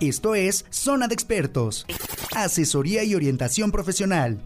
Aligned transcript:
Esto 0.00 0.34
es 0.34 0.64
Zona 0.70 1.06
de 1.06 1.14
Expertos, 1.14 1.86
asesoría 2.34 3.04
y 3.04 3.14
orientación 3.14 3.70
profesional. 3.70 4.40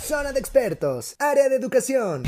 Zona 0.00 0.32
de 0.32 0.38
Expertos, 0.38 1.16
área 1.18 1.48
de 1.48 1.56
educación. 1.56 2.22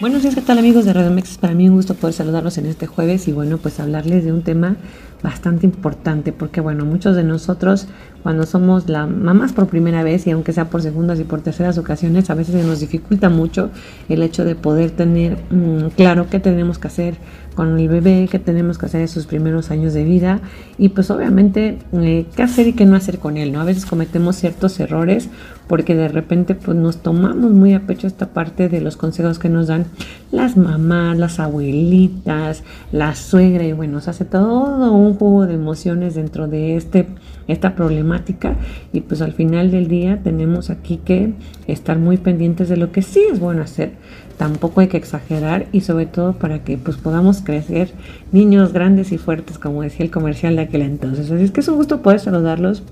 Buenos 0.00 0.22
días, 0.22 0.36
¿qué 0.36 0.42
tal 0.42 0.58
amigos 0.58 0.84
de 0.84 0.92
Radio 0.92 1.10
Mex? 1.10 1.38
Para 1.38 1.54
mí 1.54 1.68
un 1.68 1.74
gusto 1.74 1.94
poder 1.94 2.14
saludarlos 2.14 2.56
en 2.56 2.66
este 2.66 2.86
jueves 2.86 3.26
y 3.26 3.32
bueno, 3.32 3.58
pues 3.58 3.80
hablarles 3.80 4.24
de 4.24 4.30
un 4.30 4.42
tema 4.42 4.76
bastante 5.24 5.66
importante 5.66 6.32
porque 6.32 6.60
bueno, 6.60 6.84
muchos 6.84 7.16
de 7.16 7.24
nosotros 7.24 7.88
cuando 8.22 8.46
somos 8.46 8.88
la 8.88 9.08
mamás 9.08 9.52
por 9.52 9.66
primera 9.66 10.04
vez 10.04 10.24
y 10.28 10.30
aunque 10.30 10.52
sea 10.52 10.70
por 10.70 10.82
segundas 10.82 11.18
y 11.18 11.24
por 11.24 11.40
terceras 11.40 11.78
ocasiones, 11.78 12.30
a 12.30 12.34
veces 12.34 12.60
se 12.60 12.64
nos 12.64 12.78
dificulta 12.78 13.28
mucho 13.28 13.70
el 14.08 14.22
hecho 14.22 14.44
de 14.44 14.54
poder 14.54 14.92
tener 14.92 15.36
mm, 15.50 15.88
claro 15.96 16.28
qué 16.30 16.38
tenemos 16.38 16.78
que 16.78 16.86
hacer 16.86 17.16
con 17.56 17.76
el 17.76 17.88
bebé, 17.88 18.28
qué 18.30 18.38
tenemos 18.38 18.78
que 18.78 18.86
hacer 18.86 19.00
en 19.00 19.08
sus 19.08 19.26
primeros 19.26 19.72
años 19.72 19.94
de 19.94 20.04
vida 20.04 20.40
y 20.78 20.90
pues 20.90 21.10
obviamente 21.10 21.78
eh, 21.94 22.24
qué 22.36 22.42
hacer 22.44 22.68
y 22.68 22.72
qué 22.74 22.86
no 22.86 22.94
hacer 22.94 23.18
con 23.18 23.36
él, 23.36 23.52
¿no? 23.52 23.60
A 23.60 23.64
veces 23.64 23.84
cometemos 23.84 24.36
ciertos 24.36 24.78
errores 24.78 25.28
porque 25.68 25.94
de 25.94 26.08
repente 26.08 26.54
pues 26.54 26.76
nos 26.76 26.98
tomamos 26.98 27.52
muy 27.52 27.74
a 27.74 27.86
pecho 27.86 28.06
esta 28.06 28.28
parte 28.28 28.68
de 28.68 28.80
los 28.80 28.96
consejos 28.96 29.38
que 29.38 29.48
nos 29.48 29.68
dan 29.68 29.86
las 30.32 30.56
mamás, 30.56 31.16
las 31.18 31.38
abuelitas, 31.38 32.64
la 32.90 33.14
suegra 33.14 33.64
y 33.64 33.72
bueno, 33.72 34.00
se 34.00 34.10
hace 34.10 34.24
todo 34.24 34.92
un 34.92 35.14
juego 35.14 35.46
de 35.46 35.54
emociones 35.54 36.14
dentro 36.14 36.48
de 36.48 36.76
este, 36.76 37.06
esta 37.46 37.74
problemática 37.74 38.56
y 38.92 39.02
pues 39.02 39.22
al 39.22 39.32
final 39.32 39.70
del 39.70 39.88
día 39.88 40.20
tenemos 40.22 40.70
aquí 40.70 40.96
que 40.96 41.34
estar 41.66 41.98
muy 41.98 42.16
pendientes 42.16 42.68
de 42.68 42.76
lo 42.76 42.90
que 42.90 43.02
sí 43.02 43.20
es 43.30 43.38
bueno 43.38 43.62
hacer 43.62 43.92
tampoco 44.38 44.80
hay 44.80 44.88
que 44.88 44.96
exagerar 44.96 45.66
y 45.72 45.82
sobre 45.82 46.06
todo 46.06 46.32
para 46.34 46.64
que 46.64 46.78
pues 46.78 46.96
podamos 46.96 47.42
crecer 47.42 47.90
niños 48.32 48.72
grandes 48.72 49.12
y 49.12 49.18
fuertes 49.18 49.58
como 49.58 49.82
decía 49.82 50.06
el 50.06 50.12
comercial 50.12 50.56
de 50.56 50.62
aquel 50.62 50.82
entonces. 50.82 51.30
Así 51.30 51.42
es 51.42 51.50
que 51.50 51.60
es 51.60 51.68
un 51.68 51.76
gusto 51.76 52.00
poder 52.00 52.20
saludarlos 52.20 52.82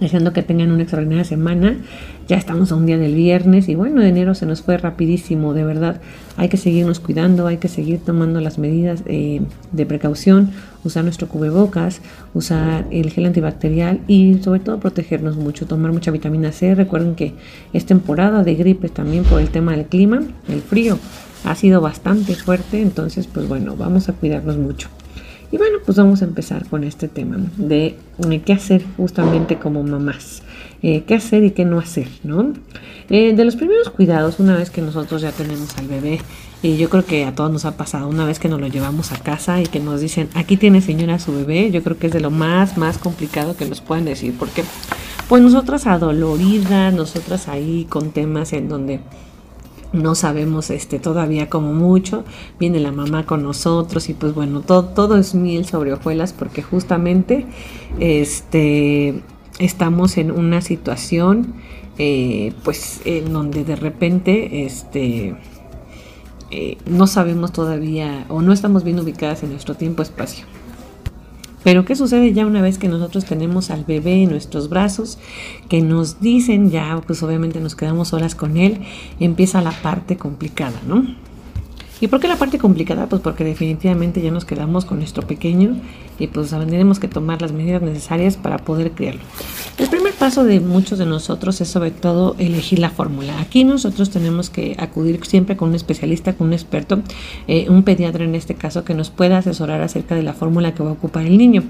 deseando 0.00 0.32
que 0.32 0.42
tengan 0.42 0.72
una 0.72 0.82
extraordinaria 0.82 1.24
semana. 1.24 1.76
Ya 2.26 2.36
estamos 2.36 2.72
a 2.72 2.76
un 2.76 2.86
día 2.86 2.98
del 2.98 3.14
viernes 3.14 3.68
y 3.68 3.74
bueno, 3.74 4.00
de 4.00 4.08
enero 4.08 4.34
se 4.34 4.46
nos 4.46 4.62
fue 4.62 4.76
rapidísimo, 4.78 5.54
de 5.54 5.64
verdad. 5.64 6.00
Hay 6.36 6.48
que 6.48 6.56
seguirnos 6.56 7.00
cuidando, 7.00 7.46
hay 7.46 7.58
que 7.58 7.68
seguir 7.68 8.00
tomando 8.00 8.40
las 8.40 8.58
medidas 8.58 9.02
eh, 9.06 9.42
de 9.72 9.86
precaución, 9.86 10.50
usar 10.84 11.04
nuestro 11.04 11.28
cubrebocas, 11.28 12.00
usar 12.32 12.86
el 12.90 13.10
gel 13.10 13.26
antibacterial 13.26 14.00
y 14.08 14.38
sobre 14.42 14.60
todo 14.60 14.80
protegernos 14.80 15.36
mucho, 15.36 15.66
tomar 15.66 15.92
mucha 15.92 16.10
vitamina 16.10 16.52
C. 16.52 16.74
Recuerden 16.74 17.14
que 17.14 17.34
es 17.72 17.86
temporada 17.86 18.42
de 18.42 18.54
gripe 18.54 18.88
también 18.88 19.24
por 19.24 19.40
el 19.40 19.50
tema 19.50 19.72
del 19.72 19.86
clima, 19.86 20.22
el 20.48 20.62
frío 20.62 20.98
ha 21.44 21.54
sido 21.54 21.80
bastante 21.80 22.34
fuerte, 22.34 22.80
entonces 22.80 23.26
pues 23.26 23.46
bueno, 23.48 23.76
vamos 23.76 24.08
a 24.08 24.14
cuidarnos 24.14 24.56
mucho. 24.56 24.88
Y 25.54 25.56
bueno, 25.56 25.78
pues 25.86 25.96
vamos 25.96 26.20
a 26.20 26.24
empezar 26.24 26.68
con 26.68 26.82
este 26.82 27.06
tema 27.06 27.36
de 27.56 27.94
eh, 28.28 28.42
qué 28.44 28.52
hacer 28.52 28.84
justamente 28.96 29.56
como 29.56 29.84
mamás. 29.84 30.42
Eh, 30.82 31.04
qué 31.06 31.14
hacer 31.14 31.44
y 31.44 31.52
qué 31.52 31.64
no 31.64 31.78
hacer, 31.78 32.08
¿no? 32.24 32.54
Eh, 33.08 33.34
de 33.36 33.44
los 33.44 33.54
primeros 33.54 33.88
cuidados, 33.90 34.40
una 34.40 34.56
vez 34.56 34.70
que 34.70 34.82
nosotros 34.82 35.22
ya 35.22 35.30
tenemos 35.30 35.78
al 35.78 35.86
bebé, 35.86 36.18
y 36.60 36.76
yo 36.76 36.90
creo 36.90 37.04
que 37.04 37.24
a 37.24 37.36
todos 37.36 37.52
nos 37.52 37.66
ha 37.66 37.76
pasado, 37.76 38.08
una 38.08 38.24
vez 38.24 38.40
que 38.40 38.48
nos 38.48 38.60
lo 38.60 38.66
llevamos 38.66 39.12
a 39.12 39.16
casa 39.18 39.60
y 39.60 39.66
que 39.66 39.78
nos 39.78 40.00
dicen, 40.00 40.28
aquí 40.34 40.56
tiene 40.56 40.80
señora 40.80 41.20
su 41.20 41.32
bebé, 41.32 41.70
yo 41.70 41.84
creo 41.84 41.98
que 41.98 42.08
es 42.08 42.12
de 42.12 42.20
lo 42.20 42.32
más, 42.32 42.76
más 42.76 42.98
complicado 42.98 43.56
que 43.56 43.64
nos 43.64 43.80
pueden 43.80 44.06
decir, 44.06 44.34
porque 44.36 44.64
pues 45.28 45.40
nosotras 45.40 45.86
adoloridas, 45.86 46.92
nosotras 46.92 47.46
ahí 47.46 47.86
con 47.88 48.10
temas 48.10 48.52
en 48.52 48.68
donde 48.68 48.98
no 49.94 50.14
sabemos 50.14 50.70
este 50.70 50.98
todavía 50.98 51.48
como 51.48 51.72
mucho, 51.72 52.24
viene 52.58 52.80
la 52.80 52.92
mamá 52.92 53.24
con 53.24 53.42
nosotros 53.42 54.08
y 54.08 54.14
pues 54.14 54.34
bueno, 54.34 54.60
todo, 54.60 54.84
todo 54.86 55.16
es 55.16 55.34
miel 55.34 55.64
sobre 55.64 55.92
hojuelas 55.92 56.32
porque 56.32 56.62
justamente 56.62 57.46
este, 58.00 59.22
estamos 59.58 60.18
en 60.18 60.30
una 60.30 60.60
situación 60.60 61.54
eh, 61.96 62.52
pues 62.64 63.02
en 63.04 63.32
donde 63.32 63.62
de 63.62 63.76
repente 63.76 64.64
este, 64.64 65.36
eh, 66.50 66.76
no 66.86 67.06
sabemos 67.06 67.52
todavía 67.52 68.26
o 68.28 68.42
no 68.42 68.52
estamos 68.52 68.82
bien 68.82 68.98
ubicadas 68.98 69.44
en 69.44 69.52
nuestro 69.52 69.76
tiempo-espacio. 69.76 70.44
Pero 71.64 71.84
¿qué 71.84 71.96
sucede 71.96 72.32
ya 72.32 72.46
una 72.46 72.62
vez 72.62 72.78
que 72.78 72.88
nosotros 72.88 73.24
tenemos 73.24 73.70
al 73.70 73.84
bebé 73.84 74.22
en 74.22 74.30
nuestros 74.30 74.68
brazos? 74.68 75.18
Que 75.68 75.80
nos 75.80 76.20
dicen 76.20 76.70
ya, 76.70 77.00
pues 77.06 77.22
obviamente 77.22 77.58
nos 77.58 77.74
quedamos 77.74 78.12
horas 78.12 78.34
con 78.34 78.58
él, 78.58 78.82
empieza 79.18 79.62
la 79.62 79.72
parte 79.72 80.16
complicada, 80.16 80.80
¿no? 80.86 81.04
¿Y 82.00 82.08
por 82.08 82.20
qué 82.20 82.28
la 82.28 82.36
parte 82.36 82.58
complicada? 82.58 83.08
Pues 83.08 83.22
porque 83.22 83.44
definitivamente 83.44 84.20
ya 84.20 84.30
nos 84.30 84.44
quedamos 84.44 84.84
con 84.84 84.98
nuestro 84.98 85.26
pequeño 85.26 85.76
y 86.18 86.26
pues 86.26 86.50
tendremos 86.50 86.98
que 86.98 87.08
tomar 87.08 87.40
las 87.42 87.52
medidas 87.52 87.82
necesarias 87.82 88.36
para 88.36 88.58
poder 88.58 88.92
criarlo. 88.92 89.20
El 89.78 89.88
primer 89.88 90.12
paso 90.14 90.44
de 90.44 90.60
muchos 90.60 90.98
de 90.98 91.06
nosotros 91.06 91.60
es 91.60 91.68
sobre 91.68 91.90
todo 91.90 92.36
elegir 92.38 92.78
la 92.78 92.90
fórmula. 92.90 93.40
Aquí 93.40 93.64
nosotros 93.64 94.10
tenemos 94.10 94.50
que 94.50 94.76
acudir 94.78 95.24
siempre 95.24 95.56
con 95.56 95.70
un 95.70 95.74
especialista, 95.74 96.34
con 96.34 96.48
un 96.48 96.52
experto, 96.52 97.02
eh, 97.48 97.66
un 97.68 97.82
pediatra 97.82 98.24
en 98.24 98.34
este 98.34 98.54
caso, 98.54 98.84
que 98.84 98.94
nos 98.94 99.10
pueda 99.10 99.38
asesorar 99.38 99.80
acerca 99.80 100.14
de 100.14 100.22
la 100.22 100.32
fórmula 100.32 100.74
que 100.74 100.82
va 100.82 100.90
a 100.90 100.92
ocupar 100.92 101.26
el 101.26 101.38
niño. 101.38 101.62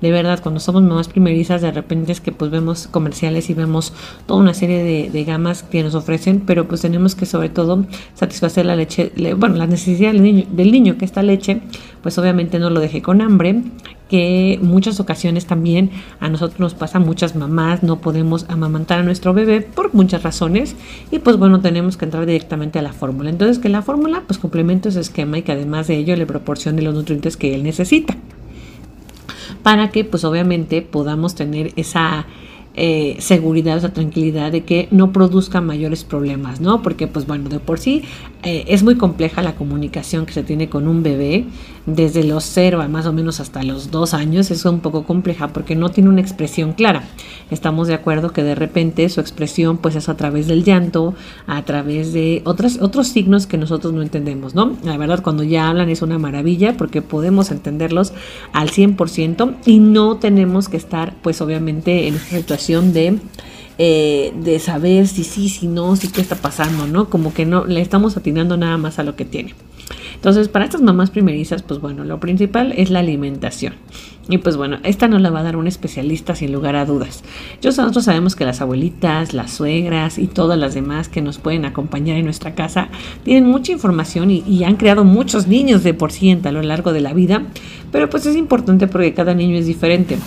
De 0.00 0.10
verdad, 0.10 0.40
cuando 0.42 0.60
somos 0.60 0.82
mamás 0.82 1.08
primerizas, 1.08 1.60
de 1.60 1.72
repente 1.72 2.12
es 2.12 2.20
que 2.20 2.32
pues 2.32 2.50
vemos 2.50 2.86
comerciales 2.86 3.50
y 3.50 3.54
vemos 3.54 3.92
toda 4.26 4.40
una 4.40 4.54
serie 4.54 5.10
de, 5.10 5.24
gamas 5.24 5.62
que 5.62 5.82
nos 5.82 5.94
ofrecen, 5.94 6.40
pero 6.40 6.66
pues 6.66 6.80
tenemos 6.80 7.14
que 7.14 7.26
sobre 7.26 7.50
todo 7.50 7.84
satisfacer 8.14 8.64
la 8.64 8.74
leche, 8.74 9.12
bueno, 9.36 9.56
la 9.60 9.66
necesidad 9.66 10.12
del 10.12 10.72
niño, 10.72 10.98
que 10.98 11.04
esta 11.04 11.22
leche, 11.22 11.60
pues 12.02 12.18
obviamente 12.18 12.58
no 12.58 12.70
lo 12.70 12.80
deje 12.80 13.02
con 13.02 13.20
hambre 13.20 13.62
que 14.10 14.58
muchas 14.60 14.98
ocasiones 14.98 15.46
también 15.46 15.90
a 16.18 16.28
nosotros 16.28 16.58
nos 16.58 16.74
pasa, 16.74 16.98
muchas 16.98 17.36
mamás 17.36 17.84
no 17.84 18.00
podemos 18.00 18.44
amamantar 18.48 18.98
a 18.98 19.02
nuestro 19.04 19.32
bebé 19.32 19.60
por 19.60 19.94
muchas 19.94 20.24
razones 20.24 20.74
y 21.12 21.20
pues 21.20 21.36
bueno, 21.36 21.60
tenemos 21.60 21.96
que 21.96 22.06
entrar 22.06 22.26
directamente 22.26 22.80
a 22.80 22.82
la 22.82 22.92
fórmula. 22.92 23.30
Entonces 23.30 23.60
que 23.60 23.68
la 23.68 23.82
fórmula 23.82 24.24
pues 24.26 24.40
complementa 24.40 24.88
ese 24.88 24.98
esquema 24.98 25.38
y 25.38 25.42
que 25.42 25.52
además 25.52 25.86
de 25.86 25.96
ello 25.96 26.16
le 26.16 26.26
proporcione 26.26 26.82
los 26.82 26.92
nutrientes 26.92 27.36
que 27.36 27.54
él 27.54 27.62
necesita 27.62 28.16
para 29.62 29.90
que 29.90 30.04
pues 30.04 30.24
obviamente 30.24 30.82
podamos 30.82 31.36
tener 31.36 31.72
esa 31.76 32.26
eh, 32.74 33.16
seguridad, 33.18 33.76
esa 33.76 33.92
tranquilidad 33.92 34.52
de 34.52 34.62
que 34.62 34.86
no 34.90 35.12
produzca 35.12 35.60
mayores 35.60 36.04
problemas, 36.04 36.60
¿no? 36.60 36.82
Porque 36.82 37.08
pues 37.08 37.26
bueno, 37.26 37.48
de 37.48 37.58
por 37.58 37.80
sí 37.80 38.04
eh, 38.44 38.64
es 38.68 38.82
muy 38.82 38.96
compleja 38.96 39.42
la 39.42 39.56
comunicación 39.56 40.24
que 40.24 40.32
se 40.32 40.42
tiene 40.44 40.68
con 40.68 40.86
un 40.86 41.02
bebé 41.02 41.46
desde 41.94 42.24
los 42.24 42.44
cero 42.44 42.80
a 42.80 42.88
más 42.88 43.06
o 43.06 43.12
menos 43.12 43.40
hasta 43.40 43.62
los 43.62 43.90
dos 43.90 44.14
años, 44.14 44.50
es 44.50 44.64
un 44.64 44.80
poco 44.80 45.04
compleja 45.04 45.48
porque 45.48 45.76
no 45.76 45.90
tiene 45.90 46.10
una 46.10 46.20
expresión 46.20 46.72
clara. 46.72 47.04
Estamos 47.50 47.88
de 47.88 47.94
acuerdo 47.94 48.32
que 48.32 48.42
de 48.42 48.54
repente 48.54 49.08
su 49.08 49.20
expresión 49.20 49.78
pues 49.78 49.96
es 49.96 50.08
a 50.08 50.16
través 50.16 50.46
del 50.46 50.64
llanto, 50.64 51.14
a 51.46 51.62
través 51.64 52.12
de 52.12 52.42
otros, 52.44 52.78
otros 52.80 53.08
signos 53.08 53.46
que 53.46 53.58
nosotros 53.58 53.92
no 53.92 54.02
entendemos, 54.02 54.54
¿no? 54.54 54.76
La 54.84 54.96
verdad 54.96 55.22
cuando 55.22 55.42
ya 55.42 55.68
hablan 55.68 55.88
es 55.88 56.02
una 56.02 56.18
maravilla 56.18 56.76
porque 56.76 57.02
podemos 57.02 57.50
entenderlos 57.50 58.12
al 58.52 58.70
100% 58.70 59.56
y 59.66 59.78
no 59.78 60.16
tenemos 60.16 60.68
que 60.68 60.76
estar 60.76 61.14
pues 61.22 61.40
obviamente 61.40 62.08
en 62.08 62.14
esta 62.14 62.36
situación 62.36 62.92
de, 62.92 63.18
eh, 63.78 64.32
de 64.42 64.58
saber 64.58 65.08
si 65.08 65.24
sí, 65.24 65.48
si 65.48 65.66
no, 65.66 65.96
si 65.96 66.08
qué 66.08 66.20
está 66.20 66.36
pasando, 66.36 66.86
¿no? 66.86 67.10
Como 67.10 67.32
que 67.34 67.46
no 67.46 67.64
le 67.64 67.80
estamos 67.80 68.16
atinando 68.16 68.56
nada 68.56 68.76
más 68.76 68.98
a 68.98 69.02
lo 69.02 69.16
que 69.16 69.24
tiene. 69.24 69.54
Entonces, 70.20 70.48
para 70.48 70.66
estas 70.66 70.82
mamás 70.82 71.08
primerizas, 71.08 71.62
pues 71.62 71.80
bueno, 71.80 72.04
lo 72.04 72.20
principal 72.20 72.74
es 72.76 72.90
la 72.90 72.98
alimentación. 72.98 73.72
Y 74.28 74.36
pues 74.36 74.58
bueno, 74.58 74.76
esta 74.82 75.08
nos 75.08 75.22
la 75.22 75.30
va 75.30 75.40
a 75.40 75.42
dar 75.44 75.56
un 75.56 75.66
especialista 75.66 76.34
sin 76.34 76.52
lugar 76.52 76.76
a 76.76 76.84
dudas. 76.84 77.24
Nosotros 77.64 78.04
sabemos 78.04 78.36
que 78.36 78.44
las 78.44 78.60
abuelitas, 78.60 79.32
las 79.32 79.50
suegras 79.50 80.18
y 80.18 80.26
todas 80.26 80.58
las 80.58 80.74
demás 80.74 81.08
que 81.08 81.22
nos 81.22 81.38
pueden 81.38 81.64
acompañar 81.64 82.18
en 82.18 82.26
nuestra 82.26 82.54
casa 82.54 82.90
tienen 83.24 83.46
mucha 83.46 83.72
información 83.72 84.30
y, 84.30 84.62
han 84.62 84.76
creado 84.76 85.04
muchos 85.04 85.46
niños 85.46 85.82
de 85.82 85.94
por 85.94 86.12
sí 86.12 86.30
a 86.30 86.52
lo 86.52 86.60
largo 86.60 86.92
de 86.92 87.00
la 87.00 87.14
vida. 87.14 87.44
Pero 87.90 88.10
pues 88.10 88.26
es 88.26 88.36
importante 88.36 88.86
porque 88.88 89.14
cada 89.14 89.32
niño 89.32 89.56
es 89.56 89.64
diferente. 89.64 90.18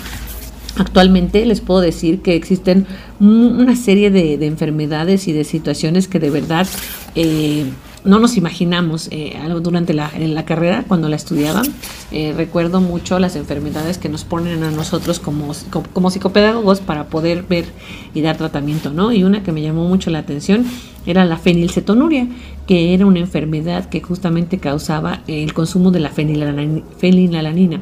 Actualmente 0.75 1.45
les 1.45 1.61
puedo 1.61 1.81
decir 1.81 2.23
que 2.23 2.35
existen 2.35 2.87
una 3.19 3.75
serie 3.75 4.09
de, 4.09 4.43
enfermedades 4.43 5.27
y 5.27 5.33
de 5.33 5.43
situaciones 5.43 6.07
que 6.07 6.19
de 6.19 6.31
verdad 6.31 6.67
eh, 7.13 7.65
no 8.05 8.19
nos 8.19 8.37
imaginamos 8.37 9.07
eh, 9.11 9.37
durante 9.61 9.93
la, 9.93 10.11
la, 10.17 10.45
carrera 10.45 10.83
cuando 10.87 11.09
la 11.09 11.15
estudiaban. 11.15 11.65
Eh, 12.11 12.33
recuerdo 12.35 12.81
mucho 12.81 13.19
las 13.19 13.35
enfermedades 13.35 13.97
que 13.97 14.09
nos 14.09 14.23
ponen 14.23 14.63
a 14.63 14.71
nosotros 14.71 15.19
como, 15.19 15.53
como, 15.93 16.09
psicopedagogos 16.09 16.81
para 16.81 17.07
poder 17.07 17.43
ver 17.43 17.65
y 18.13 18.21
dar 18.21 18.37
tratamiento, 18.37 18.91
¿no? 18.91 19.11
Y 19.11 19.23
una 19.23 19.43
que 19.43 19.51
me 19.51 19.61
llamó 19.61 19.87
mucho 19.87 20.09
la 20.09 20.19
atención 20.19 20.65
era 21.05 21.25
la 21.25 21.37
fenilcetonuria, 21.37 22.27
que 22.67 22.93
era 22.93 23.05
una 23.05 23.19
enfermedad 23.19 23.89
que 23.89 24.01
justamente 24.01 24.57
causaba 24.57 25.21
el 25.27 25.53
consumo 25.53 25.91
de 25.91 25.99
la 25.99 26.09
fenilalanina 26.09 27.81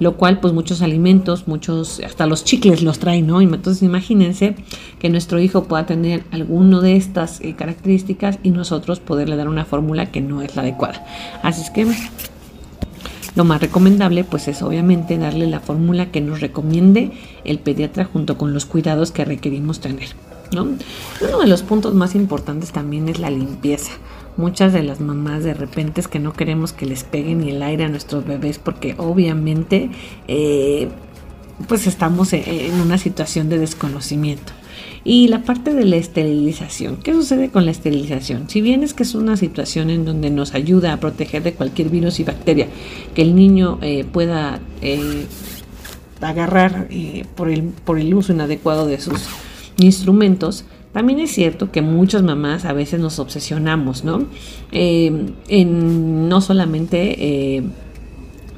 lo 0.00 0.16
cual 0.16 0.40
pues 0.40 0.52
muchos 0.52 0.82
alimentos, 0.82 1.46
muchos, 1.46 2.00
hasta 2.00 2.26
los 2.26 2.42
chicles 2.42 2.82
los 2.82 2.98
traen, 2.98 3.26
¿no? 3.26 3.40
Entonces 3.40 3.82
imagínense 3.82 4.56
que 4.98 5.10
nuestro 5.10 5.38
hijo 5.38 5.64
pueda 5.64 5.86
tener 5.86 6.24
alguno 6.32 6.80
de 6.80 6.96
estas 6.96 7.40
eh, 7.42 7.54
características 7.54 8.38
y 8.42 8.50
nosotros 8.50 8.98
poderle 8.98 9.36
dar 9.36 9.48
una 9.48 9.66
fórmula 9.66 10.06
que 10.06 10.22
no 10.22 10.40
es 10.40 10.56
la 10.56 10.62
adecuada. 10.62 11.04
Así 11.42 11.60
es 11.60 11.70
que 11.70 11.86
lo 13.36 13.44
más 13.44 13.60
recomendable 13.60 14.24
pues 14.24 14.48
es 14.48 14.62
obviamente 14.62 15.18
darle 15.18 15.46
la 15.46 15.60
fórmula 15.60 16.10
que 16.10 16.22
nos 16.22 16.40
recomiende 16.40 17.12
el 17.44 17.58
pediatra 17.58 18.06
junto 18.06 18.38
con 18.38 18.54
los 18.54 18.64
cuidados 18.64 19.12
que 19.12 19.26
requerimos 19.26 19.80
tener. 19.80 20.08
Uno 20.52 21.38
de 21.38 21.46
los 21.46 21.62
puntos 21.62 21.94
más 21.94 22.14
importantes 22.14 22.72
también 22.72 23.08
es 23.08 23.18
la 23.18 23.30
limpieza. 23.30 23.92
Muchas 24.36 24.72
de 24.72 24.82
las 24.82 25.00
mamás 25.00 25.44
de 25.44 25.54
repente 25.54 26.00
es 26.00 26.08
que 26.08 26.18
no 26.18 26.32
queremos 26.32 26.72
que 26.72 26.86
les 26.86 27.04
pegue 27.04 27.34
ni 27.34 27.50
el 27.50 27.62
aire 27.62 27.84
a 27.84 27.88
nuestros 27.88 28.24
bebés 28.24 28.58
porque 28.58 28.94
obviamente 28.96 29.90
eh, 30.28 30.88
pues 31.68 31.86
estamos 31.86 32.32
en 32.32 32.80
una 32.80 32.98
situación 32.98 33.48
de 33.48 33.58
desconocimiento. 33.58 34.52
Y 35.02 35.28
la 35.28 35.42
parte 35.42 35.72
de 35.72 35.84
la 35.84 35.96
esterilización. 35.96 36.96
¿Qué 36.96 37.12
sucede 37.12 37.50
con 37.50 37.64
la 37.64 37.70
esterilización? 37.70 38.50
Si 38.50 38.60
bien 38.60 38.82
es 38.82 38.92
que 38.92 39.02
es 39.02 39.14
una 39.14 39.36
situación 39.36 39.88
en 39.88 40.04
donde 40.04 40.30
nos 40.30 40.54
ayuda 40.54 40.92
a 40.92 41.00
proteger 41.00 41.42
de 41.42 41.54
cualquier 41.54 41.88
virus 41.88 42.20
y 42.20 42.24
bacteria 42.24 42.68
que 43.14 43.22
el 43.22 43.34
niño 43.34 43.78
eh, 43.82 44.04
pueda 44.04 44.60
eh, 44.82 45.26
agarrar 46.20 46.88
por, 47.34 47.48
el, 47.48 47.62
por 47.62 47.98
el 47.98 48.12
uso 48.14 48.32
inadecuado 48.32 48.86
de 48.86 49.00
sus 49.00 49.26
instrumentos, 49.82 50.64
también 50.92 51.20
es 51.20 51.30
cierto 51.30 51.70
que 51.70 51.82
muchas 51.82 52.22
mamás 52.22 52.64
a 52.64 52.72
veces 52.72 53.00
nos 53.00 53.18
obsesionamos, 53.18 54.04
¿no? 54.04 54.24
en 54.72 56.28
no 56.28 56.40
solamente 56.40 57.62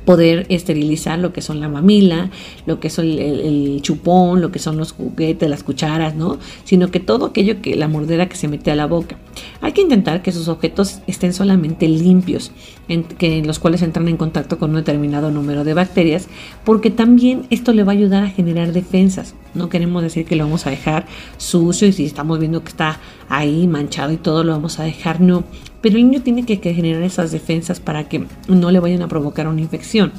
poder 0.05 0.47
esterilizar 0.49 1.19
lo 1.19 1.33
que 1.33 1.43
son 1.43 1.61
la 1.61 1.69
mamila, 1.69 2.31
lo 2.67 2.81
que 2.81 2.89
es 2.89 2.99
el, 2.99 3.79
chupón, 3.83 4.41
lo 4.41 4.51
que 4.51 4.59
son 4.59 4.77
los 4.77 4.93
juguetes, 4.93 5.49
las 5.49 5.63
cucharas, 5.63 6.15
¿no? 6.15 6.39
Sino 6.65 6.91
que 6.91 7.01
todo 7.01 7.27
aquello 7.27 7.63
que 7.63 7.77
la 7.77 7.89
mordera 7.89 8.29
que 8.29 8.37
se 8.37 8.49
mete 8.49 8.71
a 8.71 8.77
la 8.77 8.87
boca. 8.87 9.17
Hay 9.61 9.73
que 9.73 9.81
intentar 9.81 10.23
que 10.23 10.31
esos 10.31 10.49
objetos 10.49 11.01
estén 11.07 11.33
solamente 11.33 11.89
limpios, 11.89 12.53
en, 12.89 13.05
que, 13.05 13.39
en 13.39 13.47
los 13.47 13.59
cuales 13.59 13.83
entran 13.83 14.09
en 14.09 14.17
contacto 14.17 14.59
con 14.59 14.71
un 14.71 14.77
determinado 14.77 15.31
número 15.31 15.65
de 15.65 15.75
bacterias, 15.75 16.29
porque 16.65 16.91
también 16.91 17.47
esto 17.51 17.73
le 17.73 17.85
va 17.85 17.93
a 17.93 17.95
ayudar 17.95 18.25
a 18.25 18.31
generar 18.31 18.73
defensas. 18.73 19.35
No 19.55 19.69
queremos 19.69 20.03
decir 20.03 20.25
que 20.25 20.37
lo 20.37 20.45
vamos 20.45 20.67
a 20.67 20.71
dejar 20.71 21.07
sucio 21.37 21.87
y 21.89 21.93
si 21.93 22.05
estamos 22.05 22.39
viendo 22.39 22.63
que 22.63 22.71
está 22.71 23.01
ahí 23.29 23.67
manchado 23.69 24.13
y 24.13 24.17
todo 24.17 24.45
lo 24.45 24.53
vamos 24.53 24.79
a 24.81 24.85
dejar, 24.85 25.21
no. 25.21 25.45
Pero 25.83 25.99
el 25.99 26.09
niño 26.09 26.23
tiene 26.23 26.47
que, 26.47 26.57
generar 26.57 27.03
esas 27.03 27.33
defensas 27.33 27.81
para 27.81 28.09
que 28.09 28.25
no 28.49 28.71
le 28.71 28.81
vayan 28.81 29.03
a 29.03 29.09
provocar 29.09 29.49
una 29.49 29.61
infección. 29.61 30.13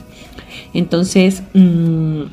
Entonces, 0.73 1.41
mm, 1.53 2.23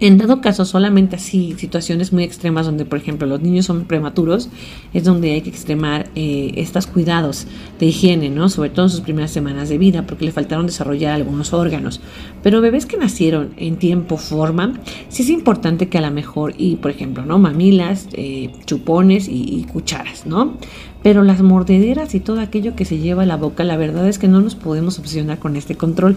en 0.00 0.16
dado 0.16 0.40
caso, 0.40 0.64
solamente 0.64 1.16
así, 1.16 1.54
situaciones 1.58 2.10
muy 2.10 2.24
extremas 2.24 2.64
donde, 2.64 2.86
por 2.86 2.98
ejemplo, 2.98 3.26
los 3.26 3.42
niños 3.42 3.66
son 3.66 3.84
prematuros, 3.84 4.48
es 4.94 5.04
donde 5.04 5.32
hay 5.32 5.42
que 5.42 5.50
extremar 5.50 6.08
eh, 6.14 6.52
estos 6.56 6.86
cuidados 6.86 7.46
de 7.78 7.84
higiene, 7.84 8.30
¿no? 8.30 8.48
Sobre 8.48 8.70
todo 8.70 8.86
en 8.86 8.90
sus 8.90 9.02
primeras 9.02 9.30
semanas 9.30 9.68
de 9.68 9.76
vida, 9.76 10.06
porque 10.06 10.24
le 10.24 10.32
faltaron 10.32 10.64
desarrollar 10.64 11.12
algunos 11.12 11.52
órganos. 11.52 12.00
Pero 12.42 12.62
bebés 12.62 12.86
que 12.86 12.96
nacieron 12.96 13.50
en 13.58 13.76
tiempo, 13.76 14.16
forma, 14.16 14.72
sí 15.10 15.22
es 15.22 15.28
importante 15.28 15.90
que 15.90 15.98
a 15.98 16.00
lo 16.00 16.10
mejor, 16.10 16.54
y 16.56 16.76
por 16.76 16.90
ejemplo, 16.90 17.26
¿no? 17.26 17.38
Mamilas, 17.38 18.08
eh, 18.14 18.50
chupones 18.64 19.28
y, 19.28 19.60
y 19.60 19.64
cucharas, 19.64 20.24
¿no? 20.24 20.56
Pero 21.02 21.22
las 21.22 21.40
mordederas 21.40 22.14
y 22.14 22.20
todo 22.20 22.40
aquello 22.40 22.76
que 22.76 22.84
se 22.84 22.98
lleva 22.98 23.22
a 23.22 23.26
la 23.26 23.36
boca, 23.36 23.64
la 23.64 23.76
verdad 23.78 24.06
es 24.06 24.18
que 24.18 24.28
no 24.28 24.40
nos 24.40 24.54
podemos 24.54 24.98
obsesionar 24.98 25.38
con 25.38 25.56
este 25.56 25.74
control. 25.74 26.16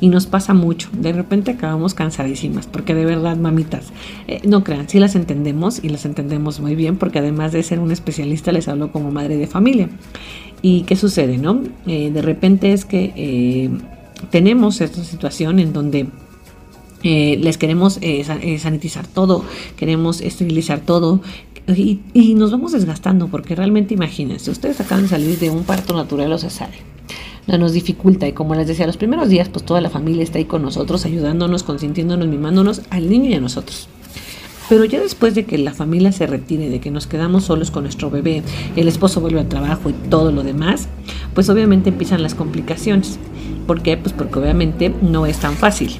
Y 0.00 0.08
nos 0.08 0.26
pasa 0.26 0.54
mucho. 0.54 0.88
De 0.92 1.12
repente 1.12 1.52
acabamos 1.52 1.94
cansadísimas, 1.94 2.66
porque 2.66 2.94
de 2.94 3.04
verdad, 3.04 3.36
mamitas, 3.36 3.92
eh, 4.28 4.40
no 4.44 4.62
crean, 4.62 4.88
sí 4.88 4.98
las 5.00 5.16
entendemos 5.16 5.82
y 5.82 5.88
las 5.88 6.04
entendemos 6.04 6.60
muy 6.60 6.76
bien, 6.76 6.96
porque 6.98 7.18
además 7.18 7.52
de 7.52 7.62
ser 7.62 7.80
un 7.80 7.90
especialista, 7.90 8.52
les 8.52 8.68
hablo 8.68 8.92
como 8.92 9.10
madre 9.10 9.36
de 9.36 9.46
familia. 9.46 9.88
¿Y 10.60 10.82
qué 10.82 10.94
sucede, 10.94 11.38
no? 11.38 11.60
Eh, 11.86 12.10
de 12.12 12.22
repente 12.22 12.72
es 12.72 12.84
que 12.84 13.12
eh, 13.16 13.70
tenemos 14.30 14.80
esta 14.80 15.02
situación 15.02 15.58
en 15.58 15.72
donde 15.72 16.06
les 17.04 17.58
queremos 17.58 17.98
sanitizar 18.58 19.08
todo, 19.08 19.44
queremos 19.76 20.20
esterilizar 20.20 20.78
todo, 20.78 21.20
y, 21.68 22.34
nos 22.34 22.50
vamos 22.50 22.72
desgastando 22.72 23.28
porque 23.28 23.54
realmente 23.54 23.94
imagínense, 23.94 24.50
ustedes 24.50 24.80
acaban 24.80 25.04
de 25.04 25.10
salir 25.10 25.38
de 25.38 25.50
un 25.50 25.64
parto 25.64 25.94
natural 25.94 26.32
o 26.32 26.38
cesárea. 26.38 26.80
No 27.46 27.58
nos 27.58 27.72
dificulta 27.72 28.26
y 28.26 28.32
como 28.32 28.54
les 28.54 28.66
decía, 28.66 28.86
los 28.86 28.96
primeros 28.96 29.28
días 29.28 29.48
pues 29.48 29.64
toda 29.64 29.80
la 29.80 29.90
familia 29.90 30.22
está 30.22 30.38
ahí 30.38 30.44
con 30.44 30.62
nosotros, 30.62 31.04
ayudándonos, 31.04 31.62
consintiéndonos, 31.62 32.28
mimándonos 32.28 32.82
al 32.90 33.08
niño 33.08 33.30
y 33.30 33.34
a 33.34 33.40
nosotros. 33.40 33.88
Pero 34.68 34.84
ya 34.84 35.00
después 35.00 35.34
de 35.34 35.44
que 35.44 35.58
la 35.58 35.74
familia 35.74 36.12
se 36.12 36.26
retire, 36.26 36.70
de 36.70 36.80
que 36.80 36.90
nos 36.90 37.06
quedamos 37.06 37.44
solos 37.44 37.70
con 37.70 37.82
nuestro 37.82 38.10
bebé, 38.10 38.42
el 38.76 38.88
esposo 38.88 39.20
vuelve 39.20 39.40
al 39.40 39.48
trabajo 39.48 39.90
y 39.90 39.92
todo 40.08 40.32
lo 40.32 40.42
demás, 40.42 40.88
pues 41.34 41.48
obviamente 41.50 41.90
empiezan 41.90 42.22
las 42.22 42.34
complicaciones. 42.34 43.18
¿Por 43.66 43.82
qué? 43.82 43.96
Pues 43.96 44.14
porque 44.14 44.38
obviamente 44.38 44.92
no 45.02 45.26
es 45.26 45.38
tan 45.38 45.54
fácil. 45.54 45.98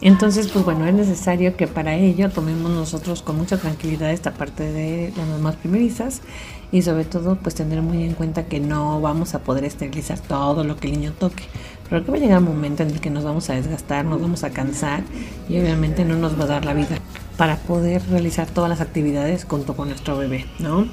Entonces, 0.00 0.48
pues 0.48 0.64
bueno, 0.64 0.86
es 0.86 0.94
necesario 0.94 1.56
que 1.56 1.66
para 1.66 1.94
ello 1.96 2.30
tomemos 2.30 2.70
nosotros 2.70 3.22
con 3.22 3.36
mucha 3.36 3.56
tranquilidad 3.56 4.12
esta 4.12 4.32
parte 4.32 4.70
de 4.70 5.12
las 5.16 5.26
mamás 5.26 5.56
primerizas 5.56 6.22
y 6.70 6.82
sobre 6.82 7.04
todo 7.04 7.36
pues 7.36 7.56
tener 7.56 7.82
muy 7.82 8.04
en 8.04 8.14
cuenta 8.14 8.46
que 8.46 8.60
no 8.60 9.00
vamos 9.00 9.34
a 9.34 9.40
poder 9.40 9.64
esterilizar 9.64 10.20
todo 10.20 10.62
lo 10.62 10.76
que 10.76 10.86
el 10.86 11.00
niño 11.00 11.12
toque, 11.18 11.42
pero 11.90 12.04
que 12.04 12.12
va 12.12 12.16
a 12.16 12.20
llegar 12.20 12.38
un 12.38 12.44
momento 12.44 12.84
en 12.84 12.90
el 12.90 13.00
que 13.00 13.10
nos 13.10 13.24
vamos 13.24 13.50
a 13.50 13.54
desgastar, 13.54 14.04
nos 14.04 14.20
vamos 14.20 14.44
a 14.44 14.50
cansar 14.50 15.02
y 15.48 15.58
obviamente 15.58 16.04
no 16.04 16.16
nos 16.16 16.38
va 16.38 16.44
a 16.44 16.48
dar 16.48 16.64
la 16.64 16.74
vida 16.74 16.98
para 17.36 17.56
poder 17.56 18.00
realizar 18.08 18.46
todas 18.46 18.70
las 18.70 18.80
actividades 18.80 19.46
junto 19.46 19.74
con 19.74 19.88
nuestro 19.88 20.16
bebé, 20.16 20.46
¿no? 20.60 20.86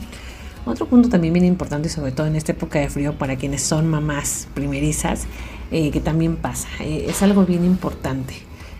Otro 0.65 0.87
punto 0.87 1.09
también 1.09 1.31
bien 1.31 1.45
importante, 1.45 1.89
sobre 1.89 2.11
todo 2.11 2.25
en 2.25 2.35
esta 2.35 2.53
época 2.53 2.79
de 2.79 2.89
frío, 2.89 3.15
para 3.19 3.35
quienes 3.35 3.61
son 3.61 3.87
mamás 3.87 4.47
primerizas, 4.55 5.27
eh, 5.69 5.91
que 5.91 5.99
también 5.99 6.37
pasa, 6.37 6.67
eh, 6.79 7.05
es 7.07 7.21
algo 7.21 7.45
bien 7.45 7.63
importante 7.65 8.33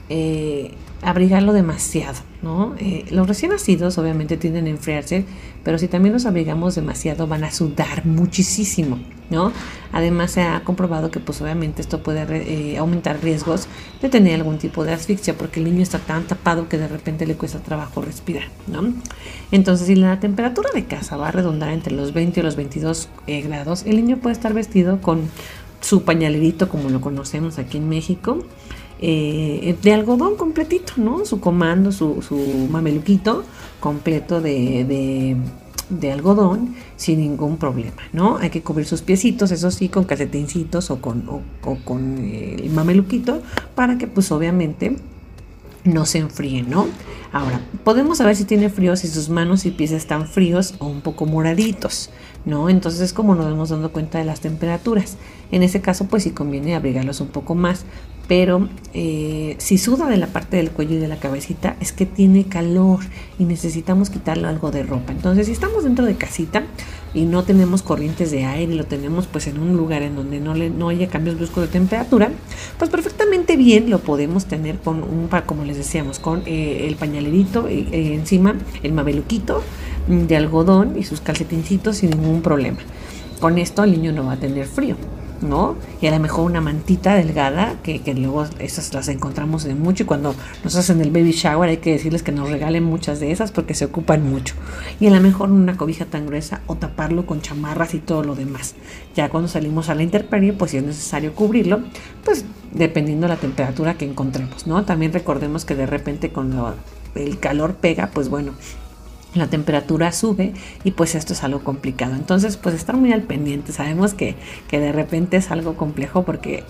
eh, 0.10 0.72
abrigarlo 1.02 1.54
demasiado, 1.54 2.18
¿no? 2.42 2.76
Eh, 2.80 3.06
los 3.12 3.28
recién 3.28 3.52
nacidos 3.52 3.98
obviamente 3.98 4.38
tienden 4.38 4.66
a 4.66 4.70
enfriarse, 4.70 5.26
pero 5.64 5.78
si 5.78 5.88
también 5.88 6.14
los 6.14 6.26
abrigamos 6.26 6.76
demasiado 6.76 7.28
van 7.28 7.44
a 7.44 7.52
sudar 7.52 8.06
muchísimo, 8.06 9.00
¿no? 9.30 9.52
Además 9.92 10.32
se 10.32 10.42
ha 10.42 10.64
comprobado 10.64 11.12
que 11.12 11.20
pues 11.20 11.42
obviamente 11.42 11.82
esto 11.82 12.02
puede 12.02 12.26
eh, 12.32 12.78
aumentar 12.78 13.22
riesgos 13.22 13.68
de 14.02 14.10
tener 14.10 14.36
algún 14.36 14.58
tipo 14.58 14.84
de 14.84 14.94
asfixia 14.94 15.36
porque 15.36 15.60
el 15.60 15.66
niño 15.66 15.84
está 15.84 16.00
tan 16.00 16.24
tapado 16.24 16.70
que 16.70 16.78
de 16.78 16.88
repente 16.88 17.28
le 17.28 17.36
cuesta 17.36 17.60
trabajo 17.60 18.02
respirar, 18.02 18.46
¿no? 18.68 18.94
Entonces 19.52 19.88
si 19.88 19.96
la 19.96 20.20
temperatura 20.20 20.70
de 20.74 20.86
casa 20.86 21.18
va 21.18 21.28
a 21.28 21.32
redondar 21.32 21.70
entre 21.70 21.94
los 21.94 22.14
20 22.14 22.40
y 22.40 22.44
los 22.44 22.56
22 22.56 23.10
grados, 23.28 23.84
el 23.86 23.98
niño 23.98 24.18
puede 24.18 24.34
estar 24.34 24.54
vestido 24.54 25.02
con 25.02 25.30
su 25.82 26.04
pañalerito 26.04 26.68
como 26.68 26.90
lo 26.90 27.00
conocemos 27.00 27.60
aquí 27.60 27.78
en 27.78 27.90
México, 27.90 28.40
eh, 29.08 29.76
de 29.84 29.94
algodón 29.94 30.36
completito, 30.36 30.94
¿no? 30.98 31.26
Su 31.26 31.40
comando, 31.40 31.92
su, 31.92 32.24
su 32.24 32.36
mameluquito 32.72 33.44
completo 33.80 34.42
de, 34.42 35.38
de, 35.92 36.12
algodón 36.12 36.74
sin 36.96 37.20
ningún 37.20 37.58
problema, 37.58 38.02
¿no? 38.14 38.38
Hay 38.38 38.50
que 38.50 38.64
cubrir 38.64 38.88
sus 38.88 39.04
piecitos, 39.04 39.52
eso 39.52 39.70
sí, 39.70 39.90
con 39.90 40.06
calcetincitos 40.06 40.90
o 40.90 41.02
con, 41.02 41.24
o, 41.30 41.76
con 41.86 42.18
eh, 42.18 42.56
el 42.64 42.72
mameluquito 42.72 43.44
para 43.76 44.00
que 44.00 44.08
pues 44.08 44.32
obviamente 44.32 44.98
no 45.84 46.08
se 46.08 46.18
enfríen, 46.18 46.72
¿no? 46.72 46.88
Ahora, 47.32 47.62
podemos 47.84 48.18
saber 48.18 48.36
si 48.36 48.46
tiene 48.46 48.70
frío 48.70 48.96
si 48.96 49.08
sus 49.08 49.30
manos 49.30 49.68
y 49.68 49.72
pies 49.72 49.92
están 49.92 50.28
fríos 50.28 50.74
o 50.80 50.88
un 50.88 51.02
poco 51.02 51.28
moraditos, 51.28 52.10
¿no? 52.46 52.70
Entonces 52.70 53.02
es 53.02 53.14
como 53.14 53.36
nos 53.36 53.46
vamos 53.46 53.70
dando 53.70 53.92
cuenta 53.92 54.20
de 54.20 54.26
las 54.26 54.40
temperaturas. 54.40 55.18
En 55.52 55.64
ese 55.64 55.82
caso, 55.82 56.06
pues 56.06 56.24
sí 56.24 56.32
conviene 56.32 56.76
abrigarlos 56.76 57.22
un 57.22 57.28
poco 57.28 57.56
más, 57.56 57.86
pero 58.28 58.68
eh, 58.94 59.56
si 59.60 59.78
suda 59.78 60.10
de 60.10 60.18
la 60.18 60.28
parte 60.28 60.58
del 60.58 60.72
cuello 60.72 60.96
y 60.96 61.00
de 61.00 61.08
la 61.08 61.18
cabecita 61.18 61.76
es 61.80 61.92
que 61.92 62.06
tiene 62.06 62.46
calor 62.46 63.00
y 63.38 63.46
necesitamos 63.46 64.10
quitarle 64.10 64.48
algo 64.48 64.72
de 64.72 64.84
ropa. 64.84 65.12
Entonces, 65.12 65.46
si 65.46 65.52
estamos 65.52 65.84
dentro 65.84 66.06
de 66.06 66.16
casita 66.16 66.64
y 67.14 67.24
no 67.26 67.44
tenemos 67.44 67.82
corrientes 67.82 68.32
de 68.32 68.46
aire 68.46 68.74
y 68.74 68.76
lo 68.76 68.86
tenemos 68.86 69.28
pues 69.28 69.48
en 69.48 69.60
un 69.60 69.78
lugar 69.78 70.02
en 70.02 70.16
donde 70.16 70.40
no, 70.40 70.56
le, 70.56 70.70
no 70.70 70.90
haya 70.90 71.08
cambios 71.08 71.38
bruscos 71.38 71.66
de 71.66 71.70
temperatura, 71.70 72.32
pues 72.78 72.90
perfectamente 72.90 73.58
bien 73.58 73.90
lo 73.90 74.00
podemos 74.00 74.46
tener 74.46 74.80
con 74.80 75.04
un, 75.04 75.30
como 75.46 75.64
les 75.64 75.78
decíamos, 75.78 76.20
con 76.20 76.42
eh, 76.46 76.88
el 76.88 76.96
pañalerito 76.96 77.68
eh, 77.68 78.16
encima, 78.16 78.56
el 78.82 78.92
mabeluquito 78.92 79.62
de 80.08 80.36
algodón 80.36 80.98
y 80.98 81.04
sus 81.04 81.22
calcetincitos 81.22 81.98
sin 81.98 82.12
ningún 82.12 82.42
problema. 82.42 82.78
Con 83.40 83.58
esto 83.58 83.84
el 83.84 83.92
niño 83.92 84.12
no 84.12 84.26
va 84.26 84.34
a 84.34 84.38
tener 84.38 84.66
frío. 84.66 84.96
¿no? 85.42 85.76
Y 86.02 86.08
a 86.08 86.12
lo 86.12 86.20
mejor 86.20 86.46
una 86.46 86.62
mantita 86.62 87.16
delgada, 87.16 87.76
que, 87.84 88.02
luego 88.16 88.46
esas 88.60 88.94
las 88.94 89.08
encontramos 89.08 89.66
en 89.66 89.80
mucho 89.82 90.04
y 90.04 90.06
cuando 90.06 90.36
nos 90.64 90.76
hacen 90.76 91.02
el 91.02 91.12
baby 91.12 91.32
shower 91.32 91.70
hay 91.70 91.78
que 91.78 91.92
decirles 91.92 92.24
que 92.24 92.32
nos 92.32 92.50
regalen 92.50 92.84
muchas 92.84 93.20
de 93.20 93.32
esas 93.32 93.52
porque 93.52 93.74
se 93.74 93.86
ocupan 93.86 94.28
mucho. 94.30 94.56
Y 95.00 95.08
a 95.08 95.12
lo 95.12 95.22
mejor 95.22 95.52
una 95.52 95.78
cobija 95.78 96.06
tan 96.06 96.26
gruesa 96.26 96.62
o 96.68 96.76
taparlo 96.76 97.26
con 97.26 97.42
chamarras 97.42 97.94
y 97.94 98.00
todo 98.00 98.24
lo 98.24 98.36
demás. 98.36 98.76
Ya 99.16 99.30
cuando 99.30 99.48
salimos 99.48 99.90
a 99.90 99.96
la 99.96 100.04
intemperie, 100.04 100.54
pues 100.54 100.72
si 100.72 100.78
es 100.78 100.84
necesario 100.84 101.34
cubrirlo, 101.34 101.82
pues 102.24 102.46
dependiendo 102.74 103.28
de 103.28 103.34
la 103.34 103.40
temperatura 103.40 103.96
que 103.96 104.06
encontremos, 104.06 104.68
¿no? 104.68 104.84
También 104.84 105.14
recordemos 105.14 105.66
que 105.66 105.76
de 105.76 105.86
repente 105.86 106.30
cuando 106.30 106.76
el 107.16 107.40
calor 107.40 107.76
pega, 107.76 108.10
pues 108.14 108.30
bueno, 108.30 108.54
la 109.36 109.48
temperatura 109.48 110.12
sube 110.12 110.54
y 110.84 110.92
pues 110.92 111.16
esto 111.16 111.34
es 111.34 111.44
algo 111.44 111.64
complicado. 111.64 112.16
Entonces, 112.16 112.58
pues 112.58 112.76
estar 112.76 112.96
muy 112.96 113.12
al 113.12 113.24
pendiente. 113.24 113.72
Sabemos 113.72 114.14
que, 114.14 114.36
que 114.68 114.80
de 114.80 114.92
repente 114.92 115.38
es 115.38 115.52
algo 115.52 115.76
complejo 115.76 116.24
porque 116.24 116.64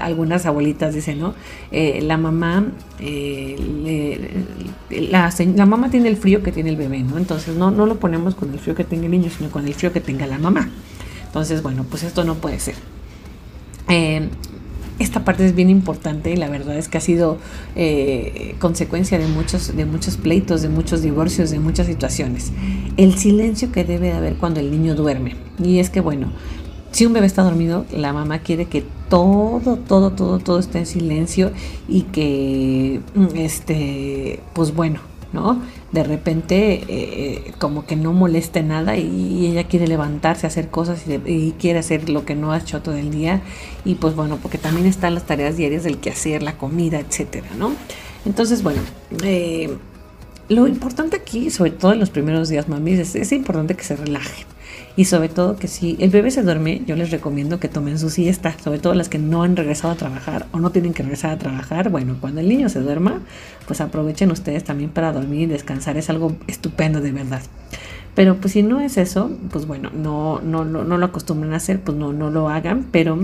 algunas 0.00 0.46
abuelitas 0.46 0.94
dicen, 0.94 1.18
¿no? 1.18 1.34
Eh, 1.72 2.00
la 2.02 2.16
mamá, 2.16 2.66
eh, 3.00 4.44
la, 4.90 5.66
mamá 5.66 5.90
tiene 5.90 6.08
el 6.08 6.16
frío 6.16 6.42
que 6.42 6.52
tiene 6.52 6.70
el 6.70 6.76
bebé, 6.76 7.00
¿no? 7.00 7.18
Entonces 7.18 7.56
no, 7.56 7.70
no 7.70 7.86
lo 7.86 7.96
ponemos 7.98 8.34
con 8.34 8.52
el 8.52 8.58
frío 8.58 8.74
que 8.74 8.84
tenga 8.84 9.06
el 9.06 9.10
niño, 9.10 9.30
sino 9.36 9.50
con 9.50 9.66
el 9.66 9.74
frío 9.74 9.92
que 9.92 10.00
tenga 10.00 10.26
la 10.26 10.38
mamá. 10.38 10.70
Entonces, 11.26 11.62
bueno, 11.62 11.84
pues 11.88 12.04
esto 12.04 12.24
no 12.24 12.36
puede 12.36 12.58
ser. 12.60 12.74
Eh, 13.88 14.28
esta 14.98 15.24
parte 15.24 15.46
es 15.46 15.54
bien 15.54 15.70
importante 15.70 16.30
y 16.30 16.36
la 16.36 16.48
verdad 16.48 16.76
es 16.76 16.88
que 16.88 16.98
ha 16.98 17.00
sido 17.00 17.38
eh, 17.76 18.56
consecuencia 18.58 19.18
de 19.18 19.26
muchos, 19.26 19.76
de 19.76 19.84
muchos 19.84 20.16
pleitos, 20.16 20.62
de 20.62 20.68
muchos 20.68 21.02
divorcios, 21.02 21.50
de 21.50 21.60
muchas 21.60 21.86
situaciones. 21.86 22.52
El 22.96 23.16
silencio 23.16 23.70
que 23.70 23.84
debe 23.84 24.08
de 24.08 24.14
haber 24.14 24.34
cuando 24.36 24.60
el 24.60 24.70
niño 24.70 24.94
duerme. 24.94 25.36
Y 25.62 25.78
es 25.78 25.90
que, 25.90 26.00
bueno, 26.00 26.32
si 26.90 27.06
un 27.06 27.12
bebé 27.12 27.26
está 27.26 27.42
dormido, 27.42 27.86
la 27.92 28.12
mamá 28.12 28.40
quiere 28.40 28.64
que 28.66 28.84
todo, 29.08 29.76
todo, 29.76 30.12
todo, 30.12 30.38
todo 30.38 30.58
esté 30.58 30.78
en 30.78 30.86
silencio 30.86 31.52
y 31.88 32.02
que, 32.02 33.00
mm, 33.14 33.36
este, 33.36 34.40
pues 34.52 34.74
bueno, 34.74 35.00
¿no? 35.32 35.60
De 35.92 36.04
repente 36.04 36.84
eh, 36.88 37.52
como 37.58 37.86
que 37.86 37.96
no 37.96 38.12
moleste 38.12 38.62
nada 38.62 38.96
y, 38.96 39.46
ella 39.46 39.64
quiere 39.64 39.86
levantarse, 39.86 40.46
hacer 40.46 40.68
cosas 40.68 41.02
y, 41.06 41.52
quiere 41.58 41.78
hacer 41.78 42.08
lo 42.08 42.24
que 42.24 42.34
no 42.34 42.52
ha 42.52 42.58
hecho 42.58 42.82
todo 42.82 42.96
el 42.96 43.10
día 43.10 43.42
y 43.84 43.96
pues 43.96 44.14
bueno, 44.14 44.38
porque 44.40 44.58
también 44.58 44.86
están 44.86 45.14
las 45.14 45.24
tareas 45.24 45.56
diarias 45.56 45.84
del 45.84 45.98
quehacer, 45.98 46.42
la 46.42 46.56
comida, 46.56 47.00
etcétera, 47.00 47.48
¿no? 47.58 47.72
Entonces, 48.24 48.62
bueno, 48.62 48.80
eh, 49.22 49.76
lo 50.48 50.66
importante 50.66 51.16
aquí, 51.16 51.50
sobre 51.50 51.70
todo 51.70 51.92
en 51.92 52.00
los 52.00 52.10
primeros 52.10 52.48
días, 52.48 52.68
mami, 52.68 52.92
es, 52.92 53.14
es 53.14 53.32
importante 53.32 53.74
que 53.74 53.84
se 53.84 53.96
relajen 53.96 54.57
y 54.98 55.04
sobre 55.04 55.28
todo 55.28 55.54
que 55.54 55.68
si 55.68 55.96
el 56.00 56.10
bebé 56.10 56.32
se 56.32 56.42
duerme, 56.42 56.82
yo 56.84 56.96
les 56.96 57.12
recomiendo 57.12 57.60
que 57.60 57.68
tomen 57.68 58.00
su 58.00 58.10
siesta, 58.10 58.58
sobre 58.58 58.80
todo 58.80 58.94
las 58.94 59.08
que 59.08 59.20
no 59.20 59.44
han 59.44 59.54
regresado 59.54 59.92
a 59.92 59.96
trabajar 59.96 60.46
o 60.50 60.58
no 60.58 60.70
tienen 60.70 60.92
que 60.92 61.04
regresar 61.04 61.30
a 61.30 61.38
trabajar. 61.38 61.88
Bueno, 61.88 62.16
cuando 62.20 62.40
el 62.40 62.48
niño 62.48 62.68
se 62.68 62.80
duerma, 62.80 63.20
pues 63.68 63.80
aprovechen 63.80 64.32
ustedes 64.32 64.64
también 64.64 64.90
para 64.90 65.12
dormir 65.12 65.42
y 65.42 65.46
descansar, 65.46 65.96
es 65.98 66.10
algo 66.10 66.36
estupendo 66.48 67.00
de 67.00 67.12
verdad. 67.12 67.42
Pero 68.16 68.38
pues 68.38 68.54
si 68.54 68.64
no 68.64 68.80
es 68.80 68.96
eso, 68.96 69.30
pues 69.52 69.68
bueno, 69.68 69.90
no, 69.94 70.40
no, 70.40 70.64
no, 70.64 70.82
lo 70.82 71.06
acostumbren 71.06 71.52
a 71.52 71.58
hacer, 71.58 71.80
pues 71.80 71.96
no, 71.96 72.12
no 72.12 72.32
lo 72.32 72.48
hagan, 72.48 72.88
pero 72.90 73.20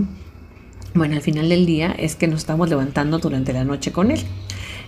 bueno, 0.95 1.17
al 1.17 1.23
final 1.23 1.49
del 1.49 1.67
día 1.67 1.93
es 1.99 2.15
que 2.15 2.29
nos 2.29 2.39
estamos 2.39 2.69
levantando 2.69 3.19
durante 3.19 3.53
la 3.53 3.65
noche 3.65 3.91
con 3.91 4.13
él. 4.13 4.21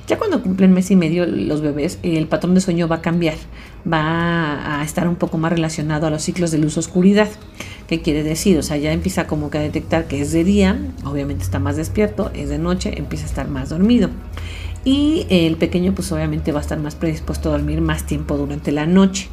Ya 0.06 0.18
cuando 0.18 0.40
cumplen 0.40 0.72
mes 0.72 0.90
y 0.92 0.96
medio 0.96 1.26
los 1.26 1.60
bebés, 1.60 1.98
el 2.02 2.28
patrón 2.28 2.54
de 2.54 2.60
sueño 2.60 2.86
va 2.86 2.96
a 2.96 3.02
cambiar, 3.02 3.34
va 3.90 4.78
a 4.78 4.84
estar 4.84 5.08
un 5.08 5.16
poco 5.16 5.36
más 5.36 5.50
relacionado 5.50 6.06
a 6.06 6.10
los 6.10 6.22
ciclos 6.22 6.52
de 6.52 6.58
luz-oscuridad. 6.58 7.28
¿Qué 7.88 8.02
quiere 8.02 8.22
decir? 8.22 8.56
O 8.58 8.62
sea, 8.62 8.76
ya 8.76 8.92
empieza 8.92 9.26
como 9.26 9.50
que 9.50 9.58
a 9.58 9.60
detectar 9.60 10.06
que 10.06 10.20
es 10.20 10.30
de 10.30 10.44
día, 10.44 10.78
obviamente 11.04 11.42
está 11.42 11.58
más 11.58 11.76
despierto, 11.76 12.30
es 12.34 12.48
de 12.50 12.58
noche, 12.58 12.98
empieza 12.98 13.24
a 13.24 13.28
estar 13.28 13.48
más 13.48 13.70
dormido. 13.70 14.10
Y 14.84 15.26
el 15.28 15.56
pequeño 15.56 15.92
pues 15.92 16.12
obviamente 16.12 16.52
va 16.52 16.60
a 16.60 16.62
estar 16.62 16.78
más 16.78 16.94
predispuesto 16.94 17.48
a 17.48 17.52
dormir 17.52 17.80
más 17.80 18.06
tiempo 18.06 18.36
durante 18.36 18.70
la 18.70 18.86
noche. 18.86 19.28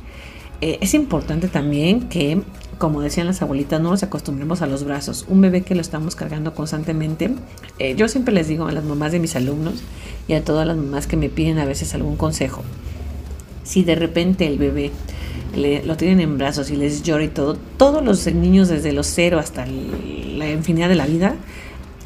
Eh, 0.62 0.80
es 0.82 0.96
importante 0.96 1.50
también 1.50 2.10
que 2.10 2.42
como 2.84 3.00
decían 3.00 3.28
las 3.28 3.42
abuelitas, 3.42 3.80
no 3.80 3.92
nos 3.92 4.04
acostumbremos 4.04 4.62
a 4.62 4.68
los 4.68 4.84
brazos. 4.84 5.24
Un 5.30 5.40
bebé 5.40 5.62
que 5.62 5.74
lo 5.74 5.80
estamos 5.80 6.18
cargando 6.18 6.54
constantemente. 6.54 7.34
Eh, 7.80 7.96
yo 7.96 8.10
siempre 8.10 8.34
les 8.34 8.50
digo 8.50 8.68
a 8.68 8.74
las 8.74 8.84
mamás 8.84 9.14
de 9.14 9.20
mis 9.20 9.38
alumnos 9.38 9.76
y 10.28 10.34
a 10.34 10.44
todas 10.44 10.68
las 10.68 10.76
mamás 10.76 11.08
que 11.08 11.16
me 11.16 11.30
piden 11.30 11.60
a 11.60 11.66
veces 11.66 11.94
algún 11.94 12.18
consejo. 12.18 12.62
Si 13.64 13.86
de 13.86 13.96
repente 13.96 14.48
el 14.48 14.58
bebé 14.58 14.92
lo 15.86 15.96
tienen 15.96 16.20
en 16.20 16.38
brazos 16.38 16.72
y 16.72 16.76
les 16.76 17.04
llora 17.04 17.24
y 17.24 17.30
todo, 17.30 17.56
todos 17.78 18.04
los 18.04 18.28
niños 18.34 18.68
desde 18.68 18.92
los 18.92 19.08
cero 19.08 19.40
hasta 19.40 19.66
la 19.66 20.52
infinidad 20.52 20.90
de 20.90 20.96
la 20.96 21.06
vida 21.06 21.38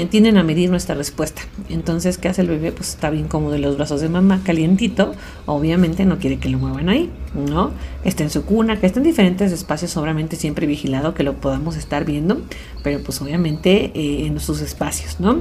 tienden 0.06 0.38
a 0.38 0.44
medir 0.44 0.70
nuestra 0.70 0.94
respuesta. 0.94 1.42
Entonces, 1.70 2.18
¿qué 2.18 2.30
hace 2.30 2.42
el 2.42 2.48
bebé? 2.48 2.72
Pues 2.72 2.90
está 2.90 3.10
bien 3.10 3.28
cómodo 3.28 3.54
de 3.54 3.60
los 3.60 3.78
brazos 3.78 4.00
de 4.00 4.10
mamá, 4.10 4.42
calientito. 4.44 5.14
Obviamente 5.48 6.06
no 6.06 6.20
quiere 6.20 6.38
que 6.38 6.50
lo 6.50 6.60
muevan 6.60 6.90
ahí, 6.90 7.10
¿no? 7.34 7.72
Esté 8.04 8.24
en 8.24 8.30
su 8.30 8.46
cuna, 8.46 8.80
que 8.80 8.86
esté 8.86 9.00
en 9.00 9.06
diferentes 9.06 9.52
espacios, 9.52 9.98
obviamente 9.98 10.36
siempre 10.36 10.68
vigilado, 10.68 11.16
que 11.16 11.24
lo 11.24 11.34
podamos 11.34 11.76
estar 11.78 12.06
viendo, 12.06 12.42
pero 12.84 13.02
pues 13.02 13.20
obviamente 13.22 13.92
eh, 13.96 14.28
en 14.28 14.40
sus 14.40 14.62
espacios, 14.62 15.20
¿no? 15.20 15.40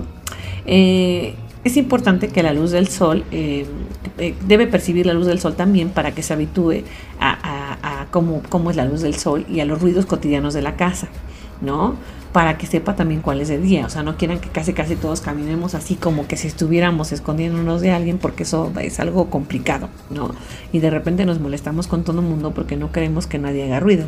Eh, 0.65 1.35
es 1.65 1.77
importante 1.77 2.29
que 2.29 2.43
la 2.43 2.53
luz 2.53 2.71
del 2.71 2.89
sol, 2.89 3.25
eh, 3.33 3.67
debe 4.47 4.67
percibir 4.69 5.05
la 5.05 5.13
luz 5.13 5.27
del 5.27 5.41
sol 5.41 5.55
también 5.55 5.91
para 5.91 6.15
que 6.15 6.23
se 6.23 6.33
habitúe 6.33 6.85
a, 7.21 8.07
cómo 8.11 8.71
es 8.71 8.77
la 8.77 8.85
luz 8.85 9.03
del 9.03 9.17
sol 9.17 9.45
y 9.51 9.61
a 9.61 9.65
los 9.67 9.83
ruidos 9.83 10.07
cotidianos 10.07 10.55
de 10.55 10.63
la 10.63 10.77
casa, 10.77 11.09
¿no? 11.61 11.97
Para 12.37 12.59
que 12.59 12.67
sepa 12.67 12.95
también 12.95 13.23
cuál 13.23 13.41
es 13.41 13.49
el 13.49 13.63
día. 13.63 13.87
O 13.87 13.89
sea, 13.89 14.03
no 14.03 14.19
quieran 14.19 14.41
que 14.41 14.51
casi 14.51 14.75
casi 14.75 14.95
todos 14.95 15.23
caminemos 15.23 15.75
así 15.75 15.95
como 15.95 16.29
que 16.29 16.37
si 16.37 16.49
estuviéramos 16.49 17.11
escondiéndonos 17.11 17.81
de 17.81 17.93
alguien 17.93 18.19
porque 18.19 18.43
eso 18.43 18.71
es 18.79 19.01
algo 19.01 19.31
complicado, 19.31 19.89
¿no? 20.11 20.35
Y 20.71 20.81
de 20.81 20.91
repente 20.91 21.25
nos 21.25 21.41
molestamos 21.41 21.87
con 21.87 22.05
todo 22.05 22.21
el 22.21 22.27
mundo 22.27 22.53
porque 22.53 22.77
no 22.77 22.93
queremos 22.93 23.27
que 23.27 23.39
nadie 23.39 23.65
haga 23.65 23.81
ruido. 23.81 24.05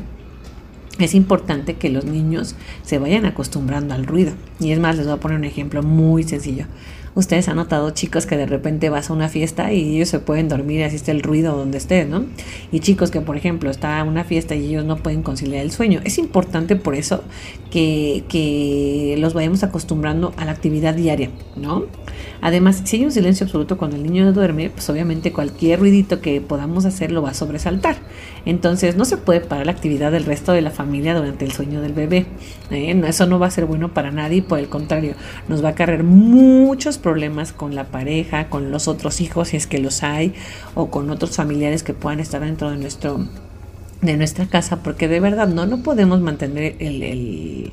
Es 0.98 1.14
importante 1.14 1.76
que 1.76 1.88
los 1.88 2.04
niños 2.04 2.54
se 2.82 2.98
vayan 2.98 3.24
acostumbrando 3.24 3.94
al 3.94 4.04
ruido. 4.04 4.34
Y 4.60 4.72
es 4.72 4.78
más, 4.78 4.98
les 4.98 5.06
voy 5.06 5.14
a 5.14 5.20
poner 5.20 5.38
un 5.38 5.44
ejemplo 5.44 5.82
muy 5.82 6.22
sencillo. 6.22 6.66
Ustedes 7.14 7.48
han 7.48 7.56
notado, 7.56 7.90
chicos, 7.90 8.26
que 8.26 8.36
de 8.36 8.46
repente 8.46 8.90
vas 8.90 9.10
a 9.10 9.12
una 9.12 9.28
fiesta 9.28 9.72
y 9.72 9.96
ellos 9.96 10.08
se 10.08 10.18
pueden 10.18 10.48
dormir, 10.48 10.84
así 10.84 10.96
está 10.96 11.12
el 11.12 11.22
ruido 11.22 11.56
donde 11.56 11.78
estés, 11.78 12.08
¿no? 12.08 12.24
Y 12.72 12.80
chicos 12.80 13.10
que, 13.10 13.20
por 13.20 13.36
ejemplo, 13.36 13.70
está 13.70 14.02
una 14.04 14.24
fiesta 14.24 14.54
y 14.54 14.66
ellos 14.66 14.84
no 14.84 14.96
pueden 14.96 15.22
conciliar 15.22 15.64
el 15.64 15.72
sueño. 15.72 16.00
Es 16.04 16.18
importante 16.18 16.76
por 16.76 16.94
eso 16.94 17.24
que, 17.70 18.24
que 18.28 19.16
los 19.18 19.34
vayamos 19.34 19.62
acostumbrando 19.62 20.32
a 20.36 20.44
la 20.44 20.52
actividad 20.52 20.94
diaria, 20.94 21.30
¿no? 21.56 21.86
Además, 22.40 22.82
si 22.84 22.96
hay 22.96 23.04
un 23.04 23.12
silencio 23.12 23.44
absoluto 23.44 23.76
cuando 23.78 23.96
el 23.96 24.04
niño 24.04 24.32
duerme, 24.32 24.70
pues 24.70 24.88
obviamente 24.90 25.32
cualquier 25.32 25.80
ruidito 25.80 26.20
que 26.20 26.40
podamos 26.40 26.84
hacer 26.84 27.10
lo 27.10 27.22
va 27.22 27.30
a 27.30 27.34
sobresaltar. 27.34 27.96
Entonces, 28.48 28.96
no 28.96 29.04
se 29.04 29.18
puede 29.18 29.42
parar 29.42 29.66
la 29.66 29.72
actividad 29.72 30.10
del 30.10 30.24
resto 30.24 30.52
de 30.52 30.62
la 30.62 30.70
familia 30.70 31.14
durante 31.14 31.44
el 31.44 31.52
sueño 31.52 31.82
del 31.82 31.92
bebé. 31.92 32.24
¿eh? 32.70 32.98
Eso 33.06 33.26
no 33.26 33.38
va 33.38 33.48
a 33.48 33.50
ser 33.50 33.66
bueno 33.66 33.92
para 33.92 34.10
nadie, 34.10 34.40
por 34.40 34.58
el 34.58 34.70
contrario, 34.70 35.12
nos 35.48 35.62
va 35.62 35.68
a 35.68 35.74
cargar 35.74 36.02
muchos 36.02 36.96
problemas 36.96 37.52
con 37.52 37.74
la 37.74 37.84
pareja, 37.84 38.48
con 38.48 38.70
los 38.70 38.88
otros 38.88 39.20
hijos, 39.20 39.48
si 39.48 39.58
es 39.58 39.66
que 39.66 39.76
los 39.76 40.02
hay, 40.02 40.32
o 40.74 40.90
con 40.90 41.10
otros 41.10 41.36
familiares 41.36 41.82
que 41.82 41.92
puedan 41.92 42.20
estar 42.20 42.40
dentro 42.40 42.70
de 42.70 42.78
nuestro 42.78 43.20
de 44.00 44.16
nuestra 44.16 44.46
casa, 44.46 44.82
porque 44.82 45.08
de 45.08 45.20
verdad 45.20 45.48
no, 45.48 45.66
no 45.66 45.82
podemos 45.82 46.20
mantener 46.20 46.76
el, 46.78 47.02
el, 47.02 47.72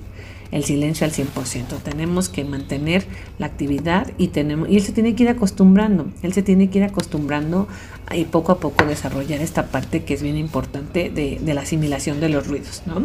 silencio 0.63 1.05
al 1.05 1.11
100%. 1.11 1.81
Tenemos 1.83 2.29
que 2.29 2.43
mantener 2.43 3.05
la 3.39 3.47
actividad 3.47 4.11
y, 4.17 4.29
tenemos, 4.29 4.69
y 4.69 4.77
él 4.77 4.83
se 4.83 4.91
tiene 4.91 5.15
que 5.15 5.23
ir 5.23 5.29
acostumbrando. 5.29 6.07
Él 6.21 6.33
se 6.33 6.43
tiene 6.43 6.69
que 6.69 6.79
ir 6.79 6.83
acostumbrando 6.83 7.67
y 8.13 8.25
poco 8.25 8.51
a 8.51 8.59
poco 8.59 8.85
desarrollar 8.85 9.41
esta 9.41 9.67
parte 9.67 10.03
que 10.03 10.13
es 10.13 10.21
bien 10.21 10.37
importante 10.37 11.09
de, 11.09 11.39
de 11.41 11.53
la 11.53 11.61
asimilación 11.61 12.19
de 12.19 12.29
los 12.29 12.47
ruidos. 12.47 12.83
¿no? 12.85 13.03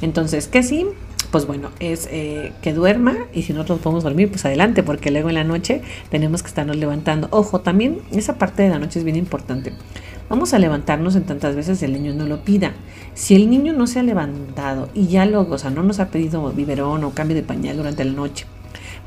Entonces, 0.00 0.48
que 0.48 0.62
sí, 0.62 0.86
pues 1.30 1.46
bueno, 1.46 1.70
es 1.80 2.08
eh, 2.10 2.52
que 2.62 2.72
duerma 2.72 3.16
y 3.32 3.42
si 3.42 3.52
nosotros 3.52 3.80
podemos 3.80 4.04
dormir, 4.04 4.30
pues 4.30 4.44
adelante, 4.44 4.82
porque 4.82 5.10
luego 5.10 5.28
en 5.28 5.34
la 5.34 5.44
noche 5.44 5.82
tenemos 6.10 6.42
que 6.42 6.48
estarnos 6.48 6.76
levantando. 6.76 7.28
Ojo, 7.30 7.60
también 7.60 7.98
esa 8.12 8.38
parte 8.38 8.62
de 8.62 8.68
la 8.68 8.78
noche 8.78 8.98
es 8.98 9.04
bien 9.04 9.16
importante. 9.16 9.72
Vamos 10.28 10.54
a 10.54 10.58
levantarnos 10.58 11.14
en 11.14 11.24
tantas 11.24 11.54
veces 11.54 11.82
el 11.82 11.92
niño 11.92 12.12
no 12.12 12.26
lo 12.26 12.42
pida. 12.42 12.72
Si 13.14 13.34
el 13.34 13.48
niño 13.48 13.72
no 13.72 13.86
se 13.86 14.00
ha 14.00 14.02
levantado 14.02 14.88
y 14.92 15.06
ya 15.06 15.24
lo, 15.24 15.42
o 15.42 15.58
sea, 15.58 15.70
no 15.70 15.82
nos 15.82 16.00
ha 16.00 16.08
pedido 16.08 16.50
biberón 16.52 17.04
o 17.04 17.10
cambio 17.10 17.36
de 17.36 17.42
pañal 17.42 17.76
durante 17.76 18.04
la 18.04 18.12
noche, 18.12 18.46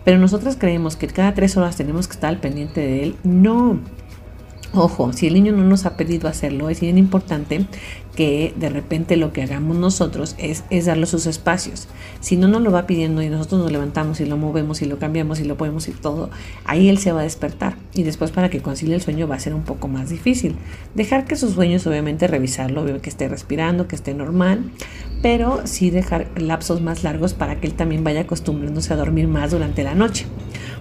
pero 0.05 0.17
nosotros 0.17 0.55
creemos 0.57 0.95
que 0.95 1.07
cada 1.07 1.33
tres 1.33 1.57
horas 1.57 1.75
tenemos 1.75 2.07
que 2.07 2.13
estar 2.13 2.29
al 2.29 2.39
pendiente 2.39 2.81
de 2.81 3.03
él, 3.03 3.15
no. 3.23 3.79
Ojo, 4.73 5.11
si 5.13 5.27
el 5.27 5.33
niño 5.33 5.51
no 5.51 5.63
nos 5.63 5.85
ha 5.85 5.97
pedido 5.97 6.27
hacerlo, 6.27 6.69
es 6.69 6.79
bien 6.79 6.97
importante 6.97 7.65
que 8.19 8.53
de 8.57 8.67
repente 8.67 9.15
lo 9.15 9.31
que 9.31 9.43
hagamos 9.43 9.77
nosotros 9.77 10.35
es, 10.37 10.65
es 10.69 10.87
darle 10.87 11.05
sus 11.05 11.25
espacios. 11.25 11.87
Si 12.19 12.35
no 12.35 12.49
nos 12.49 12.61
lo 12.61 12.69
va 12.69 12.85
pidiendo 12.85 13.21
y 13.21 13.29
nosotros 13.29 13.61
nos 13.61 13.71
levantamos 13.71 14.19
y 14.19 14.25
lo 14.25 14.35
movemos 14.35 14.81
y 14.81 14.85
lo 14.87 14.99
cambiamos 14.99 15.39
y 15.39 15.45
lo 15.45 15.55
podemos 15.55 15.87
y 15.87 15.91
todo, 15.91 16.29
ahí 16.65 16.89
él 16.89 16.97
se 16.97 17.13
va 17.13 17.21
a 17.21 17.23
despertar. 17.23 17.77
Y 17.93 18.03
después 18.03 18.31
para 18.31 18.49
que 18.49 18.61
concilie 18.61 18.95
el 18.95 19.01
sueño 19.01 19.25
va 19.25 19.35
a 19.35 19.39
ser 19.39 19.53
un 19.53 19.63
poco 19.63 19.87
más 19.87 20.09
difícil. 20.09 20.57
Dejar 20.95 21.23
que 21.27 21.37
sus 21.37 21.53
sueños, 21.53 21.87
obviamente 21.87 22.27
revisarlo, 22.27 22.83
que 23.01 23.09
esté 23.09 23.29
respirando, 23.29 23.87
que 23.87 23.95
esté 23.95 24.13
normal, 24.13 24.69
pero 25.21 25.61
sí 25.63 25.89
dejar 25.89 26.27
lapsos 26.35 26.81
más 26.81 27.05
largos 27.05 27.33
para 27.33 27.61
que 27.61 27.67
él 27.67 27.73
también 27.73 28.03
vaya 28.03 28.19
acostumbrándose 28.19 28.91
a 28.91 28.97
dormir 28.97 29.29
más 29.29 29.51
durante 29.51 29.81
la 29.81 29.95
noche 29.95 30.25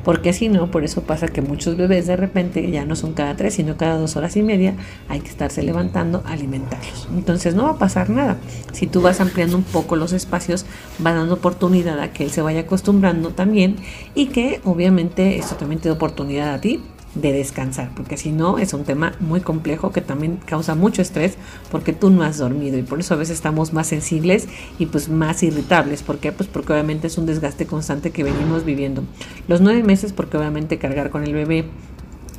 porque 0.08 0.32
si 0.32 0.48
no, 0.48 0.70
por 0.70 0.84
eso 0.84 1.02
pasa 1.02 1.28
que 1.28 1.42
muchos 1.42 1.76
bebés 1.76 2.06
de 2.06 2.16
repente 2.16 2.70
ya 2.70 2.86
no 2.86 2.96
son 2.96 3.12
cada 3.12 3.36
tres, 3.36 3.52
sino 3.52 3.76
cada 3.76 3.98
dos 3.98 4.16
horas 4.16 4.38
y 4.38 4.42
media, 4.42 4.74
hay 5.06 5.20
que 5.20 5.28
estarse 5.28 5.62
levantando 5.62 6.22
a 6.24 6.32
alimentarlos. 6.32 7.08
Entonces 7.12 7.54
no 7.54 7.64
va 7.64 7.72
a 7.72 7.78
pasar 7.78 8.08
nada. 8.08 8.38
Si 8.72 8.86
tú 8.86 9.02
vas 9.02 9.20
ampliando 9.20 9.58
un 9.58 9.64
poco 9.64 9.96
los 9.96 10.14
espacios, 10.14 10.64
va 11.06 11.12
dando 11.12 11.34
oportunidad 11.34 12.00
a 12.00 12.10
que 12.10 12.24
él 12.24 12.30
se 12.30 12.40
vaya 12.40 12.60
acostumbrando 12.60 13.32
también 13.32 13.76
y 14.14 14.28
que 14.28 14.62
obviamente 14.64 15.36
esto 15.36 15.56
también 15.56 15.78
te 15.78 15.90
da 15.90 15.96
oportunidad 15.96 16.54
a 16.54 16.60
ti 16.62 16.80
de 17.20 17.32
descansar, 17.32 17.90
porque 17.94 18.16
si 18.16 18.30
no 18.30 18.58
es 18.58 18.72
un 18.72 18.84
tema 18.84 19.12
muy 19.20 19.40
complejo 19.40 19.92
que 19.92 20.00
también 20.00 20.38
causa 20.44 20.74
mucho 20.74 21.02
estrés 21.02 21.36
porque 21.70 21.92
tú 21.92 22.10
no 22.10 22.22
has 22.22 22.38
dormido 22.38 22.78
y 22.78 22.82
por 22.82 23.00
eso 23.00 23.14
a 23.14 23.16
veces 23.16 23.36
estamos 23.36 23.72
más 23.72 23.86
sensibles 23.88 24.48
y 24.78 24.86
pues 24.86 25.08
más 25.08 25.42
irritables. 25.42 26.02
¿Por 26.02 26.18
qué? 26.18 26.32
Pues 26.32 26.48
porque 26.48 26.72
obviamente 26.72 27.06
es 27.06 27.18
un 27.18 27.26
desgaste 27.26 27.66
constante 27.66 28.10
que 28.10 28.24
venimos 28.24 28.64
viviendo. 28.64 29.02
Los 29.48 29.60
nueve 29.60 29.82
meses 29.82 30.12
porque 30.12 30.36
obviamente 30.36 30.78
cargar 30.78 31.10
con 31.10 31.24
el 31.24 31.34
bebé 31.34 31.66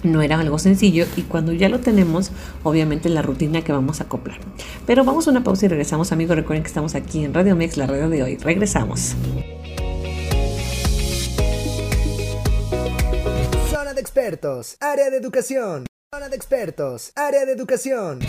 no 0.03 0.21
era 0.21 0.39
algo 0.39 0.59
sencillo 0.59 1.05
y 1.17 1.23
cuando 1.23 1.51
ya 1.53 1.69
lo 1.69 1.79
tenemos, 1.79 2.31
obviamente 2.63 3.09
la 3.09 3.21
rutina 3.21 3.61
que 3.63 3.71
vamos 3.71 3.99
a 3.99 4.05
acoplar. 4.05 4.37
Pero 4.85 5.03
vamos 5.03 5.27
a 5.27 5.31
una 5.31 5.43
pausa 5.43 5.65
y 5.65 5.69
regresamos, 5.69 6.11
amigos. 6.11 6.37
Recuerden 6.37 6.63
que 6.63 6.67
estamos 6.67 6.95
aquí 6.95 7.23
en 7.23 7.33
Radio 7.33 7.55
Mex, 7.55 7.77
la 7.77 7.87
radio 7.87 8.09
de 8.09 8.23
hoy. 8.23 8.37
Regresamos. 8.37 9.15
De 13.99 14.01
expertos, 14.01 14.77
área 14.79 15.09
de 15.09 15.17
educación. 15.17 15.85
Zona 16.09 16.29
de 16.29 16.35
expertos, 16.37 17.11
área 17.15 17.45
de 17.45 17.51
educación. 17.51 18.19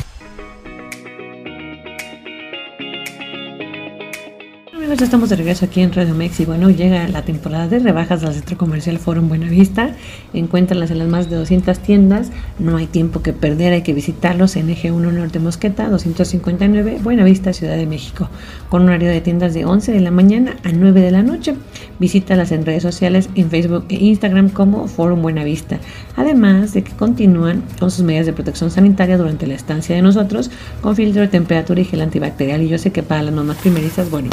Amigos, 4.91 5.05
estamos 5.05 5.31
de 5.31 5.37
regreso 5.37 5.67
aquí 5.67 5.83
en 5.83 5.93
Radio 5.93 6.17
Mex 6.17 6.41
y 6.41 6.45
bueno, 6.47 6.69
llega 6.69 7.07
la 7.07 7.23
temporada 7.23 7.69
de 7.69 7.79
rebajas 7.79 8.23
del 8.23 8.35
Centro 8.35 8.59
Comercial 8.59 8.99
Forum 8.99 9.29
Buenavista. 9.29 9.95
Encuéntralas 10.35 10.91
en 10.91 10.99
las 10.99 11.07
más 11.07 11.31
de 11.31 11.37
200 11.37 11.79
tiendas. 11.79 12.33
No 12.59 12.77
hay 12.77 12.89
tiempo 12.89 13.23
que 13.23 13.33
perder, 13.33 13.73
hay 13.73 13.83
que 13.83 13.93
visitarlos 13.93 14.57
en 14.57 14.69
Eje 14.69 14.91
1 14.91 15.13
Norte 15.13 15.39
Mosqueta, 15.39 15.89
259, 15.89 16.99
Buenavista, 17.05 17.53
Ciudad 17.53 17.77
de 17.77 17.87
México, 17.87 18.29
con 18.69 18.83
un 18.83 18.89
horario 18.89 19.11
de 19.11 19.21
tiendas 19.21 19.55
de 19.55 19.65
11 19.65 19.93
de 19.93 20.01
la 20.01 20.11
mañana 20.11 20.57
a 20.65 20.73
9 20.73 21.01
de 21.01 21.11
la 21.13 21.23
noche. 21.23 21.55
Visítalas 22.01 22.51
en 22.51 22.67
redes 22.67 22.83
sociales, 22.83 23.31
en 23.37 23.49
Facebook 23.49 23.85
e 23.91 23.95
Instagram 23.95 24.49
como 24.49 24.89
Forum 24.89 25.23
Buenavista. 25.23 25.79
Además 26.17 26.73
de 26.73 26.83
que 26.83 26.91
continúan 26.93 27.63
con 27.79 27.93
sus 27.93 28.05
medidas 28.05 28.27
de 28.27 28.33
protección 28.33 28.73
sanitaria 28.73 29.19
durante 29.19 29.47
la 29.47 29.55
estancia 29.55 29.95
de 29.95 30.03
nosotros, 30.03 30.51
con 30.81 30.97
filtro 30.97 31.23
de 31.23 31.29
temperatura 31.29 31.81
y 31.81 31.85
gel 31.85 32.01
antibacterial. 32.01 32.61
Y 32.63 32.69
yo 32.69 32.79
sé 32.79 32.91
que 32.91 33.05
para 33.05 33.23
las 33.23 33.33
mamás 33.33 33.59
primerizas, 33.59 34.11
bueno, 34.11 34.31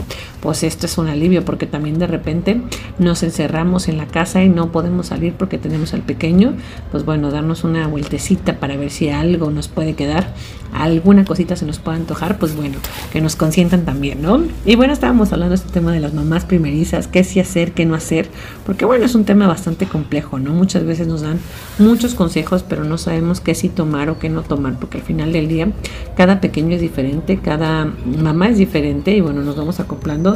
pues 0.48 0.64
esto 0.64 0.86
es 0.86 0.98
un 0.98 1.10
alivio 1.10 1.44
porque 1.44 1.66
también 1.68 2.00
de 2.00 2.08
repente 2.08 2.62
nos 3.00 3.22
encerramos 3.22 3.90
en 3.90 3.98
la 3.98 4.08
casa 4.08 4.46
y 4.46 4.48
no 4.48 4.72
podemos 4.72 5.08
salir 5.08 5.34
porque 5.34 5.58
tenemos 5.58 5.94
al 5.94 6.04
pequeño, 6.04 6.54
pues 6.90 7.04
bueno, 7.04 7.32
darnos 7.32 7.66
una 7.66 7.86
vueltecita 7.88 8.58
para 8.58 8.78
ver 8.78 8.90
si 8.90 9.10
algo 9.10 9.52
nos 9.52 9.68
puede 9.68 9.96
quedar, 9.96 10.34
alguna 10.74 11.26
cosita 11.26 11.58
se 11.58 11.66
nos 11.66 11.80
puede 11.80 11.98
antojar, 11.98 12.38
pues 12.38 12.56
bueno, 12.56 12.78
que 13.12 13.20
nos 13.20 13.36
consientan 13.36 13.84
también, 13.84 14.22
¿no? 14.22 14.42
Y 14.66 14.76
bueno, 14.76 14.94
estábamos 14.94 15.34
hablando 15.34 15.50
de 15.50 15.56
este 15.56 15.72
tema 15.72 15.92
de 15.92 16.00
las 16.00 16.14
mamás 16.14 16.46
primerizas, 16.46 17.08
qué 17.08 17.26
sí 17.26 17.42
hacer, 17.42 17.74
qué 17.74 17.86
no 17.86 17.96
hacer, 17.96 18.30
porque 18.66 18.86
bueno, 18.86 19.06
es 19.06 19.16
un 19.16 19.26
tema 19.26 19.48
bastante 19.48 19.86
complejo, 19.86 20.40
¿no? 20.40 20.54
Muchas 20.54 20.86
veces 20.86 21.08
nos 21.08 21.22
dan 21.22 21.40
muchos 21.78 22.16
consejos, 22.16 22.64
pero 22.64 22.86
no 22.86 22.98
sabemos 22.98 23.42
qué 23.42 23.54
sí 23.54 23.68
tomar 23.68 24.10
o 24.10 24.18
qué 24.18 24.30
no 24.30 24.44
tomar, 24.44 24.80
porque 24.80 25.00
al 25.00 25.04
final 25.04 25.34
del 25.34 25.50
día 25.50 25.74
cada 26.16 26.40
pequeño 26.40 26.76
es 26.76 26.82
diferente, 26.82 27.38
cada 27.38 27.92
mamá 28.06 28.48
es 28.48 28.58
diferente 28.58 29.12
y 29.12 29.20
bueno, 29.20 29.42
nos 29.42 29.58
vamos 29.58 29.80
acoplando 29.82 30.27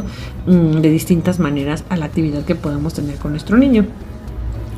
Mm, 0.46 0.80
de 0.80 0.90
distintas 0.90 1.38
maneras 1.38 1.84
a 1.88 1.96
la 1.96 2.06
actividad 2.06 2.44
que 2.44 2.54
podemos 2.54 2.94
tener 2.94 3.16
con 3.16 3.32
nuestro 3.32 3.56
niño. 3.56 3.86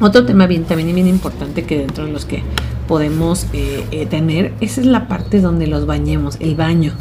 Otro 0.01 0.27
tema 0.27 0.47
bien, 0.47 0.65
también 0.65 0.95
bien 0.95 1.07
importante 1.07 1.63
que 1.65 1.79
dentro 1.79 2.05
de 2.05 2.13
los 2.13 2.25
que 2.25 2.43
podemos 2.89 3.47
eh, 3.53 3.85
eh, 3.93 4.07
tener, 4.07 4.53
esa 4.61 4.81
es 4.81 4.87
la 4.87 5.09
parte 5.09 5.41
donde 5.41 5.67
los 5.67 5.87
bañemos, 5.87 6.37
el 6.41 6.55
baño. 6.57 6.93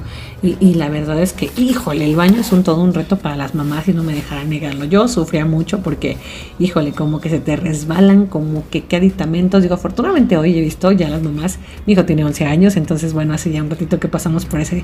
Y, 0.44 0.74
la 0.74 0.90
verdad 0.90 1.22
es 1.22 1.32
que, 1.32 1.50
híjole, 1.56 2.04
el 2.04 2.18
baño 2.18 2.42
es 2.42 2.52
un 2.52 2.64
todo 2.64 2.82
un 2.82 2.94
reto 2.94 3.18
para 3.18 3.38
las 3.38 3.56
mamás 3.56 3.88
y 3.88 3.94
no 3.94 4.04
me 4.04 4.14
dejarán 4.14 4.50
negarlo. 4.50 4.84
Yo 4.84 5.08
sufría 5.08 5.46
mucho 5.46 5.80
porque, 5.80 6.18
híjole, 6.60 6.92
como 6.92 7.22
que 7.22 7.30
se 7.30 7.40
te 7.40 7.56
resbalan, 7.56 8.26
como 8.26 8.66
que 8.70 8.84
qué 8.84 8.98
aditamentos. 8.98 9.62
Digo, 9.62 9.76
afortunadamente 9.76 10.36
hoy 10.36 10.58
he 10.58 10.60
visto 10.60 10.92
ya 10.92 11.08
las 11.08 11.24
mamás, 11.24 11.60
mi 11.86 11.94
hijo 11.94 12.04
tiene 12.04 12.26
11 12.26 12.44
años, 12.44 12.76
entonces 12.76 13.14
bueno, 13.14 13.34
hace 13.34 13.54
ya 13.54 13.64
un 13.64 13.70
ratito 13.70 14.02
que 14.02 14.10
pasamos 14.10 14.46
por, 14.46 14.60
ese, 14.60 14.84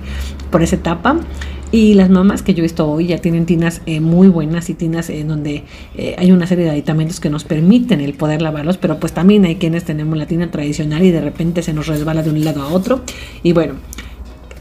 por 0.50 0.64
esa 0.64 0.78
etapa. 0.78 1.18
Y 1.74 1.94
las 1.94 2.10
mamás 2.10 2.42
que 2.42 2.54
yo 2.54 2.60
he 2.60 2.64
visto 2.64 2.90
hoy 2.90 3.08
ya 3.08 3.18
tienen 3.18 3.46
tinas 3.46 3.82
eh, 3.86 4.00
muy 4.00 4.30
buenas 4.30 4.70
y 4.70 4.76
tinas 4.76 5.10
en 5.10 5.28
donde 5.28 5.66
eh, 5.98 6.16
hay 6.18 6.32
una 6.32 6.48
serie 6.48 6.64
de 6.64 6.72
aditamentos 6.72 7.20
que 7.20 7.30
nos 7.30 7.44
permiten 7.44 8.00
el 8.00 8.14
poder 8.14 8.42
lavarlos, 8.42 8.78
pero 8.78 8.98
pues 8.98 9.12
también 9.12 9.44
hay 9.44 9.58
quienes 9.58 9.84
tenemos 9.84 10.18
la 10.18 10.26
tina 10.26 10.50
tradicional 10.52 11.04
y 11.04 11.12
de 11.12 11.20
repente 11.20 11.64
se 11.64 11.74
nos 11.74 11.88
resbala 11.88 12.24
de 12.24 12.30
un 12.30 12.46
lado 12.46 12.62
a 12.62 12.70
otro. 12.70 13.02
Y 13.44 13.52
bueno, 13.52 13.74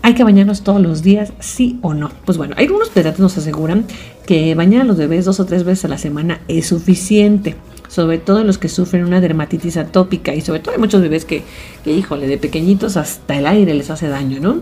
¿Hay 0.03 0.15
que 0.15 0.25
bañarnos 0.25 0.63
todos 0.63 0.81
los 0.81 1.03
días, 1.03 1.33
sí 1.41 1.79
o 1.83 1.95
no? 1.95 2.11
Pues 2.25 2.39
bueno, 2.39 2.55
algunos 2.59 2.89
pediatras 2.89 3.21
nos 3.21 3.37
aseguran 3.37 3.85
que 4.27 4.55
bañar 4.55 4.83
a 4.83 4.85
los 4.85 4.97
bebés 4.97 5.25
dos 5.25 5.41
o 5.41 5.47
tres 5.47 5.65
veces 5.65 5.85
a 5.85 5.89
la 5.89 5.99
semana 5.99 6.41
es 6.49 6.69
suficiente 6.69 7.57
sobre 7.89 8.19
todo 8.19 8.45
los 8.45 8.59
que 8.59 8.69
sufren 8.69 9.05
una 9.05 9.21
dermatitis 9.21 9.77
atópica 9.77 10.35
y 10.35 10.43
sobre 10.43 10.61
todo 10.61 10.75
hay 10.75 10.81
muchos 10.81 11.01
bebés 11.01 11.25
que, 11.25 11.43
que, 11.83 11.93
híjole, 11.93 12.27
de 12.27 12.39
pequeñitos 12.39 12.97
hasta 12.97 13.37
el 13.37 13.47
aire 13.47 13.75
les 13.75 13.91
hace 13.91 14.09
daño, 14.09 14.41
¿no? 14.41 14.61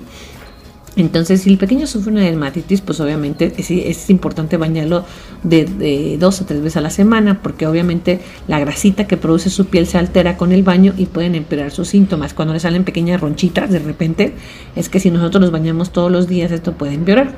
Entonces, 0.96 1.42
si 1.42 1.50
el 1.50 1.59
pequeño 1.59 1.87
sufre 1.87 2.11
una 2.11 2.22
dermatitis, 2.22 2.80
pues 2.80 3.00
obviamente 3.00 3.52
es, 3.59 4.11
importante 4.11 4.56
bañarlo 4.56 5.04
de, 5.42 6.16
dos 6.18 6.40
o 6.40 6.46
tres 6.46 6.62
veces 6.62 6.78
a 6.78 6.80
la 6.80 6.90
semana, 6.90 7.42
porque 7.42 7.66
obviamente 7.66 8.20
la 8.48 8.59
grasita 8.59 9.06
que 9.06 9.18
produce 9.18 9.50
su 9.50 9.66
piel 9.66 9.87
se 9.87 9.98
altera 9.98 10.38
con 10.38 10.52
el 10.52 10.62
baño 10.62 10.94
y 10.96 11.06
pueden 11.06 11.35
empeorar 11.35 11.70
sus 11.70 11.88
síntomas. 11.88 12.32
Cuando 12.32 12.54
le 12.54 12.61
salen 12.61 12.85
pequeñas 12.85 13.20
ronchitas, 13.20 13.70
de 13.70 13.78
repente, 13.78 14.32
es 14.74 14.88
que 14.88 14.98
si 14.98 15.11
nosotros 15.11 15.42
los 15.42 15.50
bañamos 15.50 15.92
todos 15.92 16.11
los 16.11 16.28
días, 16.28 16.50
esto 16.50 16.72
puede 16.72 16.94
empeorar. 16.94 17.35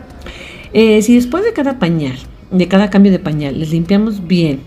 Eh, 0.73 1.03
si 1.03 1.17
después 1.17 1.45
de 1.45 1.53
cada 1.53 1.81
pañal, 1.81 2.17
de 2.53 2.69
cada 2.69 2.91
cambio 2.91 3.11
de 3.11 3.19
pañal, 3.19 3.59
les 3.59 3.71
limpiamos 3.71 4.27
bien, 4.29 4.61